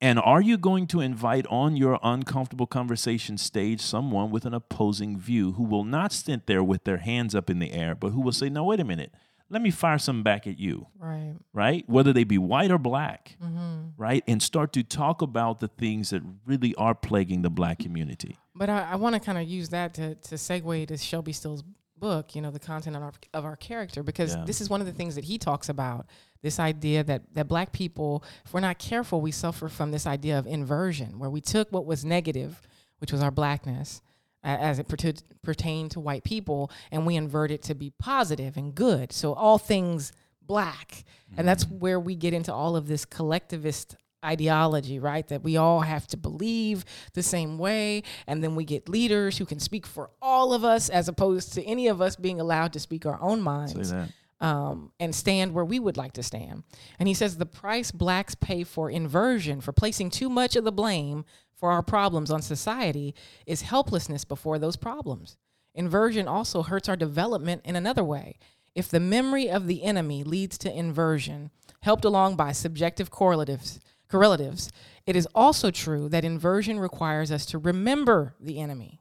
And 0.00 0.18
are 0.18 0.42
you 0.42 0.58
going 0.58 0.86
to 0.88 1.00
invite 1.00 1.46
on 1.48 1.76
your 1.76 1.98
uncomfortable 2.02 2.66
conversation 2.66 3.38
stage 3.38 3.80
someone 3.80 4.30
with 4.30 4.44
an 4.44 4.52
opposing 4.52 5.18
view 5.18 5.52
who 5.52 5.64
will 5.64 5.84
not 5.84 6.12
sit 6.12 6.46
there 6.46 6.62
with 6.62 6.84
their 6.84 6.98
hands 6.98 7.34
up 7.34 7.48
in 7.48 7.60
the 7.60 7.72
air, 7.72 7.94
but 7.94 8.10
who 8.10 8.20
will 8.20 8.32
say, 8.32 8.50
no, 8.50 8.64
wait 8.64 8.80
a 8.80 8.84
minute, 8.84 9.12
let 9.48 9.62
me 9.62 9.70
fire 9.70 9.98
some 9.98 10.22
back 10.22 10.46
at 10.46 10.58
you. 10.58 10.88
Right. 10.98 11.34
Right? 11.54 11.84
Whether 11.88 12.12
they 12.12 12.24
be 12.24 12.36
white 12.36 12.70
or 12.70 12.78
black. 12.78 13.36
Mm-hmm. 13.42 13.90
Right? 13.96 14.22
And 14.26 14.42
start 14.42 14.72
to 14.74 14.82
talk 14.82 15.22
about 15.22 15.60
the 15.60 15.68
things 15.68 16.10
that 16.10 16.22
really 16.44 16.74
are 16.74 16.94
plaguing 16.94 17.42
the 17.42 17.50
black 17.50 17.78
community. 17.78 18.36
But 18.54 18.68
I, 18.68 18.90
I 18.92 18.96
want 18.96 19.14
to 19.14 19.20
kind 19.20 19.38
of 19.38 19.44
use 19.44 19.70
that 19.70 19.94
to, 19.94 20.14
to 20.16 20.34
segue 20.34 20.88
to 20.88 20.96
Shelby 20.98 21.32
Steele's 21.32 21.62
book, 21.98 22.34
you 22.34 22.42
know, 22.42 22.50
the 22.50 22.58
content 22.58 22.96
of 22.96 23.02
our, 23.02 23.12
of 23.34 23.44
our 23.44 23.56
character, 23.56 24.02
because 24.02 24.34
Yeah. 24.34 24.44
this 24.44 24.60
is 24.60 24.68
one 24.68 24.80
of 24.80 24.86
the 24.86 24.92
things 24.92 25.14
that 25.14 25.24
he 25.24 25.38
talks 25.38 25.68
about 25.68 26.06
this 26.42 26.58
idea 26.60 27.02
that, 27.04 27.22
that 27.34 27.48
black 27.48 27.72
people, 27.72 28.22
if 28.44 28.52
we're 28.52 28.60
not 28.60 28.78
careful, 28.78 29.20
we 29.20 29.30
suffer 29.32 29.68
from 29.68 29.90
this 29.90 30.06
idea 30.06 30.38
of 30.38 30.46
inversion, 30.46 31.18
where 31.18 31.30
we 31.30 31.40
took 31.40 31.70
what 31.72 31.86
was 31.86 32.04
negative, 32.04 32.60
which 32.98 33.12
was 33.12 33.22
our 33.22 33.30
blackness, 33.30 34.02
a- 34.44 34.48
as 34.48 34.78
it 34.78 34.88
perta- 34.88 35.22
pertained 35.42 35.90
to 35.92 36.00
white 36.00 36.24
people, 36.24 36.70
and 36.90 37.06
we 37.06 37.16
invert 37.16 37.50
it 37.50 37.62
to 37.62 37.74
be 37.74 37.90
positive 37.98 38.56
and 38.56 38.74
good. 38.74 39.12
So 39.12 39.32
all 39.32 39.58
things 39.58 40.12
black. 40.42 41.04
And 41.36 41.46
that's 41.48 41.64
mm-hmm. 41.64 41.78
where 41.80 42.00
we 42.00 42.14
get 42.14 42.32
into 42.32 42.52
all 42.52 42.76
of 42.76 42.86
this 42.86 43.04
collectivist 43.04 43.96
ideology, 44.26 44.98
right? 44.98 45.26
That 45.28 45.42
we 45.42 45.56
all 45.56 45.80
have 45.80 46.06
to 46.08 46.16
believe 46.16 46.84
the 47.14 47.22
same 47.22 47.58
way. 47.58 48.02
And 48.26 48.42
then 48.42 48.54
we 48.56 48.64
get 48.64 48.88
leaders 48.88 49.38
who 49.38 49.46
can 49.46 49.60
speak 49.60 49.86
for 49.86 50.10
all 50.20 50.52
of 50.52 50.64
us 50.64 50.88
as 50.88 51.08
opposed 51.08 51.52
to 51.54 51.64
any 51.64 51.88
of 51.88 52.02
us 52.02 52.16
being 52.16 52.40
allowed 52.40 52.72
to 52.74 52.80
speak 52.80 53.06
our 53.06 53.20
own 53.20 53.40
minds 53.40 53.92
um, 54.40 54.92
and 55.00 55.14
stand 55.14 55.54
where 55.54 55.64
we 55.64 55.78
would 55.78 55.96
like 55.96 56.12
to 56.14 56.22
stand. 56.22 56.64
And 56.98 57.08
he 57.08 57.14
says 57.14 57.36
the 57.36 57.46
price 57.46 57.90
blacks 57.90 58.34
pay 58.34 58.64
for 58.64 58.90
inversion, 58.90 59.60
for 59.60 59.72
placing 59.72 60.10
too 60.10 60.28
much 60.28 60.56
of 60.56 60.64
the 60.64 60.72
blame 60.72 61.24
for 61.54 61.70
our 61.70 61.82
problems 61.82 62.30
on 62.30 62.42
society, 62.42 63.14
is 63.46 63.62
helplessness 63.62 64.24
before 64.24 64.58
those 64.58 64.76
problems. 64.76 65.36
Inversion 65.74 66.28
also 66.28 66.62
hurts 66.62 66.88
our 66.88 66.96
development 66.96 67.62
in 67.64 67.76
another 67.76 68.04
way. 68.04 68.38
If 68.74 68.90
the 68.90 69.00
memory 69.00 69.48
of 69.48 69.66
the 69.66 69.84
enemy 69.84 70.22
leads 70.22 70.58
to 70.58 70.72
inversion, 70.72 71.50
helped 71.82 72.04
along 72.04 72.36
by 72.36 72.52
subjective 72.52 73.10
correlatives, 73.10 73.80
correlatives, 74.08 74.70
it 75.06 75.16
is 75.16 75.26
also 75.34 75.70
true 75.70 76.08
that 76.08 76.24
inversion 76.24 76.78
requires 76.78 77.30
us 77.30 77.46
to 77.46 77.58
remember 77.58 78.34
the 78.40 78.60
enemy, 78.60 79.00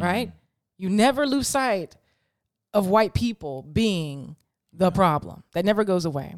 right? 0.00 0.32
You 0.78 0.88
never 0.88 1.26
lose 1.26 1.48
sight 1.48 1.96
of 2.72 2.86
white 2.86 3.14
people 3.14 3.62
being 3.62 4.36
the 4.72 4.90
problem. 4.90 5.42
That 5.52 5.64
never 5.64 5.84
goes 5.84 6.04
away. 6.04 6.34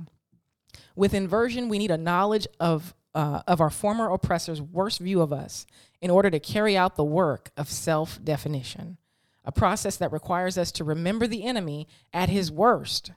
With 0.97 1.15
inversion, 1.15 1.69
we 1.69 1.79
need 1.79 1.91
a 1.91 1.99
knowledge 1.99 2.47
of 2.59 2.95
uh, 3.15 3.43
of 3.47 3.61
our 3.61 3.71
former 3.71 4.11
oppressor's 4.11 4.61
worst 4.61 4.99
view 4.99 5.21
of 5.21 5.33
us 5.33 5.67
in 6.01 6.11
order 6.11 6.31
to 6.31 6.41
carry 6.41 6.77
out 6.77 6.97
the 6.97 7.05
work 7.05 7.51
of 7.57 7.69
self 7.69 8.23
definition, 8.23 8.99
a 9.45 9.53
process 9.53 9.97
that 9.97 10.13
requires 10.13 10.59
us 10.59 10.73
to 10.73 10.85
remember 10.85 11.27
the 11.27 11.45
enemy 11.45 11.87
at 12.13 12.29
his 12.29 12.51
worst 12.51 13.13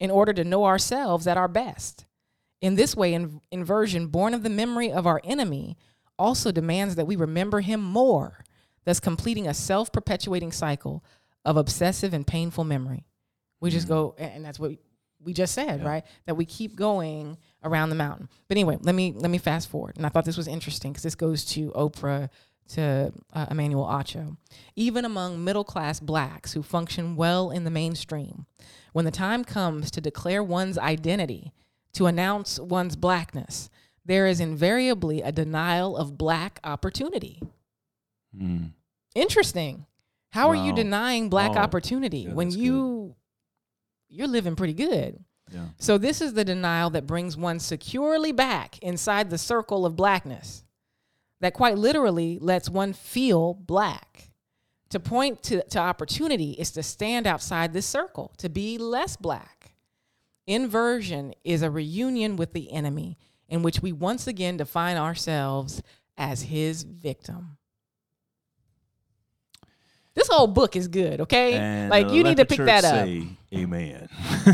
in 0.00 0.10
order 0.10 0.32
to 0.32 0.44
know 0.44 0.64
ourselves 0.64 1.26
at 1.26 1.36
our 1.36 1.48
best. 1.48 2.06
In 2.62 2.76
this 2.76 2.96
way, 2.96 3.12
in- 3.12 3.42
inversion, 3.50 4.06
born 4.06 4.32
of 4.32 4.42
the 4.42 4.48
memory 4.48 4.90
of 4.90 5.06
our 5.06 5.20
enemy, 5.24 5.76
also 6.18 6.52
demands 6.52 6.94
that 6.94 7.06
we 7.06 7.16
remember 7.16 7.60
him 7.60 7.82
more, 7.82 8.44
thus 8.84 9.00
completing 9.00 9.48
a 9.48 9.52
self 9.52 9.92
perpetuating 9.92 10.52
cycle 10.52 11.04
of 11.44 11.56
obsessive 11.56 12.14
and 12.14 12.26
painful 12.26 12.64
memory. 12.64 13.04
We 13.60 13.70
just 13.70 13.88
go, 13.88 14.14
and 14.16 14.44
that's 14.44 14.58
what 14.58 14.72
we 15.20 15.32
just 15.32 15.54
said, 15.54 15.84
right? 15.84 16.04
That 16.26 16.36
we 16.36 16.44
keep 16.44 16.76
going 16.76 17.36
around 17.62 17.90
the 17.90 17.96
mountain. 17.96 18.28
But 18.48 18.56
anyway, 18.56 18.78
let 18.80 18.94
me 18.94 19.12
let 19.16 19.30
me 19.30 19.38
fast 19.38 19.68
forward. 19.68 19.96
And 19.96 20.06
I 20.06 20.08
thought 20.08 20.24
this 20.24 20.36
was 20.36 20.48
interesting 20.48 20.92
because 20.92 21.04
this 21.04 21.14
goes 21.14 21.44
to 21.46 21.70
Oprah 21.70 22.28
to 22.70 23.12
uh, 23.32 23.46
Emmanuel 23.50 23.86
Acho. 23.86 24.36
Even 24.76 25.04
among 25.04 25.44
middle 25.44 25.64
class 25.64 26.00
blacks 26.00 26.52
who 26.52 26.62
function 26.62 27.16
well 27.16 27.50
in 27.50 27.64
the 27.64 27.70
mainstream, 27.70 28.46
when 28.92 29.04
the 29.04 29.10
time 29.10 29.44
comes 29.44 29.90
to 29.92 30.00
declare 30.00 30.42
one's 30.42 30.78
identity, 30.78 31.52
to 31.94 32.06
announce 32.06 32.58
one's 32.58 32.96
blackness, 32.96 33.70
there 34.04 34.26
is 34.26 34.40
invariably 34.40 35.22
a 35.22 35.32
denial 35.32 35.96
of 35.96 36.18
black 36.18 36.58
opportunity. 36.64 37.40
Mm. 38.36 38.70
Interesting. 39.14 39.86
How 40.30 40.48
are 40.48 40.56
you 40.56 40.72
denying 40.72 41.28
black 41.28 41.52
Oh, 41.52 41.58
opportunity 41.58 42.20
yeah, 42.20 42.32
when 42.32 42.50
you 42.50 43.14
you're 44.08 44.26
living 44.26 44.56
pretty 44.56 44.72
good? 44.72 45.22
Yeah. 45.50 45.66
So 45.78 45.98
this 45.98 46.22
is 46.22 46.32
the 46.32 46.44
denial 46.44 46.88
that 46.90 47.06
brings 47.06 47.36
one 47.36 47.58
securely 47.60 48.32
back 48.32 48.78
inside 48.78 49.28
the 49.28 49.36
circle 49.36 49.84
of 49.84 49.94
blackness. 49.96 50.64
That 51.40 51.52
quite 51.52 51.76
literally 51.76 52.38
lets 52.40 52.70
one 52.70 52.92
feel 52.94 53.54
black. 53.54 54.30
To 54.90 55.00
point 55.00 55.42
to, 55.44 55.62
to 55.62 55.78
opportunity 55.78 56.52
is 56.52 56.70
to 56.72 56.82
stand 56.82 57.26
outside 57.26 57.72
this 57.72 57.86
circle, 57.86 58.32
to 58.38 58.48
be 58.48 58.78
less 58.78 59.16
black. 59.16 59.71
Inversion 60.46 61.34
is 61.44 61.62
a 61.62 61.70
reunion 61.70 62.36
with 62.36 62.52
the 62.52 62.72
enemy 62.72 63.16
in 63.48 63.62
which 63.62 63.80
we 63.80 63.92
once 63.92 64.26
again 64.26 64.56
define 64.56 64.96
ourselves 64.96 65.82
as 66.16 66.42
his 66.42 66.82
victim. 66.82 67.56
This 70.14 70.28
whole 70.28 70.46
book 70.46 70.76
is 70.76 70.88
good, 70.88 71.22
okay? 71.22 71.54
And 71.54 71.90
like 71.90 72.08
uh, 72.08 72.12
you 72.12 72.22
need 72.22 72.36
to 72.36 72.44
pick 72.44 72.58
that 72.58 72.84
up. 72.84 72.92
say 73.06 73.28
Amen. 73.54 74.08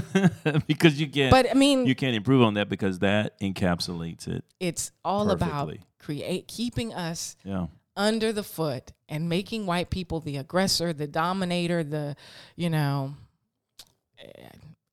because 0.68 1.00
you 1.00 1.08
can't. 1.08 1.32
But 1.32 1.50
I 1.50 1.54
mean, 1.54 1.84
you 1.84 1.96
can't 1.96 2.14
improve 2.14 2.42
on 2.42 2.54
that 2.54 2.68
because 2.68 3.00
that 3.00 3.40
encapsulates 3.40 4.28
it. 4.28 4.44
it's 4.60 4.92
all 5.04 5.30
about 5.30 5.74
create 5.98 6.46
keeping 6.46 6.94
us 6.94 7.36
Yeah. 7.44 7.66
under 7.96 8.32
the 8.32 8.44
foot 8.44 8.92
and 9.08 9.28
making 9.28 9.66
white 9.66 9.90
people 9.90 10.20
the 10.20 10.36
aggressor, 10.36 10.92
the 10.92 11.08
dominator, 11.08 11.82
the 11.82 12.14
you 12.54 12.70
know 12.70 13.14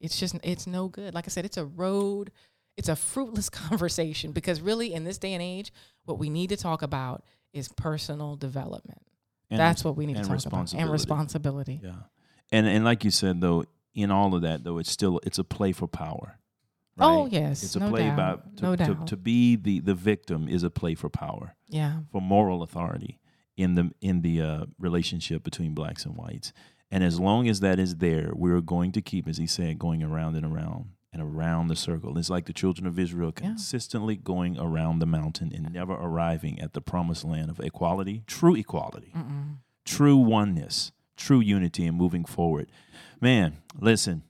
it's 0.06 0.20
just 0.20 0.36
it's 0.44 0.68
no 0.68 0.88
good. 0.88 1.14
Like 1.14 1.26
I 1.28 1.30
said, 1.30 1.46
it's 1.46 1.58
a 1.58 1.66
road, 1.66 2.32
it's 2.78 2.90
a 2.90 2.96
fruitless 2.96 3.50
conversation 3.64 4.32
because 4.32 4.62
really 4.62 4.94
in 4.94 5.04
this 5.04 5.18
day 5.18 5.34
and 5.34 5.42
age, 5.42 5.72
what 6.06 6.18
we 6.20 6.30
need 6.30 6.50
to 6.50 6.58
talk 6.58 6.82
about 6.82 7.24
is 7.54 7.68
personal 7.70 8.36
development. 8.36 9.02
And 9.50 9.60
That's 9.60 9.84
what 9.84 9.96
we 9.96 10.06
need 10.06 10.18
to 10.18 10.24
talk 10.24 10.46
about. 10.46 10.74
And 10.74 10.90
responsibility. 10.90 11.80
Yeah. 11.84 11.92
And 12.52 12.68
and 12.68 12.84
like 12.86 13.04
you 13.04 13.12
said 13.12 13.42
though, 13.42 13.66
in 13.94 14.12
all 14.12 14.36
of 14.36 14.42
that 14.44 14.64
though, 14.64 14.78
it's 14.78 14.92
still 14.92 15.20
it's 15.24 15.38
a 15.40 15.44
play 15.44 15.72
for 15.72 15.88
power. 15.88 16.40
Oh, 16.98 17.26
yes, 17.26 17.62
It's 17.62 17.76
a 17.76 17.80
no 17.80 17.90
play 17.90 18.04
doubt, 18.04 18.14
about 18.14 18.58
to, 18.58 18.64
no 18.64 18.76
to, 18.78 19.06
to 19.08 19.18
be 19.18 19.58
the 19.58 19.82
the 19.82 19.94
victim 19.94 20.48
is 20.48 20.64
a 20.64 20.70
play 20.70 20.96
for 20.96 21.10
power, 21.10 21.56
Yeah. 21.68 22.00
for 22.10 22.22
moral 22.22 22.64
authority 22.64 23.20
in 23.58 23.76
the 23.76 23.92
in 24.02 24.22
the 24.22 24.42
uh, 24.42 24.66
relationship 24.80 25.44
between 25.44 25.74
blacks 25.74 26.06
and 26.06 26.16
whites. 26.16 26.54
And 26.92 27.04
as 27.04 27.20
long 27.20 27.48
as 27.48 27.60
that 27.62 27.80
is 27.80 27.96
there, 27.98 28.32
we're 28.34 28.62
going 28.62 28.92
to 28.94 29.02
keep, 29.02 29.28
as 29.28 29.38
he 29.38 29.48
said, 29.48 29.80
going 29.80 30.04
around 30.04 30.36
and 30.36 30.46
around 30.46 30.90
and 31.12 31.22
around 31.22 31.68
the 31.68 31.76
circle. 31.76 32.18
It's 32.18 32.30
like 32.30 32.46
the 32.46 32.54
children 32.54 32.86
of 32.86 33.00
Israel 33.00 33.34
Yeah. 33.36 33.48
consistently 33.50 34.16
going 34.18 34.58
around 34.60 35.00
the 35.00 35.06
mountain 35.06 35.52
and 35.54 35.72
never 35.74 35.94
arriving 35.94 36.60
at 36.60 36.74
the 36.74 36.82
promised 36.82 37.24
land 37.24 37.50
of 37.50 37.60
equality, 37.60 38.24
true 38.28 38.56
equality 38.56 39.14
true 39.86 40.18
oneness, 40.18 40.92
true 41.16 41.40
unity, 41.40 41.86
and 41.86 41.96
moving 41.96 42.26
forward. 42.26 42.68
Man, 43.22 43.58
listen, 43.80 44.24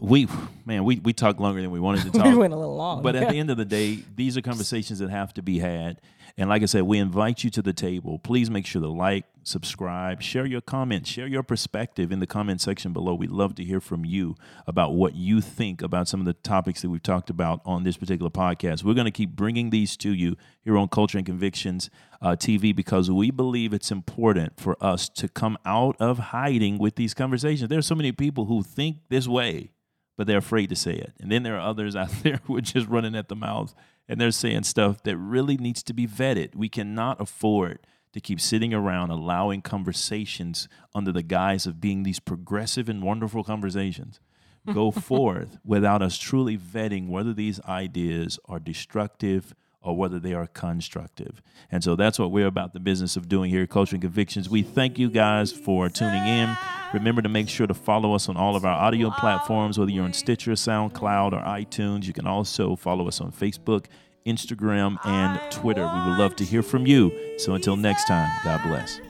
we 0.00 0.26
man, 0.64 0.84
we 0.84 0.98
we 1.00 1.12
talked 1.12 1.38
longer 1.38 1.60
than 1.62 1.70
we 1.70 1.78
wanted 1.80 2.02
to 2.04 2.10
talk. 2.18 2.26
we 2.26 2.34
went 2.36 2.52
a 2.52 2.56
little 2.56 2.74
long. 2.76 3.02
But 3.02 3.14
at 3.14 3.28
the 3.28 3.36
end 3.38 3.50
of 3.50 3.56
the 3.56 3.64
day, 3.64 3.98
these 4.16 4.36
are 4.36 4.40
conversations 4.42 4.98
that 4.98 5.10
have 5.10 5.32
to 5.34 5.42
be 5.42 5.58
had. 5.58 6.00
And 6.36 6.48
like 6.48 6.62
I 6.62 6.66
said, 6.66 6.82
we 6.82 6.98
invite 6.98 7.44
you 7.44 7.50
to 7.50 7.62
the 7.62 7.72
table. 7.72 8.18
Please 8.18 8.50
make 8.50 8.66
sure 8.66 8.82
to 8.82 8.88
like, 8.88 9.24
subscribe, 9.46 10.22
share 10.22 10.46
your 10.46 10.60
comments, 10.60 11.08
share 11.08 11.26
your 11.26 11.42
perspective 11.42 12.10
in 12.10 12.20
the 12.20 12.26
comment 12.26 12.60
section 12.60 12.92
below. 12.92 13.14
We'd 13.14 13.30
love 13.30 13.54
to 13.56 13.64
hear 13.64 13.80
from 13.80 14.04
you 14.04 14.36
about 14.66 14.94
what 14.94 15.14
you 15.14 15.40
think 15.40 15.82
about 15.82 16.08
some 16.08 16.20
of 16.20 16.26
the 16.26 16.34
topics 16.34 16.82
that 16.82 16.90
we've 16.90 17.02
talked 17.02 17.30
about 17.30 17.60
on 17.64 17.84
this 17.84 17.96
particular 17.96 18.30
podcast. 18.30 18.82
We're 18.84 18.94
going 18.94 19.06
to 19.06 19.10
keep 19.10 19.36
bringing 19.36 19.70
these 19.70 19.96
to 19.98 20.12
you 20.12 20.36
here 20.62 20.76
on 20.76 20.88
Culture 20.88 21.18
and 21.18 21.26
Convictions 21.26 21.90
uh, 22.20 22.36
TV 22.36 22.74
because 22.74 23.10
we 23.10 23.30
believe 23.30 23.72
it's 23.72 23.90
important 23.90 24.58
for 24.58 24.76
us 24.82 25.08
to 25.10 25.28
come 25.28 25.58
out 25.64 25.96
of 26.00 26.18
hiding 26.18 26.78
with 26.78 26.96
these 26.96 27.14
conversations. 27.14 27.68
There's 27.68 27.86
so 27.86 27.94
many 27.94 28.12
people 28.12 28.46
who 28.46 28.62
think 28.62 28.98
this 29.08 29.28
way 29.28 29.70
but 30.16 30.28
they're 30.28 30.38
afraid 30.38 30.68
to 30.68 30.76
say 30.76 30.92
it. 30.94 31.12
And 31.20 31.30
then 31.30 31.42
there 31.42 31.56
are 31.56 31.68
others 31.68 31.96
out 31.96 32.10
there 32.22 32.40
who 32.44 32.56
are 32.56 32.60
just 32.60 32.86
running 32.88 33.14
at 33.14 33.28
the 33.28 33.36
mouth 33.36 33.74
and 34.08 34.20
they're 34.20 34.30
saying 34.30 34.64
stuff 34.64 35.02
that 35.04 35.16
really 35.16 35.56
needs 35.56 35.82
to 35.84 35.94
be 35.94 36.06
vetted. 36.06 36.54
We 36.54 36.68
cannot 36.68 37.20
afford 37.20 37.80
to 38.14 38.20
keep 38.20 38.40
sitting 38.40 38.72
around 38.72 39.10
allowing 39.10 39.60
conversations 39.60 40.68
under 40.94 41.10
the 41.10 41.22
guise 41.22 41.66
of 41.66 41.80
being 41.80 42.04
these 42.04 42.20
progressive 42.20 42.88
and 42.88 43.02
wonderful 43.02 43.42
conversations 43.42 44.20
go 44.72 44.92
forth 44.92 45.58
without 45.64 46.00
us 46.00 46.16
truly 46.16 46.56
vetting 46.56 47.08
whether 47.08 47.34
these 47.34 47.60
ideas 47.62 48.38
are 48.46 48.60
destructive 48.60 49.52
or 49.82 49.96
whether 49.96 50.20
they 50.20 50.32
are 50.32 50.46
constructive. 50.46 51.42
And 51.72 51.82
so 51.82 51.96
that's 51.96 52.16
what 52.18 52.30
we're 52.30 52.46
about 52.46 52.72
the 52.72 52.80
business 52.80 53.16
of 53.16 53.28
doing 53.28 53.50
here 53.50 53.64
at 53.64 53.70
Culture 53.70 53.96
and 53.96 54.02
Convictions. 54.02 54.48
We 54.48 54.62
thank 54.62 54.96
you 54.96 55.10
guys 55.10 55.50
for 55.50 55.88
tuning 55.88 56.24
in. 56.24 56.56
Remember 56.94 57.20
to 57.20 57.28
make 57.28 57.48
sure 57.48 57.66
to 57.66 57.74
follow 57.74 58.14
us 58.14 58.28
on 58.28 58.36
all 58.36 58.54
of 58.54 58.64
our 58.64 58.80
audio 58.80 59.10
platforms, 59.10 59.76
whether 59.76 59.90
you're 59.90 60.04
on 60.04 60.12
Stitcher, 60.12 60.52
SoundCloud, 60.52 61.32
or 61.32 61.44
iTunes. 61.44 62.06
You 62.06 62.12
can 62.12 62.26
also 62.26 62.76
follow 62.76 63.08
us 63.08 63.20
on 63.20 63.32
Facebook, 63.32 63.86
Instagram, 64.26 64.98
and 65.04 65.40
Twitter. 65.50 65.82
We 65.82 66.10
would 66.10 66.18
love 66.18 66.36
to 66.36 66.44
hear 66.44 66.62
from 66.62 66.86
you. 66.86 67.12
So 67.38 67.54
until 67.54 67.76
next 67.76 68.06
time, 68.06 68.28
God 68.44 68.62
bless. 68.62 69.00